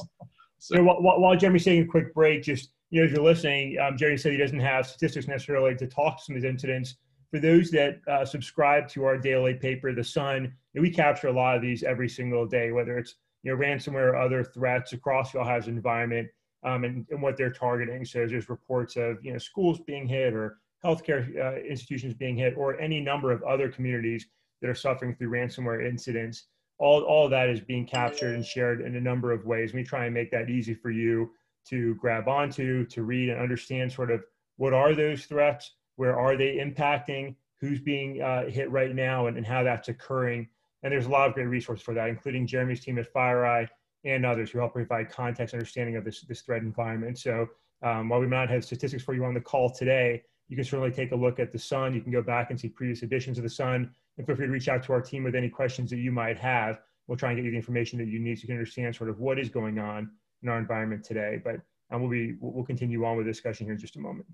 So. 0.59 0.75
You 0.75 0.81
know, 0.81 0.93
while, 0.93 1.19
while 1.19 1.35
Jeremy's 1.35 1.65
taking 1.65 1.83
a 1.83 1.87
quick 1.87 2.13
break, 2.13 2.43
just 2.43 2.71
you 2.89 3.01
know, 3.01 3.05
if 3.05 3.11
you're 3.11 3.23
listening, 3.23 3.77
um, 3.79 3.97
Jeremy 3.97 4.17
said 4.17 4.31
he 4.31 4.37
doesn't 4.37 4.59
have 4.59 4.85
statistics 4.85 5.27
necessarily 5.27 5.75
to 5.75 5.87
talk 5.87 6.17
to 6.17 6.23
some 6.23 6.35
of 6.35 6.41
these 6.41 6.49
incidents 6.49 6.95
for 7.33 7.39
those 7.39 7.71
that 7.71 7.99
uh, 8.07 8.23
subscribe 8.23 8.87
to 8.87 9.05
our 9.05 9.17
daily 9.17 9.55
paper, 9.55 9.91
The 9.91 10.03
Sun, 10.03 10.43
you 10.43 10.49
know, 10.75 10.81
we 10.83 10.91
capture 10.91 11.29
a 11.29 11.33
lot 11.33 11.55
of 11.55 11.63
these 11.63 11.81
every 11.81 12.07
single 12.07 12.45
day, 12.45 12.71
whether 12.71 12.95
it's 12.99 13.15
you 13.41 13.51
know 13.51 13.57
ransomware 13.57 14.11
or 14.11 14.15
other 14.15 14.43
threats 14.43 14.93
across 14.93 15.31
the 15.31 15.39
All 15.39 15.47
environment 15.47 16.29
um, 16.63 16.83
and, 16.83 17.07
and, 17.09 17.21
what 17.23 17.35
they're 17.35 17.51
targeting. 17.51 18.05
So 18.05 18.27
there's 18.27 18.49
reports 18.49 18.97
of 18.97 19.17
you 19.23 19.33
know 19.33 19.39
schools 19.39 19.79
being 19.79 20.07
hit 20.07 20.35
or 20.35 20.59
healthcare 20.83 21.37
uh, 21.37 21.59
institutions 21.61 22.13
being 22.13 22.37
hit 22.37 22.55
or 22.57 22.79
any 22.79 22.99
number 22.99 23.31
of 23.31 23.41
other 23.43 23.69
communities 23.69 24.27
that 24.61 24.69
are 24.69 24.75
suffering 24.75 25.15
through 25.15 25.29
ransomware 25.29 25.87
incidents. 25.87 26.47
All, 26.79 27.01
all 27.03 27.29
that 27.29 27.49
is 27.49 27.59
being 27.59 27.85
captured 27.85 28.35
and 28.35 28.45
shared 28.45 28.81
in 28.81 28.95
a 28.95 29.01
number 29.01 29.31
of 29.31 29.45
ways. 29.45 29.73
We 29.73 29.83
try 29.83 30.05
and 30.05 30.13
make 30.13 30.31
that 30.31 30.49
easy 30.49 30.73
for 30.73 30.91
you 30.91 31.31
to 31.67 31.95
grab 31.95 32.27
onto, 32.27 32.85
to 32.87 33.03
read 33.03 33.29
and 33.29 33.39
understand 33.39 33.91
sort 33.91 34.11
of 34.11 34.23
what 34.57 34.73
are 34.73 34.93
those 34.93 35.25
threats, 35.25 35.71
where 35.95 36.17
are 36.19 36.35
they 36.35 36.57
impacting, 36.57 37.35
who's 37.61 37.79
being 37.79 38.21
uh, 38.21 38.49
hit 38.49 38.69
right 38.71 38.93
now, 38.93 39.27
and, 39.27 39.37
and 39.37 39.45
how 39.45 39.63
that's 39.63 39.87
occurring. 39.87 40.47
And 40.81 40.91
there's 40.91 41.05
a 41.05 41.09
lot 41.09 41.29
of 41.29 41.33
great 41.33 41.45
resources 41.45 41.83
for 41.83 41.93
that, 41.93 42.09
including 42.09 42.45
Jeremy's 42.45 42.83
team 42.83 42.97
at 42.97 43.13
FireEye 43.13 43.69
and 44.03 44.25
others 44.25 44.51
who 44.51 44.59
help 44.59 44.73
provide 44.73 45.09
context 45.09 45.53
understanding 45.53 45.95
of 45.95 46.03
this, 46.03 46.21
this 46.21 46.41
threat 46.41 46.61
environment. 46.61 47.17
So 47.17 47.47
um, 47.81 48.09
while 48.09 48.19
we 48.19 48.27
might 48.27 48.41
not 48.41 48.49
have 48.49 48.65
statistics 48.65 49.03
for 49.03 49.13
you 49.13 49.23
on 49.23 49.33
the 49.33 49.39
call 49.39 49.69
today, 49.69 50.23
you 50.53 50.57
can 50.57 50.65
certainly 50.65 50.91
take 50.91 51.13
a 51.13 51.15
look 51.15 51.39
at 51.39 51.51
the 51.51 51.57
Sun. 51.57 51.95
You 51.95 52.01
can 52.01 52.11
go 52.11 52.21
back 52.21 52.51
and 52.51 52.59
see 52.59 52.69
previous 52.69 53.01
editions 53.01 53.39
of 53.39 53.43
the 53.43 53.49
Sun. 53.49 53.89
And 54.19 54.27
feel 54.27 54.35
free 54.35 54.45
to 54.45 54.51
reach 54.51 54.67
out 54.67 54.83
to 54.83 54.93
our 54.93 55.01
team 55.01 55.23
with 55.23 55.33
any 55.33 55.49
questions 55.49 55.89
that 55.89 55.97
you 55.97 56.11
might 56.11 56.37
have. 56.37 56.79
We'll 57.07 57.17
try 57.17 57.31
and 57.31 57.39
get 57.39 57.45
you 57.45 57.49
the 57.49 57.57
information 57.57 57.97
that 57.97 58.07
you 58.07 58.19
need 58.19 58.37
so 58.37 58.43
you 58.43 58.47
can 58.49 58.57
understand 58.57 58.95
sort 58.95 59.09
of 59.09 59.19
what 59.19 59.39
is 59.39 59.49
going 59.49 59.79
on 59.79 60.11
in 60.43 60.49
our 60.49 60.59
environment 60.59 61.03
today. 61.03 61.41
But 61.43 61.55
um, 61.89 62.01
we'll 62.01 62.11
be 62.11 62.35
we'll 62.39 62.63
continue 62.63 63.03
on 63.03 63.17
with 63.17 63.25
the 63.25 63.31
discussion 63.31 63.65
here 63.65 63.73
in 63.73 63.79
just 63.79 63.95
a 63.95 63.99
moment. 63.99 64.27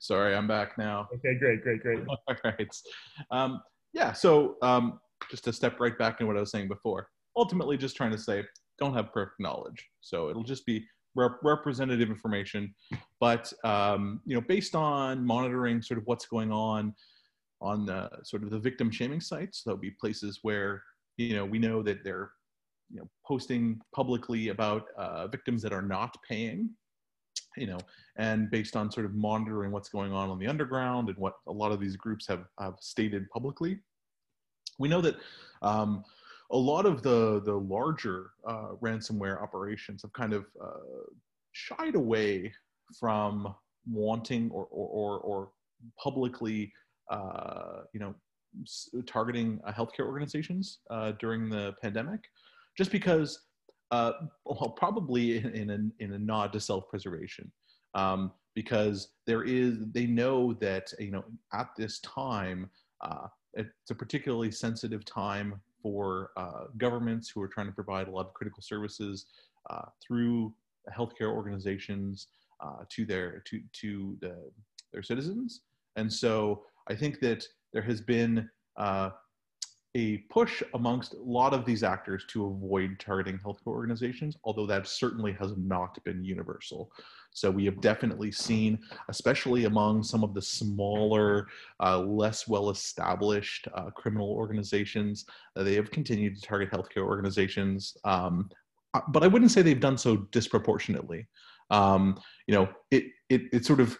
Sorry, 0.00 0.34
I'm 0.34 0.48
back 0.48 0.78
now. 0.78 1.06
Okay, 1.16 1.38
great, 1.38 1.62
great, 1.62 1.82
great. 1.82 1.98
All 2.08 2.36
right. 2.42 2.76
Um, 3.30 3.60
yeah, 3.92 4.14
so 4.14 4.56
um, 4.62 5.00
just 5.30 5.44
to 5.44 5.52
step 5.52 5.78
right 5.80 5.98
back 5.98 6.22
in 6.22 6.26
what 6.26 6.38
I 6.38 6.40
was 6.40 6.50
saying 6.50 6.68
before, 6.68 7.10
ultimately 7.36 7.76
just 7.76 7.94
trying 7.94 8.12
to 8.12 8.18
say 8.18 8.42
don't 8.78 8.94
have 8.94 9.12
perfect 9.12 9.38
knowledge. 9.38 9.86
So 10.00 10.30
it'll 10.30 10.44
just 10.44 10.64
be 10.64 10.86
rep- 11.18 11.42
representative 11.42 12.08
information, 12.08 12.74
but 13.20 13.52
um, 13.64 14.20
you 14.24 14.34
know, 14.34 14.40
based 14.40 14.74
on 14.74 15.24
monitoring 15.24 15.82
sort 15.82 15.98
of 15.98 16.06
what's 16.06 16.26
going 16.26 16.52
on 16.52 16.94
on 17.60 17.84
the 17.84 18.08
sort 18.22 18.42
of 18.42 18.50
the 18.50 18.58
victim 18.58 18.90
shaming 18.90 19.20
sites, 19.20 19.62
there'll 19.64 19.78
be 19.78 19.90
places 19.90 20.38
where 20.42 20.82
you 21.16 21.34
know 21.34 21.44
we 21.44 21.58
know 21.58 21.82
that 21.82 22.04
they're 22.04 22.30
you 22.90 23.00
know 23.00 23.08
posting 23.26 23.80
publicly 23.94 24.48
about 24.48 24.86
uh, 24.96 25.26
victims 25.26 25.60
that 25.62 25.72
are 25.72 25.82
not 25.82 26.16
paying 26.26 26.70
you 27.56 27.66
know, 27.66 27.78
and 28.16 28.50
based 28.50 28.76
on 28.76 28.90
sort 28.90 29.04
of 29.04 29.14
monitoring 29.14 29.72
what's 29.72 29.88
going 29.88 30.12
on 30.12 30.30
on 30.30 30.38
the 30.38 30.46
underground 30.46 31.08
and 31.08 31.18
what 31.18 31.34
a 31.48 31.52
lot 31.52 31.72
of 31.72 31.80
these 31.80 31.96
groups 31.96 32.26
have, 32.26 32.44
have 32.60 32.74
stated 32.80 33.28
publicly, 33.30 33.80
we 34.78 34.88
know 34.88 35.00
that 35.00 35.16
um, 35.62 36.04
a 36.50 36.56
lot 36.56 36.86
of 36.86 37.02
the 37.02 37.42
the 37.44 37.54
larger 37.54 38.30
uh, 38.46 38.68
ransomware 38.80 39.42
operations 39.42 40.02
have 40.02 40.12
kind 40.12 40.32
of 40.32 40.46
uh, 40.62 40.78
shied 41.52 41.94
away 41.94 42.52
from 42.98 43.54
wanting 43.90 44.50
or 44.50 44.66
or 44.70 44.88
or, 44.88 45.18
or 45.20 45.50
publicly, 46.02 46.72
uh, 47.10 47.82
you 47.92 48.00
know, 48.00 48.14
targeting 49.06 49.60
uh, 49.66 49.72
healthcare 49.72 50.06
organizations 50.06 50.78
uh, 50.90 51.12
during 51.18 51.50
the 51.50 51.74
pandemic, 51.82 52.20
just 52.76 52.90
because 52.90 53.40
uh, 53.90 54.12
well, 54.44 54.74
probably 54.76 55.38
in, 55.38 55.46
in, 55.50 55.70
a, 55.70 56.04
in 56.04 56.12
a 56.12 56.18
nod 56.18 56.52
to 56.52 56.60
self-preservation, 56.60 57.50
um, 57.94 58.32
because 58.54 59.12
there 59.26 59.44
is 59.44 59.78
they 59.92 60.06
know 60.06 60.52
that 60.54 60.92
you 60.98 61.10
know 61.10 61.24
at 61.52 61.68
this 61.76 62.00
time 62.00 62.68
uh, 63.02 63.26
it's 63.54 63.90
a 63.90 63.94
particularly 63.94 64.50
sensitive 64.50 65.04
time 65.04 65.60
for 65.82 66.30
uh, 66.36 66.64
governments 66.76 67.30
who 67.30 67.40
are 67.40 67.48
trying 67.48 67.66
to 67.66 67.72
provide 67.72 68.08
a 68.08 68.10
lot 68.10 68.26
of 68.26 68.34
critical 68.34 68.62
services 68.62 69.26
uh, 69.70 69.86
through 70.04 70.52
healthcare 70.96 71.32
organizations 71.32 72.28
uh, 72.60 72.84
to 72.88 73.04
their 73.04 73.42
to 73.46 73.60
to 73.72 74.16
the, 74.20 74.50
their 74.92 75.02
citizens, 75.02 75.62
and 75.96 76.12
so 76.12 76.62
I 76.88 76.94
think 76.94 77.20
that 77.20 77.46
there 77.72 77.82
has 77.82 78.00
been 78.00 78.48
uh, 78.76 79.10
a 79.94 80.18
push 80.30 80.62
amongst 80.74 81.14
a 81.14 81.22
lot 81.22 81.54
of 81.54 81.64
these 81.64 81.82
actors 81.82 82.24
to 82.28 82.46
avoid 82.46 82.98
targeting 82.98 83.38
healthcare 83.38 83.68
organizations, 83.68 84.36
although 84.44 84.66
that 84.66 84.86
certainly 84.86 85.32
has 85.32 85.52
not 85.56 86.02
been 86.04 86.24
universal. 86.24 86.90
So 87.38 87.50
we 87.50 87.64
have 87.64 87.80
definitely 87.80 88.32
seen, 88.32 88.78
especially 89.08 89.64
among 89.64 90.02
some 90.02 90.24
of 90.24 90.34
the 90.34 90.42
smaller, 90.42 91.48
uh, 91.80 92.00
less 92.00 92.48
well-established 92.48 93.68
uh, 93.74 93.90
criminal 93.90 94.30
organizations, 94.30 95.24
uh, 95.56 95.62
they 95.62 95.74
have 95.74 95.90
continued 95.90 96.36
to 96.36 96.42
target 96.42 96.70
healthcare 96.70 97.04
organizations. 97.04 97.96
Um, 98.04 98.50
uh, 98.94 99.00
but 99.08 99.22
I 99.22 99.26
wouldn't 99.26 99.50
say 99.50 99.62
they've 99.62 99.78
done 99.78 99.98
so 99.98 100.16
disproportionately. 100.32 101.26
Um, 101.70 102.20
you 102.46 102.54
know, 102.54 102.68
it, 102.90 103.04
it, 103.28 103.42
it 103.52 103.64
sort 103.64 103.80
of 103.80 103.98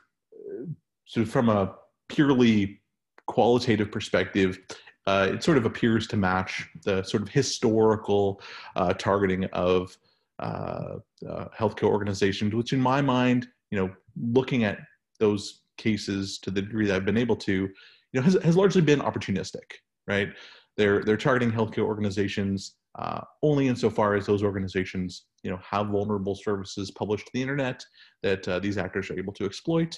so 1.08 1.24
from 1.24 1.48
a 1.48 1.74
purely 2.08 2.82
qualitative 3.26 3.90
perspective, 3.90 4.58
uh, 5.06 5.30
it 5.32 5.42
sort 5.42 5.56
of 5.56 5.64
appears 5.64 6.06
to 6.08 6.16
match 6.16 6.68
the 6.84 7.02
sort 7.02 7.22
of 7.22 7.30
historical 7.30 8.42
uh, 8.76 8.92
targeting 8.92 9.44
of 9.46 9.96
uh, 10.38 10.96
uh, 11.28 11.44
healthcare 11.56 11.88
organizations, 11.88 12.54
which 12.54 12.72
in 12.72 12.80
my 12.80 13.00
mind, 13.00 13.46
you 13.70 13.78
know, 13.78 13.90
looking 14.20 14.64
at 14.64 14.78
those 15.18 15.62
cases 15.76 16.38
to 16.38 16.50
the 16.50 16.62
degree 16.62 16.86
that 16.86 16.96
I've 16.96 17.04
been 17.04 17.16
able 17.16 17.36
to, 17.36 17.52
you 17.52 17.70
know, 18.14 18.22
has, 18.22 18.34
has 18.42 18.56
largely 18.56 18.82
been 18.82 19.00
opportunistic, 19.00 19.70
right? 20.06 20.30
They're, 20.76 21.02
they're 21.02 21.16
targeting 21.16 21.52
healthcare 21.52 21.84
organizations 21.84 22.74
uh, 22.98 23.20
only 23.42 23.68
insofar 23.68 24.14
as 24.14 24.26
those 24.26 24.42
organizations, 24.42 25.26
you 25.42 25.50
know, 25.50 25.58
have 25.68 25.88
vulnerable 25.88 26.34
services 26.34 26.90
published 26.90 27.26
to 27.26 27.32
the 27.34 27.42
internet 27.42 27.84
that 28.22 28.46
uh, 28.48 28.58
these 28.58 28.78
actors 28.78 29.10
are 29.10 29.18
able 29.18 29.32
to 29.34 29.44
exploit, 29.44 29.96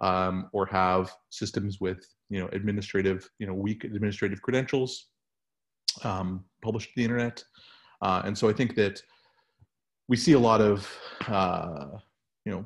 um, 0.00 0.48
or 0.52 0.66
have 0.66 1.12
systems 1.30 1.80
with 1.80 2.06
you 2.30 2.40
know 2.40 2.48
administrative 2.52 3.28
you 3.38 3.46
know 3.46 3.54
weak 3.54 3.84
administrative 3.84 4.40
credentials 4.42 5.06
um, 6.04 6.44
published 6.62 6.88
to 6.88 6.94
the 6.96 7.04
internet 7.04 7.42
uh, 8.02 8.22
and 8.24 8.36
so 8.36 8.48
i 8.48 8.52
think 8.52 8.74
that 8.74 9.00
we 10.08 10.16
see 10.16 10.32
a 10.32 10.38
lot 10.38 10.60
of 10.60 10.90
uh, 11.26 11.86
you 12.44 12.52
know 12.52 12.64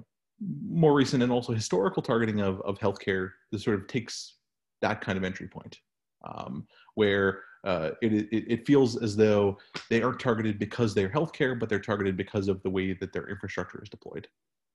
more 0.68 0.94
recent 0.94 1.22
and 1.22 1.30
also 1.30 1.52
historical 1.52 2.02
targeting 2.02 2.40
of, 2.40 2.60
of 2.62 2.78
healthcare 2.78 3.30
that 3.50 3.60
sort 3.60 3.78
of 3.78 3.86
takes 3.86 4.36
that 4.80 5.00
kind 5.00 5.16
of 5.16 5.24
entry 5.24 5.46
point 5.46 5.78
um, 6.24 6.66
where 6.94 7.42
uh, 7.64 7.90
it, 8.00 8.12
it, 8.12 8.44
it, 8.52 8.66
feels 8.66 9.00
as 9.00 9.14
though 9.14 9.56
they 9.88 10.02
aren't 10.02 10.18
targeted 10.18 10.58
because 10.58 10.94
they're 10.94 11.08
healthcare, 11.08 11.58
but 11.58 11.68
they're 11.68 11.78
targeted 11.78 12.16
because 12.16 12.48
of 12.48 12.60
the 12.62 12.70
way 12.70 12.92
that 12.92 13.12
their 13.12 13.28
infrastructure 13.28 13.80
is 13.80 13.88
deployed. 13.88 14.26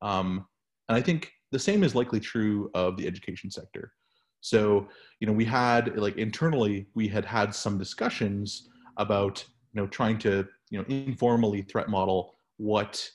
Um, 0.01 0.45
and 0.87 0.97
I 0.97 1.01
think 1.01 1.33
the 1.51 1.59
same 1.59 1.83
is 1.83 1.95
likely 1.95 2.21
true 2.21 2.71
of 2.73 2.95
the 2.95 3.05
education 3.05 3.51
sector. 3.51 3.91
So, 4.39 4.87
you 5.19 5.27
know, 5.27 5.33
we 5.33 5.43
had 5.43 5.97
like 5.97 6.15
internally, 6.15 6.87
we 6.95 7.09
had 7.09 7.25
had 7.25 7.53
some 7.53 7.77
discussions 7.77 8.69
about, 8.95 9.43
you 9.73 9.81
know, 9.81 9.87
trying 9.87 10.17
to, 10.19 10.47
you 10.69 10.79
know, 10.79 10.85
informally 10.87 11.63
threat 11.63 11.89
model 11.89 12.35
what 12.57 13.09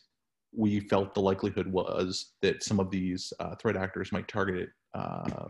we 0.54 0.80
felt 0.80 1.14
the 1.14 1.20
likelihood 1.20 1.66
was 1.66 2.32
that 2.42 2.62
some 2.62 2.78
of 2.78 2.90
these 2.90 3.32
uh, 3.40 3.54
threat 3.56 3.76
actors 3.76 4.12
might 4.12 4.28
target 4.28 4.68
uh, 4.94 5.46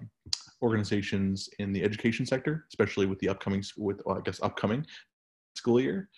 organizations 0.63 1.49
in 1.59 1.73
the 1.73 1.83
education 1.83 2.25
sector, 2.25 2.67
especially 2.71 3.07
with 3.07 3.19
the 3.19 3.29
upcoming, 3.29 3.63
with 3.77 4.01
well, 4.07 4.19
I 4.19 4.21
guess 4.21 4.41
upcoming 4.43 4.87
school 5.55 5.81
year. 5.81 6.09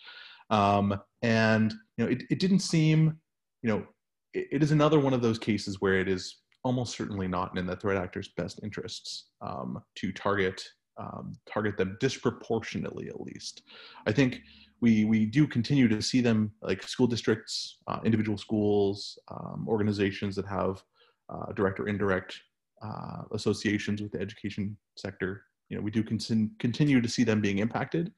Um, 0.50 1.00
and 1.22 1.72
you 1.96 2.04
know, 2.04 2.10
it, 2.10 2.22
it 2.30 2.38
didn't 2.38 2.60
seem, 2.60 3.18
you 3.62 3.70
know, 3.70 3.86
it, 4.34 4.48
it 4.52 4.62
is 4.62 4.70
another 4.70 5.00
one 5.00 5.14
of 5.14 5.22
those 5.22 5.38
cases 5.38 5.80
where 5.80 5.98
it 5.98 6.08
is 6.08 6.42
almost 6.62 6.96
certainly 6.96 7.28
not 7.28 7.56
in 7.56 7.66
the 7.66 7.76
threat 7.76 7.96
actor's 7.96 8.28
best 8.36 8.60
interests 8.62 9.28
um, 9.40 9.80
to 9.96 10.12
target 10.12 10.62
um, 10.96 11.36
target 11.50 11.76
them 11.76 11.96
disproportionately 11.98 13.08
at 13.08 13.20
least. 13.20 13.62
I 14.06 14.12
think 14.12 14.40
we 14.84 15.06
we 15.06 15.24
do 15.24 15.46
continue 15.46 15.88
to 15.88 16.02
see 16.02 16.20
them 16.20 16.52
like 16.60 16.82
school 16.82 17.06
districts, 17.06 17.78
uh, 17.88 18.00
individual 18.04 18.36
schools, 18.36 19.18
um, 19.34 19.64
organizations 19.66 20.36
that 20.36 20.46
have 20.58 20.82
uh, 21.32 21.52
direct 21.58 21.80
or 21.80 21.88
indirect 21.88 22.30
uh, 22.86 23.22
associations 23.32 24.02
with 24.02 24.12
the 24.12 24.20
education 24.20 24.76
sector. 25.04 25.30
You 25.70 25.76
know, 25.76 25.82
we 25.82 25.90
do 25.90 26.04
con- 26.04 26.50
continue 26.58 27.00
to 27.00 27.08
see 27.08 27.24
them 27.24 27.40
being 27.40 27.60
impacted, 27.60 28.12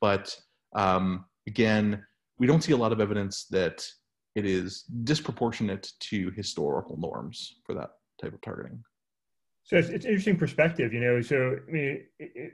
but 0.00 0.36
um, 0.74 1.24
again, 1.46 2.04
we 2.40 2.48
don't 2.48 2.64
see 2.64 2.72
a 2.72 2.82
lot 2.84 2.92
of 2.92 3.00
evidence 3.00 3.46
that 3.58 3.86
it 4.34 4.44
is 4.44 4.82
disproportionate 5.12 5.92
to 6.10 6.32
historical 6.32 6.96
norms 6.98 7.60
for 7.64 7.74
that 7.74 7.90
type 8.20 8.34
of 8.34 8.40
targeting. 8.40 8.82
So 9.62 9.76
it's, 9.76 9.88
it's 9.88 10.04
interesting 10.04 10.36
perspective, 10.36 10.92
you 10.92 11.00
know. 11.00 11.22
So 11.22 11.36
I 11.68 11.70
mean, 11.70 11.88
it, 12.18 12.30
it, 12.42 12.52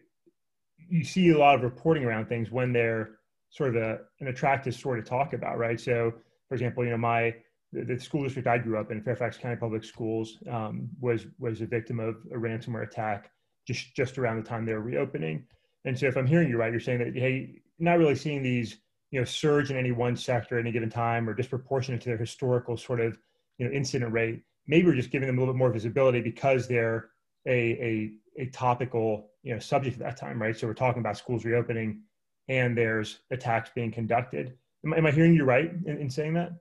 you 0.76 1.02
see 1.02 1.30
a 1.30 1.38
lot 1.38 1.54
of 1.54 1.62
reporting 1.62 2.04
around 2.04 2.26
things 2.26 2.50
when 2.50 2.74
they're 2.74 3.23
sort 3.54 3.76
of 3.76 3.82
a, 3.82 4.00
an 4.20 4.26
attractive 4.26 4.74
story 4.74 5.00
to 5.00 5.08
talk 5.08 5.32
about, 5.32 5.58
right? 5.58 5.80
So, 5.80 6.12
for 6.48 6.54
example, 6.54 6.84
you 6.84 6.90
know, 6.90 6.96
my 6.96 7.34
the, 7.72 7.84
the 7.84 7.98
school 7.98 8.24
district 8.24 8.48
I 8.48 8.58
grew 8.58 8.78
up 8.78 8.90
in, 8.90 9.00
Fairfax 9.00 9.38
County 9.38 9.56
Public 9.56 9.84
Schools, 9.84 10.38
um, 10.50 10.88
was 11.00 11.26
was 11.38 11.60
a 11.60 11.66
victim 11.66 12.00
of 12.00 12.16
a 12.32 12.36
ransomware 12.36 12.82
attack 12.82 13.30
just 13.66 13.94
just 13.94 14.18
around 14.18 14.36
the 14.42 14.48
time 14.48 14.66
they 14.66 14.74
were 14.74 14.80
reopening. 14.80 15.44
And 15.84 15.96
so, 15.96 16.06
if 16.06 16.16
I'm 16.16 16.26
hearing 16.26 16.48
you 16.48 16.56
right, 16.56 16.72
you're 16.72 16.80
saying 16.80 16.98
that 16.98 17.14
hey, 17.16 17.60
not 17.78 17.98
really 17.98 18.16
seeing 18.16 18.42
these 18.42 18.78
you 19.10 19.20
know 19.20 19.24
surge 19.24 19.70
in 19.70 19.76
any 19.76 19.92
one 19.92 20.16
sector 20.16 20.58
at 20.58 20.62
any 20.62 20.72
given 20.72 20.90
time 20.90 21.28
or 21.28 21.34
disproportionate 21.34 22.00
to 22.00 22.08
their 22.08 22.18
historical 22.18 22.76
sort 22.76 23.00
of 23.00 23.16
you 23.58 23.66
know 23.66 23.72
incident 23.72 24.12
rate 24.12 24.42
maybe 24.66 24.86
we're 24.86 24.94
just 24.94 25.12
giving 25.12 25.28
them 25.28 25.38
a 25.38 25.40
little 25.40 25.54
bit 25.54 25.58
more 25.58 25.70
visibility 25.70 26.20
because 26.20 26.66
they're 26.66 27.10
a, 27.46 28.10
a, 28.38 28.42
a 28.42 28.46
topical 28.46 29.30
you 29.44 29.52
know 29.52 29.60
subject 29.60 29.94
at 30.00 30.02
that 30.02 30.16
time 30.16 30.42
right 30.42 30.56
so 30.56 30.66
we're 30.66 30.74
talking 30.74 30.98
about 30.98 31.16
schools 31.16 31.44
reopening 31.44 32.00
and 32.48 32.76
there's 32.76 33.20
attacks 33.30 33.70
being 33.74 33.90
conducted. 33.90 34.56
Am, 34.84 34.92
am 34.94 35.06
i 35.06 35.10
hearing 35.10 35.34
you 35.34 35.44
right 35.44 35.72
in, 35.86 35.98
in 35.98 36.10
saying 36.10 36.34
that? 36.34 36.52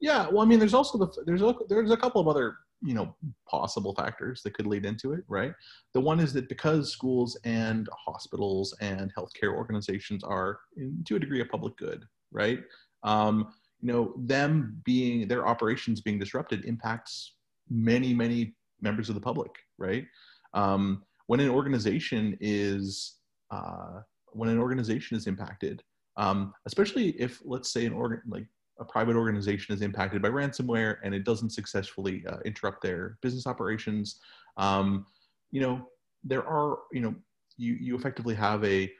Yeah 0.00 0.28
well 0.28 0.40
i 0.40 0.44
mean 0.44 0.58
there's 0.58 0.74
also 0.74 0.98
the 0.98 1.08
there's 1.26 1.42
a 1.42 1.54
there's 1.68 1.90
a 1.90 1.96
couple 1.96 2.20
of 2.20 2.28
other 2.28 2.56
you 2.82 2.94
know 2.94 3.14
possible 3.48 3.94
factors 3.94 4.42
that 4.42 4.54
could 4.54 4.66
lead 4.66 4.86
into 4.86 5.12
it 5.12 5.24
right? 5.28 5.52
The 5.94 6.00
one 6.00 6.20
is 6.20 6.32
that 6.34 6.48
because 6.48 6.92
schools 6.92 7.38
and 7.44 7.88
hospitals 8.06 8.74
and 8.80 9.12
healthcare 9.14 9.54
organizations 9.54 10.24
are 10.24 10.60
in, 10.76 11.02
to 11.06 11.16
a 11.16 11.18
degree 11.18 11.40
a 11.40 11.44
public 11.44 11.76
good 11.76 12.04
right? 12.32 12.60
Um, 13.02 13.52
you 13.80 13.92
know 13.92 14.14
them 14.16 14.80
being 14.84 15.26
their 15.28 15.46
operations 15.46 16.00
being 16.00 16.18
disrupted 16.18 16.64
impacts 16.64 17.34
many 17.68 18.12
many 18.14 18.54
members 18.80 19.08
of 19.08 19.14
the 19.14 19.20
public 19.20 19.50
right? 19.78 20.06
Um, 20.54 21.02
when 21.26 21.40
an 21.40 21.48
organization 21.48 22.36
is 22.40 23.16
uh, 23.50 24.00
when 24.32 24.48
an 24.48 24.58
organization 24.58 25.16
is 25.16 25.26
impacted 25.26 25.82
um, 26.16 26.52
especially 26.66 27.10
if 27.10 27.40
let's 27.44 27.72
say 27.72 27.86
an 27.86 27.92
organ 27.92 28.20
like 28.28 28.46
a 28.80 28.84
private 28.84 29.14
organization 29.14 29.74
is 29.74 29.82
impacted 29.82 30.22
by 30.22 30.28
ransomware 30.28 30.96
and 31.04 31.14
it 31.14 31.24
doesn't 31.24 31.50
successfully 31.50 32.24
uh, 32.28 32.38
interrupt 32.44 32.82
their 32.82 33.18
business 33.20 33.46
operations, 33.46 34.20
um, 34.56 35.06
you 35.50 35.60
know, 35.60 35.86
there 36.24 36.44
are, 36.46 36.78
you 36.90 37.00
know, 37.00 37.14
you, 37.56 37.74
you 37.74 37.94
effectively 37.94 38.34
have 38.34 38.64
a, 38.64 38.90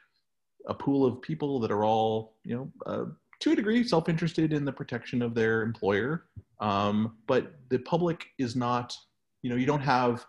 a 0.67 0.75
pool 0.75 1.07
of 1.07 1.23
people 1.23 1.59
that 1.61 1.71
are 1.71 1.85
all, 1.85 2.37
you 2.45 2.55
know, 2.55 2.73
uh, 2.87 3.05
to 3.41 3.53
a 3.53 3.57
degree 3.57 3.83
self-interested 3.83 4.53
in 4.53 4.67
the 4.67 4.73
protection 4.73 5.23
of 5.23 5.35
their 5.35 5.63
employer. 5.63 6.27
Um, 6.61 7.17
but 7.27 7.55
the 7.71 7.79
public 7.79 8.27
is 8.39 8.55
not, 8.55 8.95
you 9.43 9.49
know, 9.49 9.57
you 9.57 9.65
don't 9.65 9.81
have, 9.81 10.27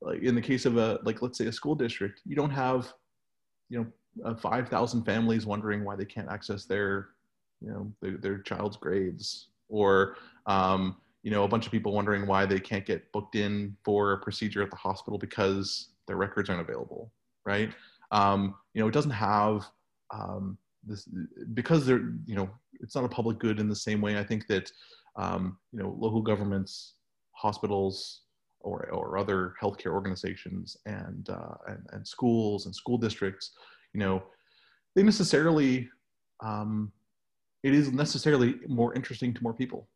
like 0.00 0.22
in 0.22 0.36
the 0.36 0.40
case 0.40 0.66
of 0.66 0.76
a, 0.76 1.00
like, 1.04 1.20
let's 1.20 1.36
say 1.36 1.46
a 1.46 1.52
school 1.52 1.74
district, 1.74 2.20
you 2.24 2.36
don't 2.36 2.50
have, 2.50 2.92
you 3.68 3.80
know, 3.80 3.86
uh, 4.24 4.34
5,000 4.34 5.04
families 5.04 5.46
wondering 5.46 5.84
why 5.84 5.96
they 5.96 6.04
can't 6.04 6.28
access 6.28 6.64
their 6.64 7.08
you 7.60 7.70
know 7.70 7.92
their, 8.00 8.16
their 8.16 8.38
child's 8.38 8.76
grades. 8.76 9.48
Or 9.68 10.16
um, 10.46 10.96
you 11.22 11.30
know 11.30 11.44
a 11.44 11.48
bunch 11.48 11.66
of 11.66 11.72
people 11.72 11.92
wondering 11.92 12.26
why 12.26 12.46
they 12.46 12.60
can't 12.60 12.84
get 12.84 13.10
booked 13.12 13.36
in 13.36 13.76
for 13.84 14.12
a 14.12 14.18
procedure 14.18 14.62
at 14.62 14.70
the 14.70 14.76
hospital 14.76 15.18
because 15.18 15.88
their 16.06 16.16
records 16.16 16.50
aren't 16.50 16.60
available 16.60 17.10
right? 17.44 17.72
Um, 18.10 18.54
you 18.74 18.82
know 18.82 18.88
it 18.88 18.94
doesn't 18.94 19.10
have 19.12 19.66
um, 20.10 20.58
this 20.84 21.08
because 21.54 21.86
they're 21.86 22.12
you 22.26 22.34
know 22.34 22.50
it's 22.80 22.94
not 22.94 23.04
a 23.04 23.08
public 23.08 23.38
good 23.38 23.60
in 23.60 23.68
the 23.68 23.76
same 23.76 24.00
way 24.00 24.18
i 24.18 24.24
think 24.24 24.46
that 24.48 24.70
um, 25.16 25.56
you 25.72 25.78
know 25.78 25.96
local 25.98 26.20
governments 26.20 26.94
hospitals 27.32 28.22
or, 28.60 28.88
or 28.92 29.18
other 29.18 29.54
healthcare 29.60 29.92
organizations 29.92 30.76
and, 30.86 31.30
uh, 31.30 31.54
and, 31.66 31.84
and 31.92 32.06
schools 32.06 32.66
and 32.66 32.74
school 32.74 32.96
districts 32.96 33.52
you 33.92 34.00
know 34.00 34.22
they 34.94 35.02
necessarily 35.02 35.88
um, 36.40 36.92
it 37.62 37.74
is 37.74 37.92
necessarily 37.92 38.56
more 38.66 38.94
interesting 38.94 39.32
to 39.34 39.42
more 39.42 39.54
people, 39.54 39.88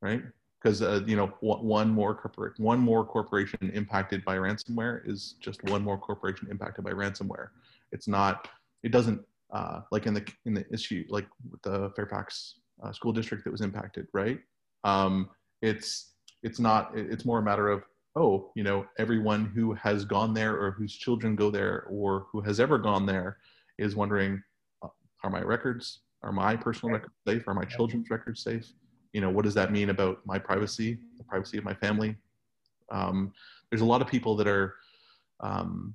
right? 0.00 0.22
Because 0.60 0.82
uh, 0.82 1.00
you 1.06 1.16
know, 1.16 1.26
one 1.40 1.88
more 1.88 2.14
corporate, 2.14 2.58
one 2.58 2.78
more 2.78 3.04
corporation 3.04 3.70
impacted 3.74 4.24
by 4.24 4.36
ransomware 4.36 5.06
is 5.08 5.36
just 5.40 5.62
one 5.64 5.82
more 5.82 5.98
corporation 5.98 6.48
impacted 6.50 6.84
by 6.84 6.90
ransomware. 6.90 7.48
It's 7.92 8.08
not. 8.08 8.48
It 8.82 8.92
doesn't 8.92 9.20
uh, 9.52 9.80
like 9.90 10.06
in 10.06 10.14
the 10.14 10.26
in 10.46 10.54
the 10.54 10.64
issue 10.72 11.04
like 11.08 11.26
with 11.50 11.62
the 11.62 11.90
Fairfax 11.96 12.56
uh, 12.82 12.92
school 12.92 13.12
district 13.12 13.44
that 13.44 13.50
was 13.50 13.60
impacted, 13.60 14.06
right? 14.12 14.38
Um, 14.84 15.30
it's 15.62 16.12
it's 16.42 16.58
not. 16.58 16.92
It's 16.94 17.24
more 17.24 17.38
a 17.38 17.42
matter 17.42 17.68
of 17.68 17.82
oh, 18.16 18.50
you 18.54 18.64
know, 18.64 18.86
everyone 18.98 19.46
who 19.46 19.72
has 19.74 20.04
gone 20.04 20.34
there 20.34 20.56
or 20.56 20.72
whose 20.72 20.96
children 20.96 21.36
go 21.36 21.50
there 21.50 21.86
or 21.88 22.26
who 22.30 22.40
has 22.40 22.58
ever 22.58 22.78
gone 22.78 23.06
there 23.06 23.38
is 23.78 23.94
wondering, 23.94 24.42
uh, 24.82 24.88
are 25.22 25.30
my 25.30 25.40
records 25.40 26.00
are 26.22 26.32
my 26.32 26.56
personal 26.56 26.92
records 26.92 27.14
safe? 27.26 27.48
Are 27.48 27.54
my 27.54 27.64
children's 27.64 28.10
records 28.10 28.42
safe? 28.42 28.66
You 29.12 29.20
know, 29.20 29.30
what 29.30 29.44
does 29.44 29.54
that 29.54 29.72
mean 29.72 29.90
about 29.90 30.24
my 30.26 30.38
privacy, 30.38 30.98
the 31.16 31.24
privacy 31.24 31.58
of 31.58 31.64
my 31.64 31.74
family? 31.74 32.16
Um, 32.90 33.32
there's 33.70 33.80
a 33.80 33.86
lot 33.86 34.02
of 34.02 34.08
people 34.08 34.36
that 34.36 34.46
are, 34.46 34.76
um, 35.40 35.94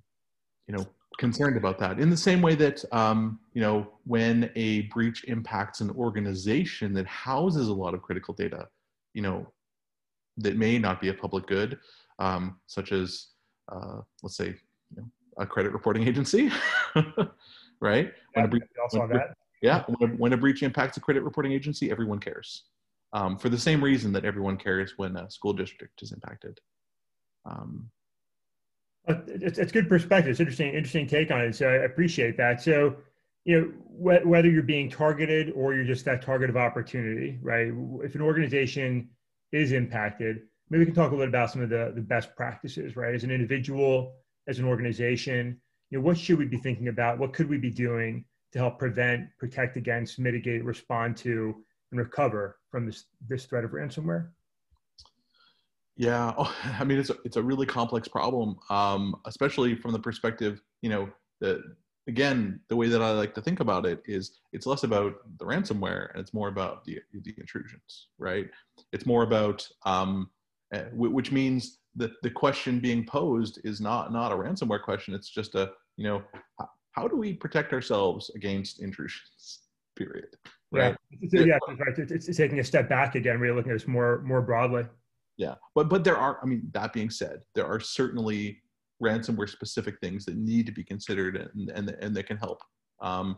you 0.67 0.75
know, 0.75 0.85
concerned 1.19 1.57
about 1.57 1.77
that. 1.79 1.99
In 1.99 2.09
the 2.09 2.17
same 2.17 2.41
way 2.41 2.55
that, 2.55 2.83
um, 2.91 3.39
you 3.53 3.61
know, 3.61 3.87
when 4.05 4.49
a 4.55 4.81
breach 4.83 5.23
impacts 5.25 5.81
an 5.81 5.91
organization 5.91 6.93
that 6.93 7.05
houses 7.05 7.67
a 7.67 7.73
lot 7.73 7.93
of 7.93 8.01
critical 8.01 8.33
data, 8.33 8.67
you 9.13 9.21
know, 9.21 9.47
that 10.37 10.57
may 10.57 10.77
not 10.77 11.01
be 11.01 11.09
a 11.09 11.13
public 11.13 11.47
good, 11.47 11.79
um, 12.19 12.59
such 12.67 12.91
as 12.91 13.27
uh, 13.71 14.01
let's 14.23 14.37
say 14.37 14.55
you 14.95 14.97
know, 14.97 15.07
a 15.37 15.45
credit 15.45 15.73
reporting 15.73 16.07
agency, 16.07 16.51
right? 17.79 18.13
Yeah, 18.35 18.45
when 18.45 18.45
a, 18.45 18.97
when, 18.97 19.09
that. 19.09 19.35
Yeah, 19.61 19.83
when 19.87 20.11
a, 20.11 20.13
when 20.15 20.33
a, 20.33 20.37
breach 20.37 20.63
impacts 20.63 20.97
a 20.97 20.99
credit 20.99 21.23
reporting 21.23 21.51
agency, 21.51 21.91
everyone 21.91 22.19
cares. 22.19 22.63
Um, 23.13 23.37
for 23.37 23.49
the 23.49 23.57
same 23.57 23.83
reason 23.83 24.11
that 24.13 24.25
everyone 24.25 24.57
cares 24.57 24.93
when 24.97 25.15
a 25.15 25.29
school 25.29 25.53
district 25.53 26.01
is 26.01 26.11
impacted. 26.11 26.59
Um, 27.45 27.89
it's, 29.07 29.57
it's 29.57 29.71
good 29.71 29.87
perspective. 29.87 30.31
It's 30.31 30.39
interesting, 30.39 30.73
interesting 30.73 31.07
take 31.07 31.31
on 31.31 31.41
it. 31.41 31.55
So 31.55 31.67
I 31.67 31.85
appreciate 31.85 32.37
that. 32.37 32.61
So, 32.61 32.95
you 33.45 33.61
know, 33.61 33.67
wh- 34.21 34.25
whether 34.25 34.49
you're 34.49 34.63
being 34.63 34.89
targeted 34.89 35.53
or 35.55 35.73
you're 35.73 35.85
just 35.85 36.05
that 36.05 36.21
target 36.21 36.49
of 36.49 36.57
opportunity, 36.57 37.39
right? 37.41 37.71
If 38.03 38.15
an 38.15 38.21
organization 38.21 39.09
is 39.51 39.71
impacted, 39.71 40.41
maybe 40.69 40.81
we 40.81 40.85
can 40.85 40.95
talk 40.95 41.11
a 41.11 41.15
little 41.15 41.25
bit 41.25 41.29
about 41.29 41.51
some 41.51 41.61
of 41.61 41.69
the, 41.69 41.91
the 41.95 42.01
best 42.01 42.35
practices, 42.35 42.95
right? 42.95 43.13
As 43.13 43.23
an 43.23 43.31
individual, 43.31 44.15
as 44.47 44.59
an 44.59 44.65
organization, 44.65 45.59
you 45.89 45.97
know, 45.97 46.03
what 46.03 46.17
should 46.17 46.37
we 46.37 46.45
be 46.45 46.57
thinking 46.57 46.87
about? 46.87 47.19
What 47.19 47.33
could 47.33 47.49
we 47.49 47.57
be 47.57 47.69
doing 47.69 48.25
to 48.51 48.59
help 48.59 48.79
prevent, 48.79 49.27
protect 49.37 49.77
against, 49.77 50.19
mitigate, 50.19 50.63
respond 50.63 51.17
to, 51.17 51.55
and 51.91 51.99
recover 51.99 52.57
from 52.71 52.85
this, 52.85 53.05
this 53.27 53.45
threat 53.45 53.63
of 53.63 53.71
ransomware? 53.71 54.29
Yeah, 55.97 56.33
oh, 56.37 56.53
I 56.79 56.83
mean 56.83 56.99
it's 56.99 57.09
a, 57.09 57.15
it's 57.23 57.37
a 57.37 57.43
really 57.43 57.65
complex 57.65 58.07
problem, 58.07 58.57
um, 58.69 59.15
especially 59.25 59.75
from 59.75 59.91
the 59.91 59.99
perspective, 59.99 60.61
you 60.81 60.89
know, 60.89 61.09
that 61.41 61.61
again 62.07 62.59
the 62.69 62.75
way 62.75 62.87
that 62.87 63.01
I 63.01 63.11
like 63.11 63.33
to 63.35 63.41
think 63.41 63.59
about 63.59 63.85
it 63.85 64.01
is 64.05 64.39
it's 64.53 64.65
less 64.65 64.83
about 64.83 65.15
the 65.39 65.45
ransomware 65.45 66.11
and 66.11 66.19
it's 66.19 66.33
more 66.33 66.49
about 66.49 66.83
the 66.85 66.99
the 67.13 67.33
intrusions, 67.37 68.07
right? 68.17 68.49
It's 68.91 69.05
more 69.05 69.23
about 69.23 69.67
um, 69.85 70.29
eh, 70.73 70.85
which 70.93 71.31
means 71.31 71.79
that 71.95 72.11
the 72.21 72.29
question 72.29 72.79
being 72.79 73.05
posed 73.05 73.59
is 73.63 73.81
not 73.81 74.11
not 74.11 74.31
a 74.31 74.35
ransomware 74.35 74.81
question. 74.81 75.13
It's 75.13 75.29
just 75.29 75.55
a 75.55 75.71
you 75.97 76.03
know 76.05 76.23
how, 76.59 76.69
how 76.91 77.07
do 77.07 77.15
we 77.15 77.33
protect 77.33 77.73
ourselves 77.73 78.29
against 78.35 78.81
intrusions? 78.81 79.61
Period. 79.95 80.27
Right. 80.71 80.95
Yeah, 81.21 81.45
yeah, 81.45 81.57
right. 81.79 81.97
It's, 81.97 82.27
it's 82.27 82.37
taking 82.37 82.59
a 82.59 82.63
step 82.63 82.89
back 82.89 83.15
again. 83.15 83.39
We're 83.39 83.55
looking 83.55 83.71
at 83.71 83.75
this 83.75 83.87
more 83.87 84.21
more 84.23 84.41
broadly 84.41 84.85
yeah 85.37 85.55
but 85.73 85.89
but 85.89 86.03
there 86.03 86.17
are 86.17 86.39
i 86.41 86.45
mean 86.45 86.69
that 86.71 86.93
being 86.93 87.09
said 87.09 87.41
there 87.55 87.65
are 87.65 87.79
certainly 87.79 88.61
ransomware 89.03 89.49
specific 89.49 89.99
things 89.99 90.25
that 90.25 90.37
need 90.37 90.65
to 90.65 90.71
be 90.71 90.83
considered 90.83 91.35
and 91.37 91.69
and, 91.69 91.89
and 92.01 92.15
that 92.15 92.27
can 92.27 92.37
help. 92.37 92.61
Um, 93.01 93.37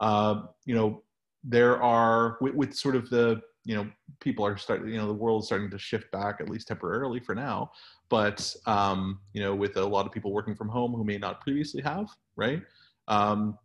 uh, 0.00 0.42
you 0.64 0.74
know 0.74 1.02
there 1.44 1.80
are 1.82 2.38
with, 2.40 2.54
with, 2.54 2.74
sort 2.74 2.96
of 2.96 3.08
the 3.08 3.40
you 3.64 3.74
know 3.74 3.88
people 4.20 4.44
are 4.44 4.56
starting 4.56 4.88
you 4.88 4.98
know 4.98 5.06
the 5.06 5.12
world's 5.14 5.46
starting 5.46 5.70
to 5.70 5.78
shift 5.78 6.10
back 6.10 6.40
at 6.40 6.50
least 6.50 6.68
temporarily 6.68 7.20
for 7.20 7.34
now 7.34 7.70
but 8.10 8.54
um, 8.66 9.20
you 9.32 9.40
know 9.40 9.54
with 9.54 9.76
a 9.76 9.84
lot 9.84 10.06
of 10.06 10.12
people 10.12 10.32
working 10.32 10.54
from 10.54 10.68
home 10.68 10.92
who 10.92 11.04
may 11.04 11.18
not 11.18 11.40
previously 11.40 11.80
have 11.82 12.08
right? 12.36 12.62
Um, 13.08 13.58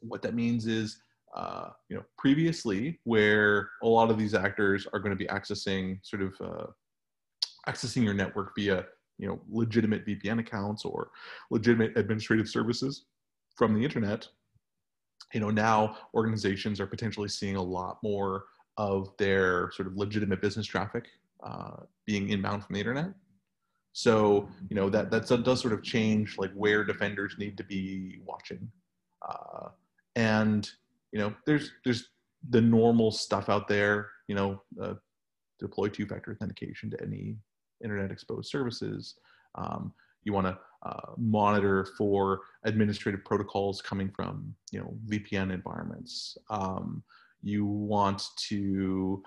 what 0.00 0.22
that 0.22 0.34
means 0.34 0.66
is 0.66 1.02
uh, 1.36 1.70
you 1.88 1.96
know 1.96 2.04
previously 2.16 2.98
where 3.04 3.70
a 3.82 3.86
lot 3.86 4.10
of 4.10 4.18
these 4.18 4.34
actors 4.34 4.86
are 4.92 4.98
going 4.98 5.10
to 5.10 5.16
be 5.16 5.26
accessing 5.26 5.98
sort 6.02 6.22
of 6.22 6.34
uh, 6.40 6.66
accessing 7.68 8.02
your 8.02 8.14
network 8.14 8.52
via 8.56 8.86
you 9.20 9.28
know 9.28 9.40
legitimate 9.50 10.06
VPN 10.06 10.40
accounts 10.40 10.84
or 10.84 11.10
legitimate 11.50 11.96
administrative 11.96 12.48
services 12.48 13.04
from 13.54 13.74
the 13.74 13.84
internet. 13.84 14.26
You 15.34 15.40
know 15.40 15.50
now 15.50 15.96
organizations 16.14 16.80
are 16.80 16.86
potentially 16.86 17.28
seeing 17.28 17.56
a 17.56 17.62
lot 17.62 17.98
more 18.02 18.44
of 18.76 19.14
their 19.18 19.70
sort 19.72 19.86
of 19.86 19.96
legitimate 19.96 20.40
business 20.40 20.66
traffic 20.66 21.04
uh, 21.42 21.76
being 22.06 22.30
inbound 22.30 22.64
from 22.64 22.74
the 22.74 22.80
internet. 22.80 23.12
So 23.92 24.48
you 24.68 24.76
know 24.76 24.88
that 24.88 25.10
that 25.10 25.28
does 25.44 25.60
sort 25.60 25.74
of 25.74 25.82
change 25.82 26.38
like 26.38 26.52
where 26.54 26.84
defenders 26.84 27.36
need 27.38 27.56
to 27.58 27.64
be 27.64 28.20
watching, 28.24 28.70
uh, 29.28 29.68
and 30.16 30.68
you 31.12 31.18
know 31.18 31.34
there's 31.44 31.72
there's 31.84 32.08
the 32.48 32.60
normal 32.60 33.10
stuff 33.10 33.48
out 33.48 33.68
there. 33.68 34.08
You 34.28 34.36
know, 34.36 34.62
uh, 34.80 34.94
deploy 35.58 35.88
two-factor 35.88 36.32
authentication 36.32 36.88
to 36.90 37.02
any 37.02 37.36
internet 37.82 38.10
exposed 38.10 38.50
services. 38.50 39.16
Um, 39.54 39.92
you 40.24 40.32
want 40.32 40.46
to 40.46 40.58
uh, 40.82 41.12
monitor 41.16 41.86
for 41.96 42.40
administrative 42.64 43.24
protocols 43.24 43.82
coming 43.82 44.10
from 44.10 44.54
you 44.70 44.80
know 44.80 44.94
VPN 45.08 45.52
environments. 45.52 46.36
Um, 46.48 47.02
you 47.42 47.64
want 47.66 48.22
to 48.48 49.22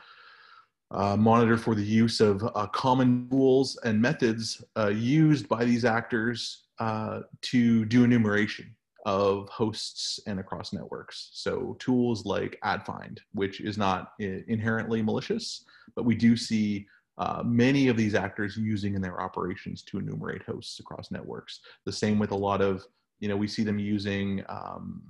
uh, 0.92 1.18
monitor 1.18 1.58
for 1.58 1.76
the 1.76 1.84
use 1.84 2.22
of 2.22 2.44
uh, 2.44 2.68
common 2.68 3.28
tools 3.30 3.80
and 3.84 4.02
methods 4.02 4.64
uh, 4.78 4.90
used 4.90 5.48
by 5.50 5.66
these 5.66 5.86
actors 5.86 6.66
uh, 6.80 7.22
to 7.42 7.86
do 7.86 8.04
enumeration 8.04 8.76
of 9.06 9.50
hosts 9.50 10.20
and 10.28 10.40
across 10.40 10.72
networks. 10.72 11.30
So 11.34 11.76
tools 11.80 12.26
like 12.26 12.58
AdFind, 12.64 13.20
which 13.34 13.60
is 13.60 13.78
not 13.78 14.14
inherently 14.20 15.02
malicious, 15.02 15.66
but 15.96 16.06
we 16.06 16.16
do 16.16 16.38
see 16.38 16.86
uh, 17.18 17.44
many 17.46 17.88
of 17.88 17.98
these 17.98 18.16
actors 18.16 18.58
using 18.58 18.96
in 18.96 19.02
their 19.02 19.22
operations 19.22 19.84
to 19.84 20.00
enumerate 20.00 20.44
hosts 20.44 20.80
across 20.80 21.12
networks. 21.12 21.60
The 21.86 21.92
same 21.92 22.18
with 22.18 22.32
a 22.32 22.36
lot 22.36 22.62
of, 22.62 22.86
you 23.20 23.30
know, 23.30 23.38
we 23.38 23.48
see 23.48 23.64
them 23.64 23.80
using 23.80 24.44
um, 24.50 25.04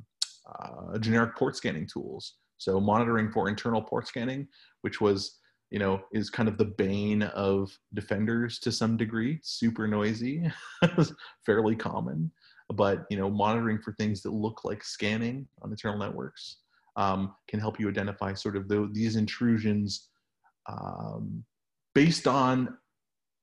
uh, 0.45 0.97
generic 0.97 1.35
port 1.35 1.55
scanning 1.55 1.87
tools. 1.87 2.35
So 2.57 2.79
monitoring 2.79 3.31
for 3.31 3.47
internal 3.47 3.81
port 3.81 4.07
scanning, 4.07 4.47
which 4.81 4.99
was, 4.99 5.39
you 5.71 5.79
know, 5.79 6.01
is 6.11 6.29
kind 6.29 6.49
of 6.49 6.57
the 6.57 6.65
bane 6.65 7.23
of 7.23 7.77
defenders 7.93 8.59
to 8.59 8.71
some 8.71 8.97
degree, 8.97 9.39
super 9.41 9.87
noisy, 9.87 10.51
fairly 11.45 11.75
common. 11.75 12.31
But, 12.69 13.05
you 13.09 13.17
know, 13.17 13.29
monitoring 13.29 13.79
for 13.79 13.93
things 13.93 14.21
that 14.21 14.31
look 14.31 14.65
like 14.65 14.83
scanning 14.83 15.47
on 15.61 15.71
internal 15.71 15.99
networks 15.99 16.57
um, 16.95 17.33
can 17.47 17.59
help 17.59 17.79
you 17.79 17.89
identify 17.89 18.33
sort 18.33 18.55
of 18.55 18.67
the, 18.67 18.89
these 18.93 19.15
intrusions 19.15 20.09
um, 20.67 21.43
based 21.93 22.27
on 22.27 22.77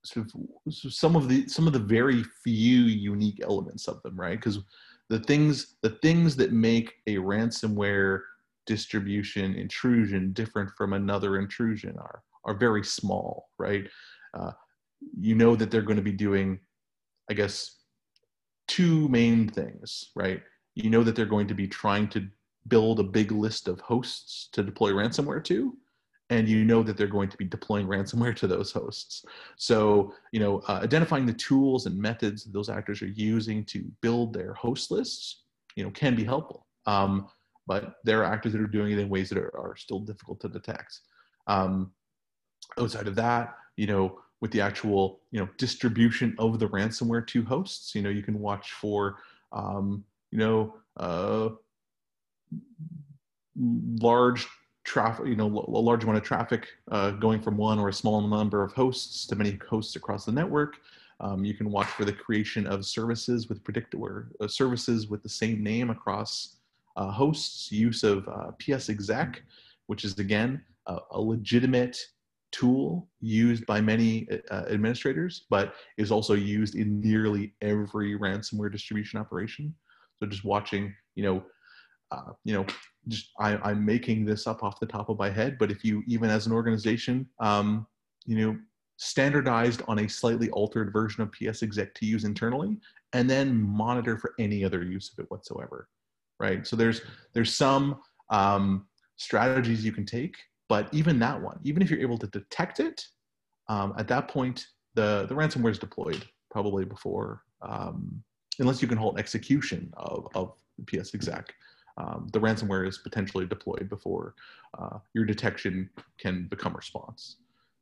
sort 0.05 0.26
of 0.26 0.74
some 0.92 1.16
of 1.16 1.28
the 1.28 1.46
some 1.48 1.66
of 1.66 1.72
the 1.72 1.78
very 1.78 2.24
few 2.44 2.82
unique 2.82 3.40
elements 3.42 3.88
of 3.88 4.03
them 4.03 4.18
right? 4.18 4.38
Because 4.38 4.59
the 5.09 5.20
things 5.20 5.76
the 5.82 5.90
things 5.90 6.36
that 6.36 6.53
make 6.53 6.94
a 7.07 7.16
ransomware 7.16 8.22
distribution 8.66 9.55
intrusion 9.55 10.32
different 10.32 10.70
from 10.76 10.92
another 10.92 11.38
intrusion 11.38 11.96
are 11.98 12.22
are 12.44 12.55
very 12.55 12.84
small 12.84 13.48
right? 13.59 13.88
Uh, 14.34 14.53
you 15.18 15.34
know 15.34 15.57
that 15.57 15.70
they're 15.70 15.82
going 15.82 15.96
to 15.96 16.03
be 16.03 16.12
doing 16.12 16.61
i 17.30 17.34
guess 17.34 17.78
two 18.68 19.09
main 19.09 19.48
things 19.48 20.11
right? 20.14 20.42
You 20.76 20.88
know 20.88 21.03
that 21.03 21.16
they're 21.16 21.26
going 21.26 21.48
to 21.48 21.55
be 21.55 21.66
trying 21.68 22.09
to 22.11 22.26
build 22.68 23.01
a 23.01 23.05
big 23.05 23.32
list 23.32 23.68
of 23.68 23.80
hosts 23.80 24.48
to 24.53 24.62
deploy 24.62 24.92
ransomware 24.92 25.42
to 25.44 25.76
and 26.30 26.48
you 26.48 26.64
know 26.64 26.82
that 26.82 26.96
they're 26.96 27.08
going 27.08 27.28
to 27.28 27.36
be 27.36 27.44
deploying 27.44 27.86
ransomware 27.86 28.34
to 28.36 28.46
those 28.46 28.70
hosts. 28.72 29.24
So, 29.56 30.14
you 30.32 30.40
know, 30.40 30.62
uh, 30.68 30.80
identifying 30.82 31.26
the 31.26 31.32
tools 31.34 31.86
and 31.86 31.98
methods 31.98 32.44
those 32.44 32.68
actors 32.68 33.02
are 33.02 33.08
using 33.08 33.64
to 33.66 33.84
build 34.00 34.32
their 34.32 34.54
host 34.54 34.90
lists, 34.90 35.42
you 35.74 35.84
know, 35.84 35.90
can 35.90 36.14
be 36.14 36.24
helpful. 36.24 36.66
Um, 36.86 37.28
but 37.66 37.96
there 38.04 38.20
are 38.20 38.32
actors 38.32 38.52
that 38.52 38.60
are 38.60 38.66
doing 38.66 38.92
it 38.92 38.98
in 38.98 39.08
ways 39.08 39.28
that 39.28 39.38
are, 39.38 39.56
are 39.58 39.76
still 39.76 39.98
difficult 40.00 40.40
to 40.40 40.48
detect. 40.48 41.00
Um, 41.48 41.92
outside 42.78 43.08
of 43.08 43.16
that, 43.16 43.56
you 43.76 43.88
know, 43.88 44.20
with 44.40 44.52
the 44.52 44.60
actual, 44.60 45.20
you 45.32 45.40
know, 45.40 45.48
distribution 45.58 46.34
of 46.38 46.58
the 46.58 46.68
ransomware 46.68 47.26
to 47.26 47.44
hosts, 47.44 47.94
you 47.94 48.02
know, 48.02 48.08
you 48.08 48.22
can 48.22 48.38
watch 48.38 48.72
for, 48.72 49.16
um, 49.52 50.04
you 50.30 50.38
know, 50.38 50.74
uh, 50.96 51.50
large 54.00 54.46
traffic, 54.84 55.26
you 55.26 55.36
know, 55.36 55.46
a 55.46 55.70
large 55.70 56.04
amount 56.04 56.18
of 56.18 56.24
traffic 56.24 56.68
uh, 56.90 57.10
going 57.12 57.40
from 57.40 57.56
one 57.56 57.78
or 57.78 57.88
a 57.88 57.92
small 57.92 58.20
number 58.26 58.62
of 58.62 58.72
hosts 58.72 59.26
to 59.26 59.36
many 59.36 59.58
hosts 59.68 59.96
across 59.96 60.24
the 60.24 60.32
network. 60.32 60.78
Um, 61.20 61.44
you 61.44 61.54
can 61.54 61.70
watch 61.70 61.88
for 61.88 62.04
the 62.04 62.12
creation 62.12 62.66
of 62.66 62.86
services 62.86 63.48
with 63.48 63.62
predictor 63.62 64.28
uh, 64.40 64.48
services 64.48 65.08
with 65.08 65.22
the 65.22 65.28
same 65.28 65.62
name 65.62 65.90
across 65.90 66.56
uh, 66.96 67.10
hosts. 67.10 67.70
Use 67.70 68.02
of 68.04 68.26
uh, 68.26 68.52
PsExec, 68.58 69.36
which 69.86 70.04
is 70.04 70.18
again 70.18 70.62
a, 70.86 71.20
legitimate 71.20 71.98
tool 72.52 73.08
used 73.20 73.64
by 73.66 73.80
many 73.80 74.26
uh, 74.50 74.64
administrators, 74.70 75.44
but 75.50 75.74
is 75.98 76.10
also 76.10 76.34
used 76.34 76.74
in 76.74 77.00
nearly 77.00 77.52
every 77.60 78.18
ransomware 78.18 78.72
distribution 78.72 79.20
operation. 79.20 79.74
So 80.16 80.26
just 80.26 80.44
watching, 80.44 80.94
you 81.14 81.22
know, 81.22 81.44
uh, 82.10 82.32
you 82.44 82.54
know, 82.54 82.66
just 83.09 83.30
I, 83.38 83.70
am 83.70 83.84
making 83.84 84.24
this 84.24 84.46
up 84.46 84.62
off 84.62 84.80
the 84.80 84.86
top 84.86 85.09
of 85.09 85.18
my 85.18 85.30
head, 85.30 85.59
but 85.59 85.70
if 85.70 85.84
you 85.84 86.03
even 86.07 86.30
as 86.30 86.46
an 86.46 86.53
organization, 86.53 87.26
um, 87.40 87.86
you 88.26 88.36
know, 88.36 88.59
standardized 88.96 89.82
on 89.88 90.01
a 90.01 90.09
slightly 90.09 90.51
altered 90.51 90.92
version 90.92 91.22
of 91.22 91.30
PsExec 91.30 91.94
to 91.94 92.07
use 92.07 92.24
internally, 92.24 92.76
and 93.12 93.28
then 93.28 93.61
monitor 93.61 94.18
for 94.18 94.34
any 94.38 94.64
other 94.64 94.82
use 94.82 95.12
of 95.12 95.22
it 95.22 95.30
whatsoever, 95.30 95.88
right? 96.38 96.66
So 96.66 96.76
there's 96.76 97.01
there's 97.32 97.55
some 97.55 98.01
um, 98.30 98.86
strategies 99.16 99.84
you 99.84 99.92
can 99.92 100.07
take, 100.07 100.36
but 100.68 100.88
even 100.92 101.18
that 101.18 101.40
one, 101.40 101.59
even 101.64 101.82
if 101.82 101.90
you're 101.90 102.01
able 102.01 102.18
to 102.18 102.26
detect 102.28 102.80
it, 102.80 103.05
um, 103.68 103.94
at 103.98 104.09
that 104.09 104.28
point, 104.28 104.66
the, 104.94 105.26
the 105.28 105.34
ransomware 105.34 105.70
is 105.70 105.78
deployed 105.78 106.24
probably 106.51 106.84
before, 106.84 107.42
um, 107.62 108.22
unless 108.59 108.82
you 108.82 108.88
can 108.88 108.98
hold 108.98 109.18
execution 109.18 109.92
of, 109.96 110.26
of 110.34 110.55
PsExec. 110.84 111.46
Um, 112.01 112.28
the 112.32 112.40
ransomware 112.40 112.88
is 112.88 112.98
potentially 112.98 113.46
deployed 113.46 113.88
before 113.90 114.34
uh, 114.78 114.98
your 115.12 115.24
detection 115.26 115.90
can 116.18 116.46
become 116.48 116.72
a 116.72 116.76
response. 116.76 117.36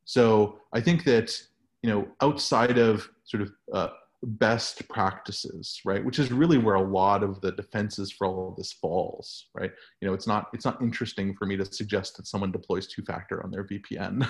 So 0.04 0.58
I 0.72 0.80
think 0.80 1.04
that 1.04 1.40
you 1.82 1.90
know 1.90 2.08
outside 2.20 2.78
of 2.78 3.08
sort 3.24 3.42
of 3.42 3.52
uh, 3.72 3.88
best 4.24 4.88
practices 4.88 5.80
right 5.84 6.04
which 6.04 6.18
is 6.18 6.32
really 6.32 6.58
where 6.58 6.74
a 6.74 6.82
lot 6.82 7.22
of 7.22 7.40
the 7.40 7.52
defenses 7.52 8.10
for 8.10 8.26
all 8.26 8.48
of 8.48 8.56
this 8.56 8.72
falls 8.72 9.46
right? 9.54 9.70
You 10.00 10.08
know 10.08 10.14
it's 10.14 10.26
not 10.26 10.48
it's 10.52 10.64
not 10.64 10.82
interesting 10.82 11.34
for 11.36 11.46
me 11.46 11.56
to 11.56 11.64
suggest 11.64 12.16
that 12.16 12.26
someone 12.26 12.50
deploys 12.50 12.88
two 12.88 13.02
factor 13.02 13.44
on 13.44 13.50
their 13.52 13.64
vpn 13.64 14.28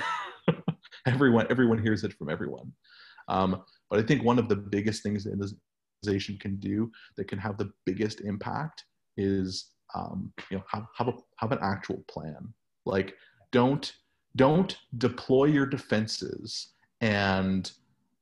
everyone 1.06 1.46
everyone 1.48 1.80
hears 1.80 2.04
it 2.04 2.12
from 2.12 2.28
everyone. 2.28 2.72
Um, 3.28 3.62
but 3.88 3.98
i 3.98 4.02
think 4.02 4.22
one 4.22 4.38
of 4.38 4.48
the 4.48 4.56
biggest 4.56 5.02
things 5.02 5.24
that 5.24 5.32
an 5.32 5.48
organization 6.04 6.36
can 6.38 6.56
do 6.56 6.90
that 7.16 7.28
can 7.28 7.38
have 7.38 7.56
the 7.56 7.70
biggest 7.86 8.20
impact 8.20 8.84
is 9.16 9.70
um, 9.94 10.32
you 10.50 10.56
know 10.56 10.64
have, 10.70 10.86
have, 10.96 11.08
a, 11.08 11.14
have 11.36 11.52
an 11.52 11.58
actual 11.62 12.04
plan 12.08 12.52
like 12.84 13.14
don't 13.52 13.92
don't 14.36 14.78
deploy 14.98 15.44
your 15.44 15.66
defenses 15.66 16.74
and 17.00 17.72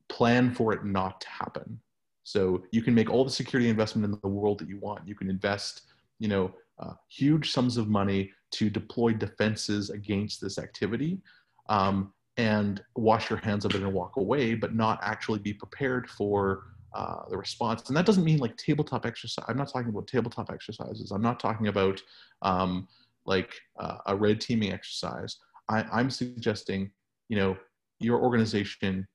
plan 0.08 0.54
for 0.54 0.72
it 0.72 0.84
not 0.84 1.20
to 1.20 1.28
happen. 1.28 1.78
So 2.24 2.64
you 2.72 2.82
can 2.82 2.94
make 2.94 3.10
all 3.10 3.24
the 3.24 3.30
security 3.30 3.68
investment 3.68 4.04
in 4.04 4.18
the 4.20 4.28
world 4.28 4.58
that 4.58 4.68
you 4.68 4.78
want. 4.78 5.06
You 5.06 5.14
can 5.14 5.30
invest, 5.30 5.82
you 6.18 6.28
know, 6.28 6.52
uh, 6.78 6.94
huge 7.08 7.52
sums 7.52 7.76
of 7.76 7.88
money 7.88 8.32
to 8.52 8.68
deploy 8.68 9.12
defenses 9.12 9.90
against 9.90 10.40
this 10.40 10.58
activity, 10.58 11.20
um, 11.68 12.12
and 12.36 12.82
wash 12.96 13.30
your 13.30 13.38
hands 13.38 13.64
of 13.64 13.74
it 13.74 13.82
and 13.82 13.92
walk 13.92 14.16
away, 14.16 14.54
but 14.54 14.74
not 14.74 14.98
actually 15.02 15.38
be 15.38 15.52
prepared 15.52 16.08
for 16.10 16.64
uh, 16.96 17.28
the 17.28 17.36
response. 17.36 17.88
And 17.88 17.96
that 17.96 18.06
doesn't 18.06 18.24
mean 18.24 18.38
like 18.38 18.56
tabletop 18.56 19.04
exercise. 19.04 19.44
I'm 19.48 19.56
not 19.56 19.70
talking 19.72 19.90
about 19.90 20.06
tabletop 20.06 20.50
exercises. 20.50 21.10
I'm 21.10 21.22
not 21.22 21.38
talking 21.38 21.68
about 21.68 22.02
um, 22.42 22.88
like 23.26 23.52
uh, 23.78 23.98
a 24.06 24.16
red 24.16 24.40
teaming 24.40 24.72
exercise. 24.72 25.36
I, 25.68 25.84
I'm 25.92 26.10
suggesting, 26.10 26.90
you 27.28 27.36
know, 27.36 27.56
your 27.98 28.20
organization 28.20 29.06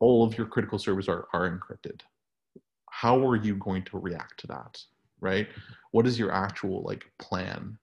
all 0.00 0.24
of 0.24 0.38
your 0.38 0.46
critical 0.46 0.78
servers 0.78 1.08
are, 1.08 1.26
are 1.32 1.50
encrypted 1.50 2.00
how 2.90 3.18
are 3.26 3.36
you 3.36 3.54
going 3.56 3.82
to 3.84 3.98
react 3.98 4.38
to 4.40 4.46
that 4.46 4.78
right 5.20 5.48
what 5.92 6.06
is 6.06 6.18
your 6.18 6.30
actual 6.30 6.82
like 6.82 7.04
plan 7.18 7.76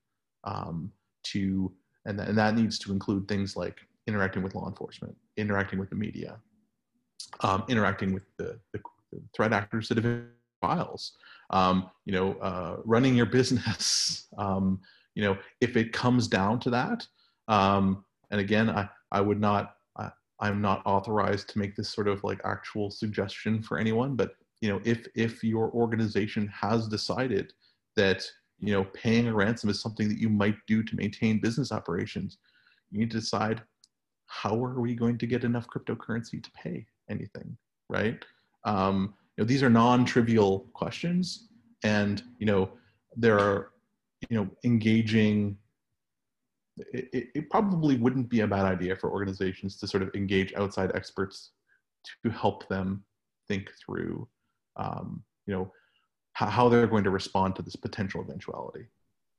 um, 0.43 0.91
to 1.24 1.72
and, 2.05 2.18
th- 2.18 2.30
and 2.30 2.38
that 2.38 2.55
needs 2.55 2.78
to 2.80 2.91
include 2.91 3.28
things 3.28 3.55
like 3.55 3.80
interacting 4.07 4.43
with 4.43 4.55
law 4.55 4.68
enforcement 4.68 5.16
interacting 5.38 5.80
with 5.80 5.89
the 5.89 5.95
media 5.95 6.38
um, 7.41 7.63
interacting 7.68 8.13
with 8.13 8.24
the, 8.38 8.59
the, 8.74 8.82
threat 9.34 9.53
actors 9.53 9.88
that 9.88 10.03
have 10.03 10.24
files. 10.59 11.13
Um, 11.51 11.89
you 12.05 12.11
know 12.11 12.34
uh, 12.34 12.78
running 12.84 13.16
your 13.16 13.26
business 13.39 14.28
um, 14.38 14.82
you 15.13 15.24
know 15.24 15.38
if 15.61 15.78
it 15.78 15.93
comes 15.93 16.28
down 16.28 16.59
to 16.61 16.70
that 16.72 17.07
um, 17.47 18.03
and 18.32 18.41
again 18.41 18.70
i, 18.70 18.89
I 19.11 19.22
would 19.22 19.39
not 19.39 19.76
I'm 20.39 20.61
not 20.61 20.82
authorized 20.86 21.49
to 21.49 21.59
make 21.59 21.76
this 21.76 21.89
sort 21.89 22.07
of 22.07 22.24
like 22.24 22.41
actual 22.43 22.91
suggestion 22.91 23.61
for 23.61 23.78
anyone, 23.78 24.16
but 24.16 24.36
you 24.61 24.70
know, 24.70 24.82
if 24.84 25.07
if 25.16 25.43
your 25.43 25.72
organization 25.72 26.47
has 26.47 26.88
decided 26.88 27.53
that 27.95 28.26
you 28.59 28.74
know 28.74 28.86
paying 28.93 29.28
a 29.28 29.34
ransom 29.34 29.70
is 29.70 29.82
something 29.82 30.09
that 30.09 30.20
you 30.20 30.30
might 30.30 30.57
do 30.68 30.84
to 30.84 30.95
maintain 30.95 31.39
business 31.39 31.72
operations, 31.72 32.38
you 32.91 32.99
need 32.99 33.11
to 33.11 33.20
decide 33.20 33.61
how 34.28 34.61
are 34.63 34.82
we 34.82 34.95
going 34.95 35.18
to 35.18 35.28
get 35.28 35.43
enough 35.43 35.68
cryptocurrency 35.68 36.43
to 36.43 36.51
pay 36.51 36.86
anything, 37.10 37.58
right? 37.89 38.24
Um, 38.64 39.14
you 39.38 39.43
know, 39.43 39.47
these 39.47 39.64
are 39.64 39.70
non-trivial 39.70 40.68
questions, 40.74 41.49
and 41.84 42.24
you 42.39 42.45
know, 42.45 42.70
there 43.16 43.39
are 43.39 43.72
you 44.30 44.38
know 44.38 44.49
engaging 44.64 45.58
it, 46.78 47.30
it 47.34 47.49
probably 47.49 47.95
wouldn't 47.97 48.30
be 48.30 48.41
a 48.41 48.47
bad 48.47 48.66
idea 48.66 48.95
for 48.95 49.10
organizations 49.10 49.78
to 49.78 49.88
sort 49.88 50.03
of 50.03 50.14
engage 50.14 50.53
outside 50.56 50.91
experts 50.93 51.51
to 52.24 52.30
help 52.30 52.68
them 52.68 53.03
think 53.47 53.70
through, 53.84 54.28
um, 54.76 55.24
you 55.47 55.53
know, 55.53 55.72
how, 56.34 56.68
they're 56.68 56.88
going 56.88 57.03
to 57.06 57.12
respond 57.12 57.56
to 57.56 57.62
this 57.62 57.78
potential 57.78 58.22
eventuality. 58.22 58.86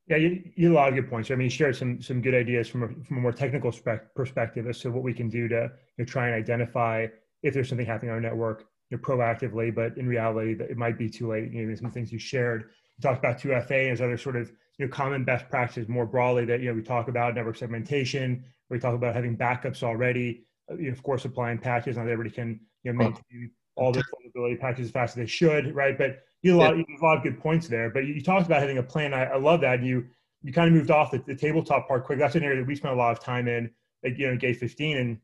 Yeah, 0.08 0.16
you, 0.16 0.50
you 0.54 0.72
a 0.72 0.74
lot 0.74 0.88
of 0.88 0.94
good 0.94 1.10
points. 1.10 1.30
I 1.30 1.34
mean, 1.34 1.46
you 1.46 1.50
shared 1.50 1.76
some 1.76 2.00
some 2.00 2.22
good 2.22 2.34
ideas 2.34 2.68
from 2.68 2.84
a, 2.84 2.88
from 3.04 3.18
a 3.18 3.20
more 3.20 3.32
technical 3.32 3.72
perspective 4.14 4.66
as 4.68 4.78
to 4.80 4.90
what 4.90 5.02
we 5.02 5.12
can 5.12 5.28
do 5.28 5.48
to 5.48 5.70
you 5.98 6.04
know, 6.04 6.04
try 6.04 6.28
and 6.28 6.34
identify 6.34 7.06
if 7.46 7.54
there's 7.54 7.68
something 7.68 7.86
happening 7.86 8.10
on 8.10 8.16
our 8.16 8.20
network 8.20 8.66
you 8.90 8.96
know, 8.96 9.02
proactively. 9.02 9.74
But 9.74 9.96
in 9.96 10.06
reality, 10.06 10.56
it 10.62 10.76
might 10.76 10.98
be 10.98 11.08
too 11.08 11.28
late. 11.28 11.52
You 11.52 11.66
know, 11.66 11.74
some 11.74 11.90
things 11.90 12.12
you 12.12 12.18
shared. 12.18 12.70
You 12.98 13.02
talked 13.02 13.18
about 13.18 13.38
2FA 13.38 13.90
as 13.92 14.00
other 14.00 14.16
sort 14.16 14.36
of 14.36 14.50
you 14.78 14.86
know, 14.86 14.92
common 14.92 15.24
best 15.24 15.48
practices 15.48 15.88
more 15.88 16.06
broadly 16.06 16.44
that, 16.46 16.60
you 16.60 16.68
know, 16.68 16.74
we 16.74 16.82
talk 16.82 17.08
about 17.08 17.34
network 17.34 17.56
segmentation, 17.56 18.44
we 18.68 18.78
talk 18.78 18.94
about 18.94 19.14
having 19.14 19.36
backups 19.36 19.82
already, 19.82 20.44
uh, 20.70 20.76
you 20.76 20.86
know, 20.86 20.92
of 20.92 21.02
course, 21.02 21.24
applying 21.24 21.58
patches, 21.58 21.96
not 21.96 22.02
everybody 22.02 22.30
can, 22.30 22.60
you 22.82 22.92
know, 22.92 22.98
maintain 22.98 23.50
all 23.76 23.92
the 23.92 24.02
vulnerability 24.10 24.56
patches 24.56 24.86
as 24.86 24.90
fast 24.90 25.16
as 25.16 25.22
they 25.22 25.26
should, 25.26 25.74
right? 25.74 25.96
But 25.96 26.18
you 26.42 26.52
have 26.52 26.60
a 26.60 26.62
lot, 26.62 26.76
you 26.76 26.84
have 26.88 27.02
a 27.02 27.04
lot 27.04 27.16
of 27.18 27.22
good 27.22 27.38
points 27.38 27.68
there. 27.68 27.90
But 27.90 28.06
you, 28.06 28.14
you 28.14 28.22
talked 28.22 28.46
about 28.46 28.60
having 28.60 28.78
a 28.78 28.82
plan. 28.82 29.14
I, 29.14 29.24
I 29.24 29.36
love 29.38 29.60
that. 29.62 29.82
You 29.82 30.06
you 30.42 30.52
kind 30.52 30.68
of 30.68 30.74
moved 30.74 30.90
off 30.90 31.10
the, 31.10 31.22
the, 31.26 31.34
tabletop 31.34 31.88
part 31.88 32.04
quick. 32.04 32.18
That's 32.18 32.36
an 32.36 32.44
area 32.44 32.60
that 32.60 32.66
we 32.66 32.76
spent 32.76 32.94
a 32.94 32.96
lot 32.96 33.10
of 33.10 33.20
time 33.20 33.48
in, 33.48 33.70
like, 34.04 34.16
you 34.16 34.28
know, 34.28 34.36
Gate 34.36 34.58
15, 34.58 34.96
and 34.96 35.18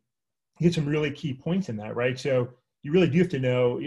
you 0.59 0.69
get 0.69 0.75
some 0.75 0.87
really 0.87 1.11
key 1.11 1.35
points 1.35 1.69
in 1.69 1.77
that, 1.79 1.97
right? 1.97 2.19
So 2.19 2.51
you 2.83 2.93
really 2.93 3.09
do 3.09 3.19
have 3.19 3.29
to 3.31 3.39
know, 3.39 3.81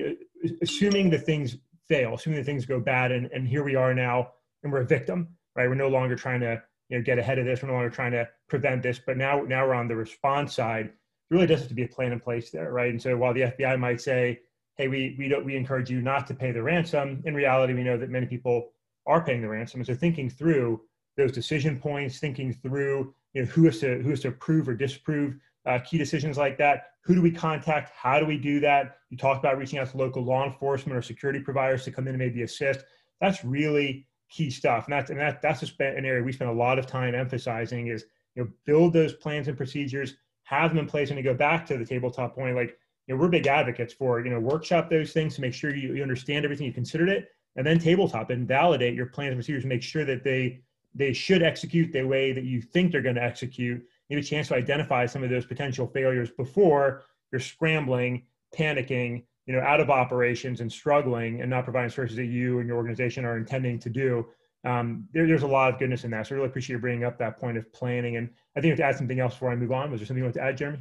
assuming 0.61 1.09
that 1.11 1.25
things 1.25 1.57
fail, 1.87 2.15
assuming 2.15 2.39
that 2.39 2.45
things 2.45 2.65
go 2.65 2.79
bad, 2.79 3.11
and, 3.11 3.29
and 3.31 3.47
here 3.47 3.63
we 3.63 3.75
are 3.75 3.93
now, 3.93 4.31
and 4.63 4.71
we're 4.71 4.81
a 4.81 4.85
victim 4.85 5.35
right? 5.55 5.67
We're 5.67 5.75
no 5.75 5.87
longer 5.87 6.15
trying 6.15 6.41
to 6.41 6.61
you 6.89 6.97
know 6.97 7.03
get 7.03 7.17
ahead 7.17 7.39
of 7.39 7.45
this. 7.45 7.61
We're 7.61 7.69
no 7.69 7.75
longer 7.75 7.89
trying 7.89 8.11
to 8.11 8.27
prevent 8.47 8.83
this. 8.83 8.99
But 8.99 9.17
now 9.17 9.41
now 9.41 9.65
we're 9.65 9.73
on 9.73 9.87
the 9.87 9.95
response 9.95 10.53
side. 10.53 10.91
There 11.29 11.37
really 11.37 11.47
does 11.47 11.61
have 11.61 11.69
to 11.69 11.75
be 11.75 11.83
a 11.83 11.87
plan 11.87 12.11
in 12.11 12.19
place 12.19 12.51
there, 12.51 12.71
right? 12.71 12.91
And 12.91 13.01
so 13.01 13.17
while 13.17 13.33
the 13.33 13.41
FBI 13.41 13.79
might 13.79 14.01
say, 14.01 14.39
"Hey, 14.77 14.87
we 14.87 15.15
we 15.17 15.27
don't 15.27 15.45
we 15.45 15.55
encourage 15.55 15.89
you 15.89 16.01
not 16.01 16.27
to 16.27 16.33
pay 16.33 16.51
the 16.51 16.61
ransom," 16.61 17.23
in 17.25 17.33
reality, 17.33 17.73
we 17.73 17.83
know 17.83 17.97
that 17.97 18.09
many 18.09 18.25
people 18.25 18.71
are 19.07 19.23
paying 19.23 19.41
the 19.41 19.49
ransom. 19.49 19.79
And 19.79 19.87
so 19.87 19.95
thinking 19.95 20.29
through 20.29 20.81
those 21.17 21.31
decision 21.31 21.79
points, 21.79 22.19
thinking 22.19 22.53
through 22.53 23.13
you 23.33 23.43
know 23.43 23.47
who 23.47 23.65
has 23.65 23.79
to 23.79 24.01
who 24.01 24.09
has 24.09 24.21
to 24.21 24.29
approve 24.29 24.67
or 24.69 24.75
disapprove 24.75 25.35
uh, 25.65 25.79
key 25.79 25.97
decisions 25.97 26.37
like 26.37 26.57
that. 26.57 26.91
Who 27.01 27.15
do 27.15 27.21
we 27.21 27.31
contact? 27.31 27.91
How 27.95 28.19
do 28.19 28.25
we 28.25 28.37
do 28.37 28.59
that? 28.61 28.97
You 29.09 29.17
talked 29.17 29.39
about 29.39 29.57
reaching 29.57 29.79
out 29.79 29.89
to 29.91 29.97
local 29.97 30.23
law 30.23 30.45
enforcement 30.45 30.97
or 30.97 31.01
security 31.01 31.39
providers 31.39 31.83
to 31.85 31.91
come 31.91 32.07
in 32.07 32.15
and 32.15 32.19
maybe 32.19 32.43
assist. 32.43 32.83
That's 33.21 33.43
really 33.43 34.07
key 34.29 34.49
stuff. 34.49 34.85
And 34.85 34.93
that's 34.93 35.09
and 35.09 35.19
that 35.19 35.41
that's 35.41 35.59
just 35.59 35.79
an 35.79 36.05
area 36.05 36.23
we 36.23 36.31
spend 36.31 36.49
a 36.49 36.53
lot 36.53 36.79
of 36.79 36.87
time 36.87 37.15
emphasizing 37.15 37.87
is 37.87 38.05
you 38.35 38.43
know 38.43 38.49
build 38.65 38.93
those 38.93 39.13
plans 39.13 39.47
and 39.47 39.57
procedures, 39.57 40.15
have 40.43 40.71
them 40.71 40.79
in 40.79 40.87
place, 40.87 41.09
and 41.09 41.17
to 41.17 41.23
go 41.23 41.33
back 41.33 41.65
to 41.67 41.77
the 41.77 41.85
tabletop 41.85 42.35
point, 42.35 42.55
like 42.55 42.77
you 43.07 43.15
know 43.15 43.21
we're 43.21 43.29
big 43.29 43.47
advocates 43.47 43.93
for 43.93 44.23
you 44.23 44.31
know 44.31 44.39
workshop 44.39 44.89
those 44.89 45.11
things 45.11 45.35
to 45.35 45.41
make 45.41 45.53
sure 45.53 45.75
you, 45.75 45.93
you 45.93 46.01
understand 46.01 46.43
everything, 46.43 46.67
you 46.67 46.73
considered 46.73 47.09
it, 47.09 47.29
and 47.55 47.65
then 47.65 47.79
tabletop 47.79 48.29
and 48.29 48.47
validate 48.47 48.95
your 48.95 49.07
plans 49.07 49.31
and 49.31 49.37
procedures, 49.37 49.65
make 49.65 49.83
sure 49.83 50.05
that 50.05 50.23
they 50.23 50.61
they 50.93 51.13
should 51.13 51.43
execute 51.43 51.91
the 51.91 52.03
way 52.03 52.31
that 52.31 52.45
you 52.45 52.61
think 52.61 52.91
they're 52.91 53.01
going 53.01 53.15
to 53.15 53.23
execute. 53.23 53.83
Have 54.11 54.19
a 54.19 54.23
chance 54.23 54.49
to 54.49 54.55
identify 54.55 55.05
some 55.05 55.23
of 55.23 55.29
those 55.29 55.45
potential 55.45 55.87
failures 55.87 56.29
before 56.29 57.03
you're 57.31 57.41
scrambling, 57.41 58.23
panicking, 58.55 59.23
you 59.47 59.53
know, 59.55 59.61
out 59.61 59.79
of 59.79 59.89
operations 59.89 60.61
and 60.61 60.71
struggling 60.71 61.41
and 61.41 61.49
not 61.49 61.63
providing 61.63 61.89
services 61.89 62.17
that 62.17 62.25
you 62.25 62.59
and 62.59 62.67
your 62.67 62.77
organization 62.77 63.25
are 63.25 63.37
intending 63.37 63.79
to 63.79 63.89
do, 63.89 64.25
um, 64.63 65.07
there, 65.13 65.27
there's 65.27 65.43
a 65.43 65.47
lot 65.47 65.73
of 65.73 65.79
goodness 65.79 66.03
in 66.03 66.11
that. 66.11 66.27
So 66.27 66.35
I 66.35 66.37
really 66.37 66.49
appreciate 66.49 66.75
you 66.75 66.79
bringing 66.79 67.03
up 67.03 67.17
that 67.19 67.39
point 67.39 67.57
of 67.57 67.71
planning. 67.73 68.17
And 68.17 68.29
I 68.55 68.61
think 68.61 68.65
you 68.65 68.71
have 68.71 68.77
to 68.79 68.83
add 68.83 68.97
something 68.97 69.19
else 69.19 69.33
before 69.33 69.51
I 69.51 69.55
move 69.55 69.71
on. 69.71 69.91
Was 69.91 69.99
there 69.99 70.07
something 70.07 70.19
you 70.19 70.25
want 70.25 70.35
to 70.35 70.43
add, 70.43 70.57
Jeremy? 70.57 70.79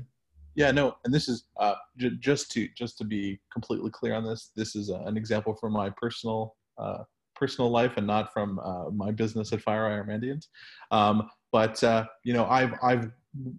Yeah, 0.55 0.70
no, 0.70 0.97
and 1.05 1.12
this 1.12 1.29
is 1.29 1.47
uh, 1.59 1.75
j- 1.97 2.16
just 2.20 2.51
to 2.53 2.68
just 2.77 2.97
to 2.99 3.05
be 3.05 3.41
completely 3.53 3.91
clear 3.91 4.14
on 4.14 4.25
this. 4.25 4.53
This 4.55 4.77
is 4.77 4.89
uh, 4.89 5.03
an 5.05 5.16
example 5.16 5.55
from 5.55 5.72
my 5.72 5.91
personal 5.91 6.55
uh, 6.79 6.99
personal 7.35 7.70
life 7.70 7.95
and 7.97 8.07
not 8.07 8.33
from 8.33 8.61
uh, 8.61 8.91
my 8.91 9.11
business 9.11 9.53
at 9.53 9.59
FireEye 9.59 10.07
Mandiant. 10.07 10.47
Um, 10.93 11.29
but 11.55 11.81
uh, 11.85 12.05
you 12.25 12.33
know, 12.33 12.47
I've 12.47 12.75
I've 12.83 13.13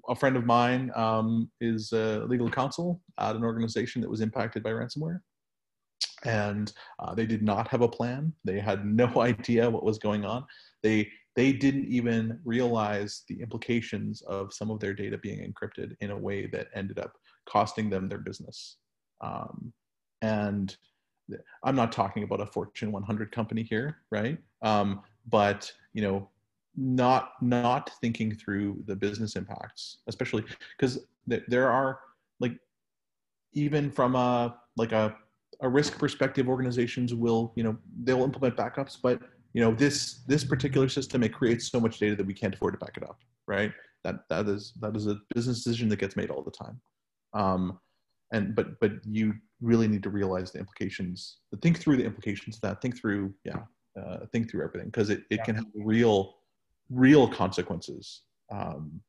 a 0.10 0.16
friend 0.16 0.36
of 0.36 0.46
mine 0.46 0.91
um, 0.96 1.50
is 1.62 1.93
a 1.93 2.26
legal 2.28 2.52
counsel 2.52 3.02
at 3.18 3.38
an 3.38 3.43
organization 3.46 4.02
that 4.02 4.10
was 4.10 4.20
impacted 4.20 4.64
by 4.64 4.72
ransomware. 4.72 5.22
And 6.26 6.74
uh, 7.00 7.16
they 7.16 7.26
did 7.26 7.41
not 7.41 7.70
have 7.70 7.82
a 7.82 7.88
plan. 7.88 8.34
They 8.43 8.60
had 8.60 8.86
no 9.04 9.22
idea 9.22 9.70
what 9.70 9.86
was 9.86 9.98
going 9.98 10.26
on. 10.26 10.43
They 10.84 11.10
they 11.38 11.54
didn't 11.54 11.86
even 11.86 12.38
realize 12.43 13.24
the 13.30 13.41
implications 13.41 14.22
of 14.24 14.54
some 14.54 14.70
of 14.72 14.82
their 14.82 14.93
data 14.93 15.18
being 15.18 15.39
encrypted 15.39 15.96
in 16.02 16.12
a 16.12 16.18
way 16.18 16.48
that 16.48 16.68
ended 16.76 17.00
up 17.00 17.14
costing 17.48 17.89
them 17.89 18.10
their 18.10 18.20
business. 18.20 18.76
Um, 19.22 19.72
and 20.22 20.76
I'm 21.64 21.78
not 21.78 21.93
talking 21.93 22.24
about 22.24 22.41
a 22.41 22.46
Fortune 22.46 22.91
100 22.91 23.32
company 23.32 23.64
here, 23.64 24.00
right? 24.12 24.38
Um, 24.62 25.02
but 25.30 25.72
you 25.93 26.02
know, 26.02 26.30
not 26.78 27.34
not 27.41 27.91
thinking 28.01 28.34
through 28.34 28.84
the 28.86 28.95
business 28.95 29.36
impacts 29.36 29.99
especially 30.07 30.43
because 30.78 30.99
th- 31.30 31.43
there 31.47 31.69
are 31.69 31.99
like 32.39 32.57
even 33.53 33.89
from 33.89 34.15
a 34.15 34.57
like 34.78 34.91
a 34.91 35.15
a 35.61 35.69
risk 35.69 35.97
perspective, 35.97 36.49
organizations 36.49 37.13
will 37.13 37.53
you 37.55 37.63
know 37.63 37.78
they'll 38.03 38.23
implement 38.23 38.55
backups, 38.55 38.97
but 39.01 39.19
you 39.53 39.61
know 39.61 39.73
this 39.73 40.21
this 40.28 40.43
particular 40.43 40.89
system 40.89 41.23
it 41.23 41.34
creates 41.34 41.69
so 41.69 41.80
much 41.80 41.99
data 41.99 42.15
that 42.15 42.26
we 42.26 42.34
can't 42.34 42.53
afford 42.53 42.73
to 42.73 42.86
back 42.86 42.97
it 42.97 43.03
up, 43.03 43.19
right? 43.47 43.71
That 44.03 44.28
that 44.30 44.47
is 44.47 44.73
that 44.82 44.95
is 44.95 45.07
a 45.07 45.17
business 45.34 45.63
decision 45.63 45.89
that 45.89 45.99
gets 45.99 46.15
made 46.15 46.30
all 46.30 46.43
the 46.43 46.51
time. 46.51 46.80
Um, 47.34 47.80
and 48.32 48.55
but 48.55 48.80
but 48.80 48.91
you 49.05 49.34
really 49.61 49.88
need 49.88 50.03
to 50.03 50.09
realize 50.09 50.51
the 50.51 50.59
implications 50.59 51.38
think 51.61 51.80
through 51.80 51.95
the 51.95 52.03
implications 52.03 52.57
of 52.57 52.61
that 52.61 52.82
think 52.82 52.99
through 52.99 53.34
yeah 53.45 53.59
uh, 53.99 54.26
think 54.32 54.49
through 54.49 54.63
everything 54.63 54.88
because 54.88 55.09
it, 55.09 55.21
it 55.30 55.38
yeah. 55.38 55.43
can 55.43 55.55
have 55.55 55.65
real 55.73 56.36
real 56.90 57.28
consequences 57.28 58.22
um, 58.52 59.02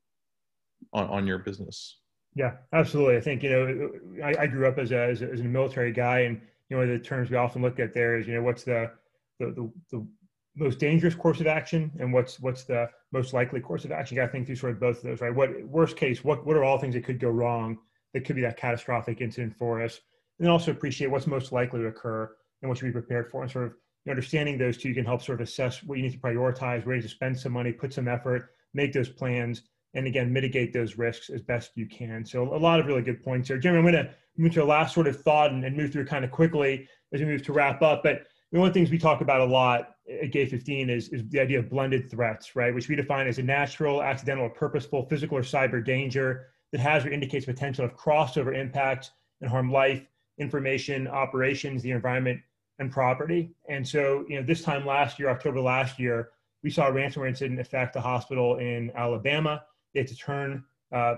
on, 0.93 1.07
on 1.07 1.27
your 1.27 1.39
business. 1.39 1.99
Yeah 2.35 2.53
absolutely. 2.73 3.17
I 3.17 3.21
think 3.21 3.43
you 3.43 3.49
know 3.49 4.23
i, 4.23 4.43
I 4.43 4.47
grew 4.47 4.67
up 4.67 4.77
as 4.77 4.91
a, 4.91 5.09
as 5.09 5.21
a, 5.21 5.31
as 5.31 5.39
a 5.39 5.43
military 5.43 5.91
guy 5.91 6.19
and 6.19 6.39
you 6.69 6.77
know 6.77 6.85
the 6.85 6.99
terms 6.99 7.29
we 7.29 7.37
often 7.37 7.61
look 7.61 7.79
at 7.79 7.93
there 7.93 8.17
is 8.17 8.27
you 8.27 8.35
know 8.35 8.43
what's 8.43 8.63
the 8.63 8.91
the, 9.39 9.47
the, 9.51 9.71
the 9.91 10.07
most 10.55 10.79
dangerous 10.79 11.15
course 11.15 11.39
of 11.39 11.47
action 11.47 11.91
and 11.99 12.11
what's 12.11 12.39
what's 12.39 12.63
the 12.63 12.89
most 13.11 13.33
likely 13.33 13.59
course 13.59 13.85
of 13.85 13.91
action. 13.91 14.15
You 14.15 14.21
got 14.21 14.27
to 14.27 14.31
think 14.31 14.47
through 14.47 14.55
sort 14.55 14.73
of 14.73 14.79
both 14.79 14.97
of 14.97 15.03
those 15.03 15.21
right? 15.21 15.33
What 15.33 15.63
worst 15.65 15.95
case 15.95 16.23
what 16.23 16.45
what 16.45 16.57
are 16.57 16.63
all 16.63 16.79
things 16.79 16.95
that 16.95 17.05
could 17.05 17.19
go 17.19 17.29
wrong 17.29 17.77
that 18.13 18.25
could 18.25 18.35
be 18.35 18.41
that 18.41 18.57
catastrophic 18.57 19.21
incident 19.21 19.55
for 19.57 19.81
us? 19.81 19.99
And 20.39 20.45
then 20.45 20.51
also 20.51 20.71
appreciate 20.71 21.09
what's 21.09 21.27
most 21.27 21.51
likely 21.51 21.81
to 21.81 21.87
occur 21.87 22.29
and 22.61 22.69
what 22.69 22.77
should 22.77 22.85
be 22.85 22.91
prepared 22.91 23.29
for 23.29 23.43
and 23.43 23.51
sort 23.51 23.65
of 23.65 23.73
understanding 24.09 24.57
those 24.57 24.77
two 24.77 24.89
you 24.89 24.95
can 24.95 25.05
help 25.05 25.21
sort 25.21 25.41
of 25.41 25.47
assess 25.47 25.83
what 25.83 25.97
you 25.97 26.03
need 26.03 26.13
to 26.13 26.19
prioritize 26.19 26.85
where 26.85 26.95
you 26.95 27.01
need 27.01 27.07
to 27.07 27.13
spend 27.13 27.37
some 27.37 27.51
money 27.51 27.71
put 27.71 27.93
some 27.93 28.07
effort 28.07 28.51
make 28.73 28.93
those 28.93 29.09
plans 29.09 29.63
and 29.93 30.07
again 30.07 30.31
mitigate 30.31 30.73
those 30.73 30.97
risks 30.97 31.29
as 31.29 31.41
best 31.41 31.71
you 31.75 31.87
can 31.87 32.25
so 32.25 32.53
a 32.55 32.57
lot 32.57 32.79
of 32.79 32.85
really 32.85 33.01
good 33.01 33.23
points 33.23 33.47
here 33.47 33.57
jim 33.57 33.75
i'm 33.75 33.81
going 33.81 33.93
to 33.93 34.09
move 34.37 34.53
to 34.53 34.63
a 34.63 34.65
last 34.65 34.93
sort 34.93 35.07
of 35.07 35.21
thought 35.21 35.51
and, 35.51 35.63
and 35.65 35.75
move 35.75 35.91
through 35.91 36.05
kind 36.05 36.23
of 36.23 36.31
quickly 36.31 36.87
as 37.13 37.19
we 37.19 37.25
move 37.25 37.41
to 37.41 37.53
wrap 37.53 37.81
up 37.81 38.03
but 38.03 38.27
one 38.51 38.67
of 38.67 38.73
the 38.73 38.79
things 38.79 38.89
we 38.89 38.97
talk 38.97 39.21
about 39.21 39.41
a 39.41 39.45
lot 39.45 39.95
at 40.21 40.31
Gate 40.31 40.49
15 40.49 40.89
is, 40.89 41.09
is 41.09 41.27
the 41.29 41.39
idea 41.39 41.59
of 41.59 41.69
blended 41.69 42.09
threats, 42.09 42.55
right? 42.55 42.73
Which 42.73 42.87
we 42.87 42.95
define 42.95 43.27
as 43.27 43.39
a 43.39 43.43
natural, 43.43 44.01
accidental, 44.01 44.45
or 44.45 44.49
purposeful 44.49 45.05
physical 45.07 45.37
or 45.37 45.41
cyber 45.41 45.83
danger 45.83 46.47
that 46.71 46.79
has 46.79 47.05
or 47.05 47.09
indicates 47.09 47.45
potential 47.45 47.83
of 47.83 47.95
crossover 47.95 48.57
impact 48.57 49.11
and 49.41 49.49
harm 49.49 49.71
life, 49.71 50.07
information, 50.37 51.07
operations, 51.07 51.81
the 51.81 51.91
environment, 51.91 52.39
and 52.79 52.91
property. 52.91 53.51
And 53.69 53.87
so, 53.87 54.25
you 54.27 54.39
know, 54.39 54.45
this 54.45 54.61
time 54.61 54.85
last 54.85 55.19
year, 55.19 55.29
October 55.29 55.59
last 55.59 55.99
year, 55.99 56.29
we 56.63 56.69
saw 56.69 56.87
a 56.87 56.91
ransomware 56.91 57.27
incident 57.27 57.59
affect 57.59 57.95
a 57.95 58.01
hospital 58.01 58.57
in 58.57 58.91
Alabama. 58.95 59.63
They 59.93 60.01
had 60.01 60.07
to 60.07 60.15
turn 60.15 60.63
uh, 60.91 61.15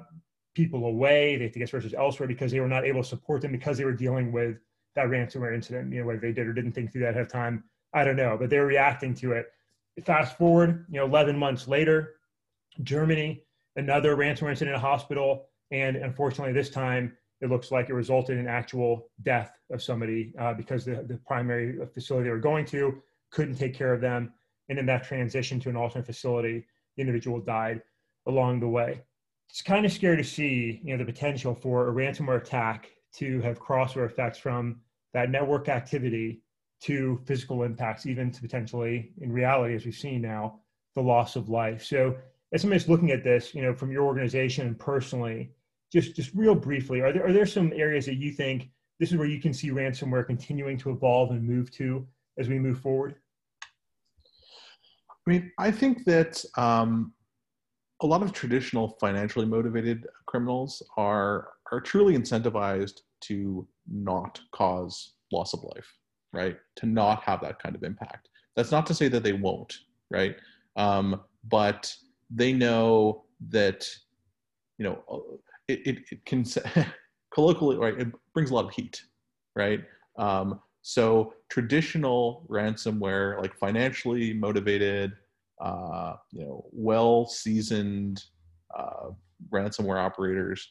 people 0.54 0.86
away. 0.86 1.38
They 1.38 1.46
had 1.46 1.54
to 1.54 1.60
get 1.60 1.70
sources 1.70 1.94
elsewhere 1.94 2.28
because 2.28 2.52
they 2.52 2.60
were 2.60 2.68
not 2.68 2.86
able 2.86 3.02
to 3.02 3.08
support 3.08 3.42
them 3.42 3.52
because 3.52 3.78
they 3.78 3.86
were 3.86 3.94
dealing 3.94 4.32
with 4.32 4.58
that 4.96 5.08
ransomware 5.08 5.54
incident. 5.54 5.94
You 5.94 6.02
know, 6.02 6.08
whether 6.08 6.20
they 6.20 6.32
did 6.32 6.48
or 6.48 6.54
didn't 6.54 6.74
think 6.74 6.92
through 6.92 7.02
that 7.02 7.12
ahead 7.12 7.24
of 7.24 7.32
time, 7.32 7.64
I 7.94 8.04
don't 8.04 8.16
know. 8.16 8.38
But 8.40 8.50
they 8.50 8.60
were 8.60 8.66
reacting 8.66 9.14
to 9.16 9.34
it. 9.34 9.48
Fast 10.06 10.38
forward, 10.38 10.86
you 10.90 11.00
know, 11.00 11.06
11 11.06 11.38
months 11.38 11.68
later, 11.68 12.16
Germany, 12.84 13.44
another 13.76 14.16
ransomware 14.16 14.52
incident 14.52 14.70
in 14.70 14.76
a 14.76 14.80
hospital, 14.80 15.48
and 15.72 15.98
unfortunately, 15.98 16.54
this 16.54 16.70
time 16.70 17.18
it 17.42 17.50
looks 17.50 17.72
like 17.72 17.90
it 17.90 17.94
resulted 17.94 18.38
in 18.38 18.48
actual 18.48 19.10
death 19.24 19.52
of 19.72 19.82
somebody 19.82 20.34
uh, 20.40 20.54
because 20.54 20.86
the, 20.86 21.04
the 21.08 21.20
primary 21.26 21.78
facility 21.94 22.26
they 22.26 22.32
were 22.32 22.40
going 22.40 22.66
to 22.66 23.02
couldn't 23.32 23.56
take 23.56 23.74
care 23.74 23.94
of 23.94 24.02
them. 24.02 24.34
And 24.68 24.78
in 24.78 24.86
that 24.88 25.04
transition 25.04 25.60
to 25.62 25.70
an 25.70 25.76
alternate 25.76 26.06
facility, 26.06 26.66
the 26.96 27.02
individual 27.02 27.40
died 27.40 27.82
along 28.28 28.60
the 28.60 28.68
way. 28.68 29.02
It's 29.50 29.62
kind 29.62 29.86
of 29.86 29.92
scary 29.92 30.18
to 30.18 30.24
see, 30.24 30.80
you 30.84 30.96
know, 30.96 31.04
the 31.04 31.12
potential 31.12 31.56
for 31.56 31.90
a 31.90 31.94
ransomware 31.94 32.42
attack 32.42 32.90
to 33.16 33.42
have 33.42 33.60
crossover 33.60 34.06
effects 34.06 34.38
from 34.38 34.82
that 35.14 35.32
network 35.32 35.70
activity 35.70 36.44
to 36.82 37.20
physical 37.26 37.64
impacts, 37.64 38.06
even 38.06 38.32
to 38.32 38.42
potentially, 38.42 39.12
in 39.22 39.32
reality, 39.32 39.76
as 39.76 39.86
we've 39.86 39.96
seen 39.96 40.22
now, 40.22 40.60
the 40.96 41.02
loss 41.02 41.36
of 41.36 41.50
life. 41.50 41.84
So, 41.84 42.16
as 42.52 42.62
somebody's 42.62 42.88
looking 42.88 43.12
at 43.12 43.24
this, 43.24 43.54
you 43.54 43.62
know, 43.62 43.74
from 43.74 43.92
your 43.92 44.04
organization 44.06 44.68
and 44.68 44.78
personally, 44.78 45.52
just 45.92 46.16
just 46.16 46.34
real 46.34 46.56
briefly, 46.56 47.02
are 47.02 47.12
there 47.12 47.26
are 47.26 47.34
there 47.34 47.46
some 47.46 47.74
areas 47.74 48.06
that 48.06 48.16
you 48.16 48.32
think 48.32 48.70
this 49.00 49.12
is 49.12 49.18
where 49.18 49.28
you 49.28 49.42
can 49.42 49.54
see 49.54 49.70
ransomware 49.70 50.26
continuing 50.26 50.78
to 50.78 50.92
evolve 50.92 51.32
and 51.32 51.44
move 51.44 51.72
to 51.72 52.06
as 52.38 52.50
we 52.50 52.60
move 52.60 52.80
forward? 52.80 53.16
I 55.28 55.30
mean, 55.30 55.52
I 55.58 55.72
think 55.72 56.06
that 56.06 56.44
um, 56.58 57.14
a 58.02 58.08
lot 58.08 58.24
of 58.24 58.32
traditional 58.34 58.98
financially 59.00 59.46
motivated 59.46 60.08
criminals 60.26 60.82
are 60.98 61.50
are 61.72 61.82
truly 61.82 62.18
incentivized 62.18 63.02
to 63.22 63.68
not 63.88 64.40
cause 64.52 65.14
loss 65.32 65.54
of 65.54 65.64
life, 65.64 65.88
right? 66.34 66.58
To 66.78 66.86
not 66.86 67.24
have 67.24 67.42
that 67.42 67.62
kind 67.62 67.76
of 67.76 67.84
impact. 67.84 68.30
That's 68.56 68.72
not 68.72 68.86
to 68.88 68.94
say 68.94 69.08
that 69.10 69.24
they 69.24 69.34
won't, 69.34 69.74
right? 70.10 70.36
Um, 70.76 71.22
but 71.50 71.94
they 72.30 72.54
know 72.54 73.24
that 73.50 73.88
you 74.78 74.86
know 74.86 75.04
it, 75.70 75.80
it, 75.86 75.98
it 76.12 76.26
can 76.26 76.44
colloquially 77.34 77.78
right 77.78 78.00
it 78.00 78.08
brings 78.34 78.52
a 78.52 78.56
lot 78.56 78.66
of 78.66 78.72
heat 78.72 79.02
right? 79.56 79.82
Um, 80.18 80.62
so 80.82 81.34
traditional 81.50 82.46
ransomware 82.50 83.42
like 83.42 83.56
financially 83.56 84.34
motivated 84.34 85.14
uh, 85.62 86.16
you 86.32 86.46
know 86.46 86.66
well 86.72 87.28
seasoned 87.28 88.24
uh, 88.76 89.10
ransomware 89.50 90.00
operators 90.00 90.68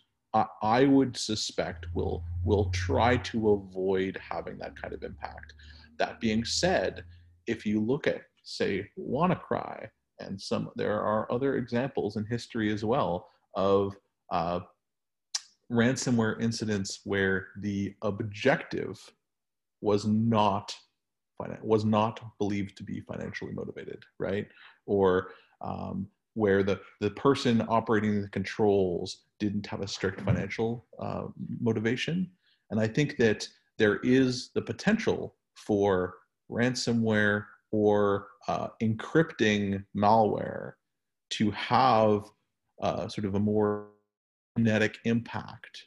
I, 0.63 0.85
would 0.85 1.17
suspect 1.17 1.87
will 1.95 2.23
will 2.45 2.67
try 2.71 3.17
to 3.17 3.53
avoid 3.53 4.21
having 4.21 4.59
that 4.59 4.81
kind 4.81 4.93
of 4.93 5.03
impact. 5.03 5.55
That 5.99 6.21
being 6.21 6.45
said 6.45 7.05
if 7.47 7.65
you 7.65 7.81
look 7.81 8.07
at 8.07 8.23
say 8.43 8.89
WannaCry 8.99 9.89
and 10.21 10.41
some 10.41 10.71
there 10.77 11.01
are 11.01 11.31
other 11.33 11.57
examples 11.57 12.17
in 12.17 12.27
history 12.27 12.73
as 12.73 12.85
well 12.85 13.29
of 13.55 13.97
uh, 14.31 14.61
ransomware 15.71 16.41
incidents 16.41 17.01
where 17.05 17.49
the 17.61 17.95
objective 18.03 18.99
was 19.81 20.07
not 20.07 20.75
was 21.63 21.85
not 21.85 22.21
believed 22.39 22.77
to 22.77 22.83
be 22.83 23.01
financially 23.01 23.53
motivated, 23.53 24.03
right? 24.19 24.49
Or 24.87 25.31
um, 25.61 26.09
where 26.35 26.63
the, 26.63 26.81
the 27.01 27.11
person 27.11 27.65
operating 27.69 28.21
the 28.21 28.29
controls 28.29 29.25
didn't 29.39 29.67
have 29.67 29.81
a 29.81 29.89
strict 29.89 30.21
financial 30.21 30.87
uh, 30.99 31.25
motivation. 31.61 32.29
And 32.71 32.81
I 32.81 32.89
think 32.89 33.17
that 33.19 33.49
there 33.79 33.99
is 33.99 34.51
the 34.55 34.63
potential 34.63 35.37
for 35.55 36.15
ransomware 36.51 37.45
or 37.71 38.29
uh, 38.49 38.69
encrypting 38.83 39.85
malware 39.97 40.73
to 41.31 41.51
have 41.51 42.25
uh, 42.83 43.09
sort 43.09 43.27
of 43.27 43.35
a 43.35 43.41
more 43.41 43.89
kinetic 44.59 44.99
impact 45.05 45.85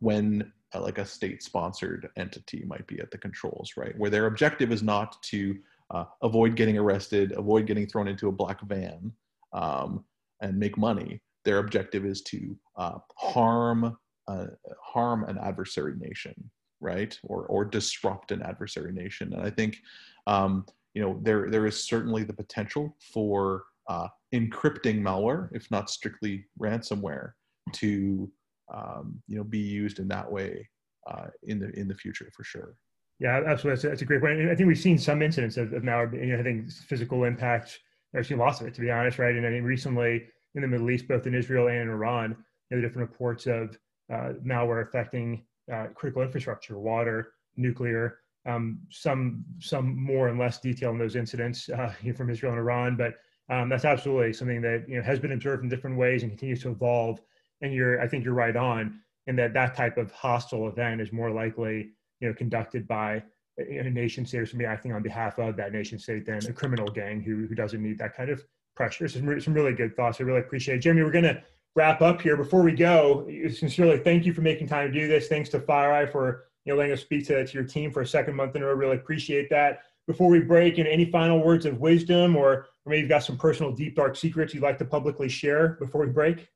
when 0.00 0.52
uh, 0.74 0.80
like 0.80 0.98
a 0.98 1.04
state 1.04 1.42
sponsored 1.42 2.08
entity 2.16 2.64
might 2.66 2.86
be 2.86 2.98
at 2.98 3.10
the 3.10 3.18
controls 3.18 3.72
right? 3.76 3.96
Where 3.98 4.10
their 4.10 4.26
objective 4.26 4.72
is 4.72 4.82
not 4.82 5.22
to 5.24 5.56
uh, 5.90 6.04
avoid 6.22 6.56
getting 6.56 6.78
arrested 6.78 7.32
avoid 7.32 7.66
getting 7.66 7.86
thrown 7.86 8.08
into 8.08 8.28
a 8.28 8.32
black 8.32 8.60
van 8.62 9.12
um, 9.52 10.04
and 10.40 10.58
make 10.58 10.78
money. 10.78 11.20
Their 11.44 11.58
objective 11.58 12.06
is 12.06 12.22
to 12.22 12.56
uh, 12.76 12.98
harm 13.16 13.96
uh, 14.26 14.46
harm 14.82 15.24
an 15.24 15.38
adversary 15.38 15.94
nation 15.98 16.34
right? 16.80 17.18
Or 17.22 17.46
or 17.46 17.64
disrupt 17.64 18.30
an 18.32 18.42
adversary 18.42 18.92
nation. 18.92 19.32
And 19.34 19.42
i 19.42 19.50
think 19.50 19.78
um, 20.26 20.66
you 20.94 21.02
know 21.02 21.18
there 21.22 21.50
there 21.50 21.66
is 21.66 21.84
certainly 21.84 22.24
the 22.24 22.32
potential 22.32 22.96
for 23.12 23.64
uh, 23.88 24.08
encrypting 24.34 25.00
malware 25.00 25.48
if 25.52 25.70
not 25.70 25.90
strictly 25.90 26.46
ransomware 26.58 27.32
to 27.72 28.30
um, 28.72 29.20
you 29.26 29.36
know 29.36 29.44
be 29.44 29.58
used 29.58 29.98
in 29.98 30.08
that 30.08 30.30
way 30.30 30.68
uh, 31.06 31.26
in 31.42 31.58
the 31.58 31.70
in 31.78 31.88
the 31.88 31.94
future 31.94 32.30
for 32.34 32.44
sure. 32.44 32.76
Yeah, 33.20 33.42
absolutely. 33.46 33.70
That's 33.70 33.84
a, 33.84 33.88
that's 33.88 34.02
a 34.02 34.04
great 34.04 34.20
point. 34.20 34.40
I 34.50 34.54
think 34.54 34.66
we've 34.66 34.78
seen 34.78 34.98
some 34.98 35.22
incidents 35.22 35.56
of, 35.56 35.72
of 35.72 35.82
malware. 35.82 36.12
You 36.14 36.34
know, 36.34 36.40
I 36.40 36.42
think 36.42 36.70
physical 36.70 37.24
impact. 37.24 37.78
I've 38.16 38.26
seen 38.26 38.38
lots 38.38 38.60
of 38.60 38.66
it, 38.66 38.74
to 38.74 38.80
be 38.80 38.90
honest, 38.90 39.18
right? 39.18 39.34
And 39.34 39.46
I 39.46 39.50
mean, 39.50 39.64
recently 39.64 40.24
in 40.54 40.62
the 40.62 40.68
Middle 40.68 40.90
East, 40.90 41.08
both 41.08 41.26
in 41.26 41.34
Israel 41.34 41.68
and 41.68 41.78
in 41.78 41.88
Iran, 41.88 42.30
you 42.30 42.76
know, 42.76 42.80
the 42.80 42.88
different 42.88 43.10
reports 43.10 43.46
of 43.46 43.76
uh, 44.12 44.34
malware 44.44 44.86
affecting 44.86 45.44
uh, 45.72 45.86
critical 45.94 46.22
infrastructure, 46.22 46.78
water, 46.78 47.32
nuclear. 47.56 48.18
Um, 48.46 48.80
some 48.90 49.44
some 49.58 49.96
more 49.96 50.28
and 50.28 50.38
less 50.38 50.60
detail 50.60 50.90
in 50.90 50.98
those 50.98 51.16
incidents 51.16 51.68
uh, 51.70 51.92
from 52.16 52.30
Israel 52.30 52.52
and 52.52 52.60
Iran, 52.60 52.96
but 52.96 53.14
um, 53.48 53.68
that's 53.68 53.84
absolutely 53.84 54.32
something 54.32 54.60
that 54.62 54.84
you 54.88 54.96
know 54.96 55.02
has 55.02 55.18
been 55.18 55.32
observed 55.32 55.62
in 55.62 55.68
different 55.68 55.96
ways 55.96 56.22
and 56.22 56.32
continues 56.32 56.62
to 56.62 56.70
evolve 56.70 57.20
and 57.60 57.72
you're 57.72 58.00
i 58.00 58.08
think 58.08 58.24
you're 58.24 58.34
right 58.34 58.56
on 58.56 59.00
in 59.26 59.36
that 59.36 59.54
that 59.54 59.74
type 59.76 59.96
of 59.96 60.10
hostile 60.12 60.68
event 60.68 61.00
is 61.00 61.12
more 61.12 61.30
likely 61.30 61.90
you 62.20 62.28
know 62.28 62.34
conducted 62.34 62.86
by 62.86 63.22
a 63.58 63.90
nation 63.90 64.26
state 64.26 64.40
or 64.40 64.46
somebody 64.46 64.66
acting 64.66 64.92
on 64.92 65.02
behalf 65.02 65.38
of 65.38 65.56
that 65.56 65.72
nation 65.72 65.98
state 65.98 66.26
than 66.26 66.44
a 66.46 66.52
criminal 66.52 66.88
gang 66.88 67.20
who, 67.20 67.46
who 67.46 67.54
doesn't 67.54 67.82
need 67.82 67.98
that 67.98 68.16
kind 68.16 68.30
of 68.30 68.44
pressure. 68.74 69.06
So 69.08 69.20
some, 69.20 69.40
some 69.40 69.54
really 69.54 69.72
good 69.72 69.94
thoughts. 69.96 70.20
I 70.20 70.24
really 70.24 70.40
appreciate 70.40 70.76
it. 70.76 70.80
Jeremy, 70.80 71.02
we're 71.02 71.12
going 71.12 71.24
to 71.24 71.42
wrap 71.76 72.02
up 72.02 72.20
here. 72.20 72.36
Before 72.36 72.62
we 72.62 72.72
go, 72.72 73.28
sincerely 73.52 73.98
thank 73.98 74.24
you 74.24 74.32
for 74.32 74.40
making 74.40 74.68
time 74.68 74.92
to 74.92 75.00
do 75.00 75.06
this. 75.06 75.28
Thanks 75.28 75.48
to 75.50 75.60
FireEye 75.60 76.10
for 76.10 76.46
you 76.64 76.72
know 76.72 76.78
letting 76.78 76.92
us 76.92 77.00
speak 77.00 77.26
to, 77.26 77.46
to 77.46 77.52
your 77.52 77.64
team 77.64 77.90
for 77.90 78.00
a 78.00 78.06
second 78.06 78.34
month 78.34 78.56
in 78.56 78.62
a 78.62 78.66
row. 78.66 78.74
Really 78.74 78.96
appreciate 78.96 79.48
that. 79.50 79.82
Before 80.06 80.28
we 80.28 80.40
break, 80.40 80.76
know, 80.76 80.84
any 80.90 81.10
final 81.10 81.42
words 81.42 81.64
of 81.64 81.80
wisdom, 81.80 82.36
or, 82.36 82.52
or 82.52 82.66
maybe 82.86 83.00
you've 83.00 83.08
got 83.08 83.22
some 83.22 83.38
personal 83.38 83.72
deep 83.72 83.96
dark 83.96 84.16
secrets 84.16 84.52
you'd 84.52 84.62
like 84.62 84.78
to 84.78 84.84
publicly 84.84 85.28
share 85.28 85.76
before 85.80 86.02
we 86.04 86.12
break? 86.12 86.48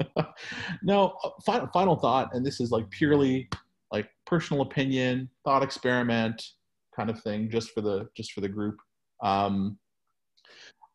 no, 0.82 1.16
uh, 1.24 1.30
final 1.44 1.68
final 1.68 1.96
thought, 1.96 2.34
and 2.34 2.44
this 2.44 2.60
is 2.60 2.70
like 2.70 2.88
purely 2.90 3.48
like 3.92 4.08
personal 4.26 4.62
opinion, 4.62 5.28
thought 5.44 5.62
experiment 5.62 6.42
kind 6.94 7.10
of 7.10 7.20
thing, 7.22 7.50
just 7.50 7.70
for 7.70 7.80
the 7.80 8.08
just 8.16 8.32
for 8.32 8.40
the 8.40 8.48
group. 8.48 8.78
Um, 9.22 9.78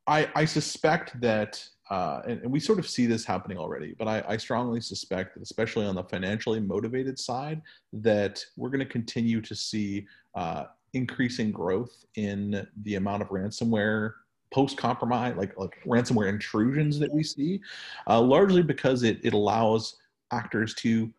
I, 0.10 0.28
I 0.34 0.45
suspect 0.45 1.22
that, 1.22 1.64
uh, 1.91 2.22
and, 2.28 2.41
and, 2.41 2.52
we 2.52 2.60
sort 2.60 2.80
of 2.80 2.88
see 2.88 3.06
this 3.06 3.26
happening 3.26 3.60
already, 3.60 3.93
but 3.97 4.08
I, 4.08 4.24
I 4.28 4.38
strongly 4.38 4.82
suspect 4.82 5.36
that, 5.36 5.43
especially 5.43 5.86
on 5.86 5.93
the 5.93 6.04
financially 6.04 6.60
motivated 6.60 7.20
side, 7.20 7.62
that 7.93 8.43
we're 8.58 8.70
going 8.70 8.80
to 8.80 8.91
continue 8.91 9.39
to 9.41 9.56
see 9.56 10.08
uh, 10.34 10.64
increasing 10.93 11.52
growth 11.52 12.06
in 12.16 12.68
the 12.84 12.95
amount 12.95 13.22
of 13.22 13.30
ransomware 13.30 14.14
post 14.54 14.78
compromise, 14.78 15.36
like, 15.38 15.58
like 15.58 15.78
ransomware 15.86 16.30
intrusions 16.30 17.00
that 17.00 17.14
we 17.14 17.24
see, 17.24 17.62
uh, 18.08 18.20
largely 18.20 18.64
because 18.64 19.04
it, 19.04 19.20
it 19.24 19.34
allows 19.34 19.97
actors 20.32 20.74
to 20.76 21.12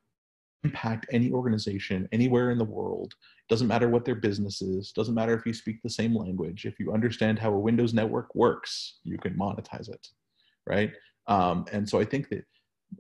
impact 0.65 1.07
any 1.11 1.33
organization 1.33 2.09
anywhere 2.13 2.51
in 2.51 2.59
the 2.59 2.65
world. 2.65 3.15
Doesn't 3.49 3.69
matter 3.69 3.89
what 3.89 4.05
their 4.05 4.15
business 4.15 4.63
is 4.63 4.93
doesn't 4.93 5.15
matter 5.15 5.35
if 5.35 5.47
you 5.47 5.53
speak 5.53 5.83
the 5.83 5.91
same 5.91 6.15
language. 6.15 6.67
If 6.67 6.79
you 6.79 6.93
understand 6.93 7.39
how 7.39 7.53
a 7.53 7.59
windows 7.59 7.95
network 7.95 8.35
works 8.35 8.99
you 9.05 9.19
can 9.19 9.35
monetize 9.35 9.89
it 9.89 10.07
right? 10.67 10.93
Um, 11.27 11.67
and 11.73 11.89
so 11.89 12.01
i 12.01 12.05
think 12.05 12.29
that 12.31 12.45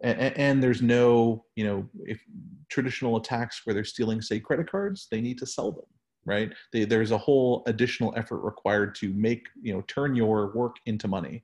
and, 0.02 0.36
and, 0.36 0.62
there's 0.62 0.82
no 0.82 1.44
you 1.56 1.64
know 1.64 1.88
if 2.04 2.22
traditional 2.68 3.16
attacks 3.16 3.62
where 3.64 3.74
they're 3.74 3.82
stealing 3.82 4.22
say 4.22 4.38
credit 4.38 4.70
cards 4.70 5.08
they 5.10 5.20
need 5.20 5.38
to 5.38 5.46
sell 5.46 5.72
them 5.72 5.86
right 6.26 6.52
they, 6.72 6.84
there's 6.84 7.10
a 7.10 7.18
whole 7.18 7.62
additional 7.66 8.12
effort 8.16 8.40
required 8.40 8.94
to 8.94 9.12
make 9.14 9.46
you 9.62 9.72
know 9.72 9.82
turn 9.82 10.14
your 10.14 10.52
work 10.54 10.76
into 10.86 11.08
money 11.08 11.42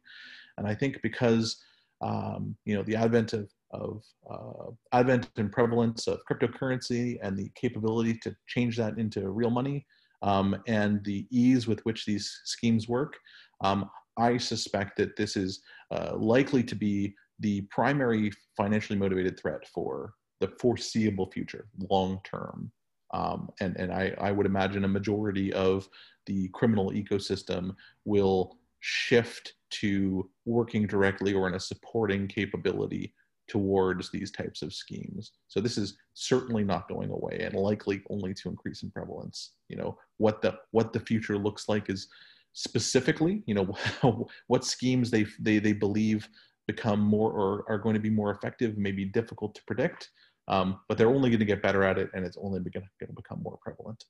and 0.58 0.66
i 0.66 0.74
think 0.74 1.00
because 1.02 1.62
um, 2.02 2.54
you 2.64 2.74
know 2.74 2.82
the 2.82 2.96
advent 2.96 3.32
of 3.32 3.50
of 3.72 4.04
uh, 4.30 4.70
advent 4.92 5.28
and 5.36 5.50
prevalence 5.50 6.06
of 6.06 6.20
cryptocurrency 6.30 7.18
and 7.22 7.36
the 7.36 7.50
capability 7.54 8.16
to 8.18 8.34
change 8.46 8.76
that 8.76 8.96
into 8.98 9.28
real 9.30 9.50
money 9.50 9.84
um, 10.22 10.60
and 10.66 11.04
the 11.04 11.26
ease 11.30 11.66
with 11.66 11.84
which 11.84 12.04
these 12.04 12.40
schemes 12.44 12.88
work, 12.88 13.16
um, 13.62 13.90
I 14.18 14.38
suspect 14.38 14.96
that 14.96 15.16
this 15.16 15.36
is 15.36 15.60
uh, 15.90 16.16
likely 16.16 16.62
to 16.64 16.74
be 16.74 17.14
the 17.40 17.62
primary 17.70 18.32
financially 18.56 18.98
motivated 18.98 19.38
threat 19.38 19.66
for 19.68 20.14
the 20.40 20.48
foreseeable 20.60 21.30
future, 21.30 21.66
long 21.90 22.20
term. 22.24 22.70
Um, 23.12 23.50
and 23.60 23.76
and 23.76 23.92
I, 23.92 24.14
I 24.18 24.32
would 24.32 24.46
imagine 24.46 24.84
a 24.84 24.88
majority 24.88 25.52
of 25.52 25.88
the 26.26 26.48
criminal 26.48 26.90
ecosystem 26.90 27.74
will 28.04 28.58
shift 28.80 29.54
to 29.68 30.28
working 30.44 30.86
directly 30.86 31.34
or 31.34 31.48
in 31.48 31.54
a 31.54 31.60
supporting 31.60 32.26
capability 32.28 33.14
towards 33.48 34.10
these 34.10 34.30
types 34.30 34.62
of 34.62 34.74
schemes. 34.74 35.32
So 35.48 35.60
this 35.60 35.78
is 35.78 35.96
certainly 36.14 36.64
not 36.64 36.88
going 36.88 37.10
away 37.10 37.38
and 37.40 37.54
likely 37.54 38.02
only 38.10 38.34
to 38.34 38.48
increase 38.48 38.82
in 38.82 38.90
prevalence. 38.90 39.52
You 39.68 39.76
know, 39.76 39.98
what 40.18 40.42
the 40.42 40.58
what 40.72 40.92
the 40.92 41.00
future 41.00 41.38
looks 41.38 41.68
like 41.68 41.88
is 41.88 42.08
specifically, 42.52 43.42
you 43.46 43.54
know, 43.54 44.26
what 44.46 44.64
schemes 44.64 45.10
they 45.10 45.26
they 45.40 45.58
they 45.58 45.72
believe 45.72 46.28
become 46.66 47.00
more 47.00 47.30
or 47.30 47.64
are 47.68 47.78
going 47.78 47.94
to 47.94 48.00
be 48.00 48.10
more 48.10 48.32
effective 48.32 48.76
may 48.76 48.92
be 48.92 49.04
difficult 49.04 49.54
to 49.54 49.64
predict. 49.66 50.10
Um, 50.48 50.80
but 50.88 50.96
they're 50.96 51.08
only 51.08 51.30
going 51.30 51.40
to 51.40 51.44
get 51.44 51.62
better 51.62 51.82
at 51.82 51.98
it 51.98 52.08
and 52.14 52.24
it's 52.24 52.36
only 52.40 52.60
going 52.60 52.72
to 53.00 53.12
become 53.14 53.42
more 53.42 53.58
prevalent. 53.60 54.04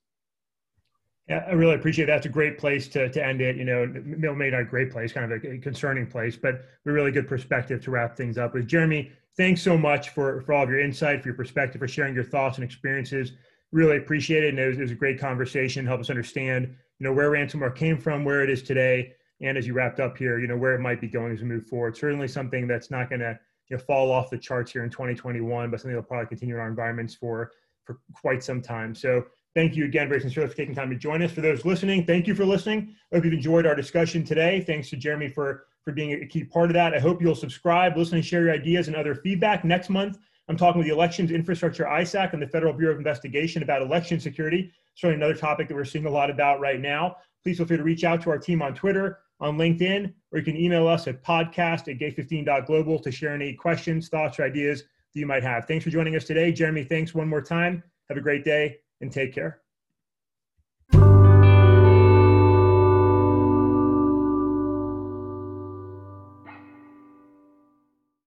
Yeah, 1.27 1.43
I 1.47 1.53
really 1.53 1.75
appreciate 1.75 2.05
that. 2.05 2.17
It's 2.17 2.25
a 2.25 2.29
great 2.29 2.57
place 2.57 2.87
to, 2.89 3.09
to 3.09 3.25
end 3.25 3.41
it. 3.41 3.57
You 3.57 3.65
know, 3.65 3.85
Mill 4.05 4.35
made 4.35 4.53
a 4.53 4.63
great 4.63 4.91
place, 4.91 5.11
kind 5.11 5.29
of 5.29 5.43
a 5.43 5.57
concerning 5.57 6.07
place, 6.07 6.37
but 6.37 6.55
a 6.55 6.91
really 6.91 7.11
good 7.11 7.27
perspective 7.27 7.81
to 7.83 7.91
wrap 7.91 8.15
things 8.15 8.37
up 8.37 8.53
with. 8.53 8.65
Jeremy, 8.65 9.11
thanks 9.35 9.61
so 9.61 9.77
much 9.77 10.09
for, 10.09 10.41
for 10.43 10.53
all 10.53 10.63
of 10.63 10.69
your 10.69 10.79
insight, 10.79 11.21
for 11.21 11.29
your 11.29 11.35
perspective, 11.35 11.79
for 11.79 11.87
sharing 11.87 12.15
your 12.15 12.23
thoughts 12.23 12.57
and 12.57 12.63
experiences. 12.63 13.33
Really 13.73 13.97
appreciate 13.97 14.45
it. 14.45 14.49
And 14.49 14.59
it 14.59 14.67
was, 14.67 14.77
it 14.77 14.81
was 14.81 14.91
a 14.91 14.95
great 14.95 15.19
conversation, 15.19 15.85
help 15.85 15.99
us 15.99 16.09
understand, 16.09 16.73
you 16.99 17.03
know, 17.03 17.11
where 17.11 17.29
ransomware 17.29 17.75
came 17.75 17.97
from, 17.97 18.23
where 18.23 18.41
it 18.41 18.49
is 18.49 18.63
today, 18.63 19.11
and 19.41 19.57
as 19.57 19.67
you 19.67 19.73
wrapped 19.73 19.99
up 19.99 20.17
here, 20.17 20.39
you 20.39 20.47
know, 20.47 20.57
where 20.57 20.73
it 20.75 20.79
might 20.79 21.01
be 21.01 21.07
going 21.07 21.33
as 21.33 21.41
we 21.41 21.47
move 21.47 21.67
forward. 21.67 21.97
Certainly 21.97 22.29
something 22.29 22.67
that's 22.67 22.89
not 22.89 23.09
going 23.09 23.19
to 23.19 23.37
you 23.69 23.77
know, 23.77 23.83
fall 23.83 24.11
off 24.11 24.29
the 24.29 24.37
charts 24.37 24.71
here 24.71 24.83
in 24.83 24.89
2021, 24.89 25.69
but 25.69 25.79
something 25.79 25.91
that'll 25.95 26.07
probably 26.07 26.27
continue 26.27 26.55
in 26.55 26.61
our 26.61 26.67
environments 26.67 27.15
for, 27.15 27.51
for 27.85 27.99
quite 28.13 28.43
some 28.43 28.61
time. 28.61 28.95
So 28.95 29.25
Thank 29.57 29.75
you 29.75 29.85
again 29.85 30.07
very 30.07 30.21
sincerely 30.21 30.47
for 30.51 30.55
taking 30.55 30.75
time 30.75 30.91
to 30.91 30.95
join 30.95 31.23
us. 31.23 31.31
For 31.31 31.41
those 31.41 31.65
listening, 31.65 32.05
thank 32.05 32.27
you 32.27 32.35
for 32.35 32.45
listening. 32.45 32.93
I 33.11 33.15
hope 33.15 33.25
you've 33.25 33.33
enjoyed 33.33 33.65
our 33.65 33.73
discussion 33.73 34.23
today. 34.23 34.61
Thanks 34.61 34.91
to 34.91 34.97
Jeremy 34.97 35.29
for, 35.29 35.65
for 35.83 35.91
being 35.93 36.11
a 36.11 36.27
key 36.27 36.43
part 36.43 36.69
of 36.69 36.75
that. 36.75 36.93
I 36.93 36.99
hope 36.99 37.23
you'll 37.23 37.33
subscribe, 37.33 37.97
listen, 37.97 38.17
and 38.17 38.23
share 38.23 38.43
your 38.43 38.53
ideas 38.53 38.87
and 38.87 38.95
other 38.95 39.15
feedback. 39.15 39.65
Next 39.65 39.89
month, 39.89 40.19
I'm 40.47 40.57
talking 40.57 40.77
with 40.77 40.87
the 40.87 40.93
Elections 40.93 41.31
Infrastructure 41.31 41.85
ISAC 41.85 42.33
and 42.33 42.41
the 42.43 42.45
Federal 42.45 42.71
Bureau 42.71 42.93
of 42.93 42.99
Investigation 42.99 43.63
about 43.63 43.81
election 43.81 44.19
security. 44.19 44.71
Certainly 44.93 45.25
another 45.25 45.39
topic 45.39 45.67
that 45.69 45.73
we're 45.73 45.85
seeing 45.85 46.05
a 46.05 46.11
lot 46.11 46.29
about 46.29 46.59
right 46.59 46.79
now. 46.79 47.15
Please 47.41 47.57
feel 47.57 47.65
free 47.65 47.77
to 47.77 47.83
reach 47.83 48.03
out 48.03 48.21
to 48.21 48.29
our 48.29 48.37
team 48.37 48.61
on 48.61 48.75
Twitter, 48.75 49.17
on 49.39 49.57
LinkedIn, 49.57 50.13
or 50.31 50.39
you 50.39 50.45
can 50.45 50.57
email 50.57 50.87
us 50.87 51.07
at 51.07 51.23
podcast 51.23 51.91
at 51.91 51.99
gate15.global 51.99 52.99
to 52.99 53.11
share 53.11 53.33
any 53.33 53.53
questions, 53.53 54.09
thoughts, 54.09 54.39
or 54.39 54.43
ideas 54.43 54.81
that 54.81 55.19
you 55.19 55.27
might 55.27 55.43
have. 55.43 55.65
Thanks 55.65 55.83
for 55.83 55.91
joining 55.91 56.15
us 56.15 56.25
today. 56.25 56.51
Jeremy, 56.51 56.83
thanks 56.83 57.13
one 57.13 57.27
more 57.27 57.41
time. 57.41 57.83
Have 58.09 58.17
a 58.17 58.21
great 58.21 58.43
day 58.43 58.77
and 59.01 59.11
take 59.11 59.33
care. 59.33 59.61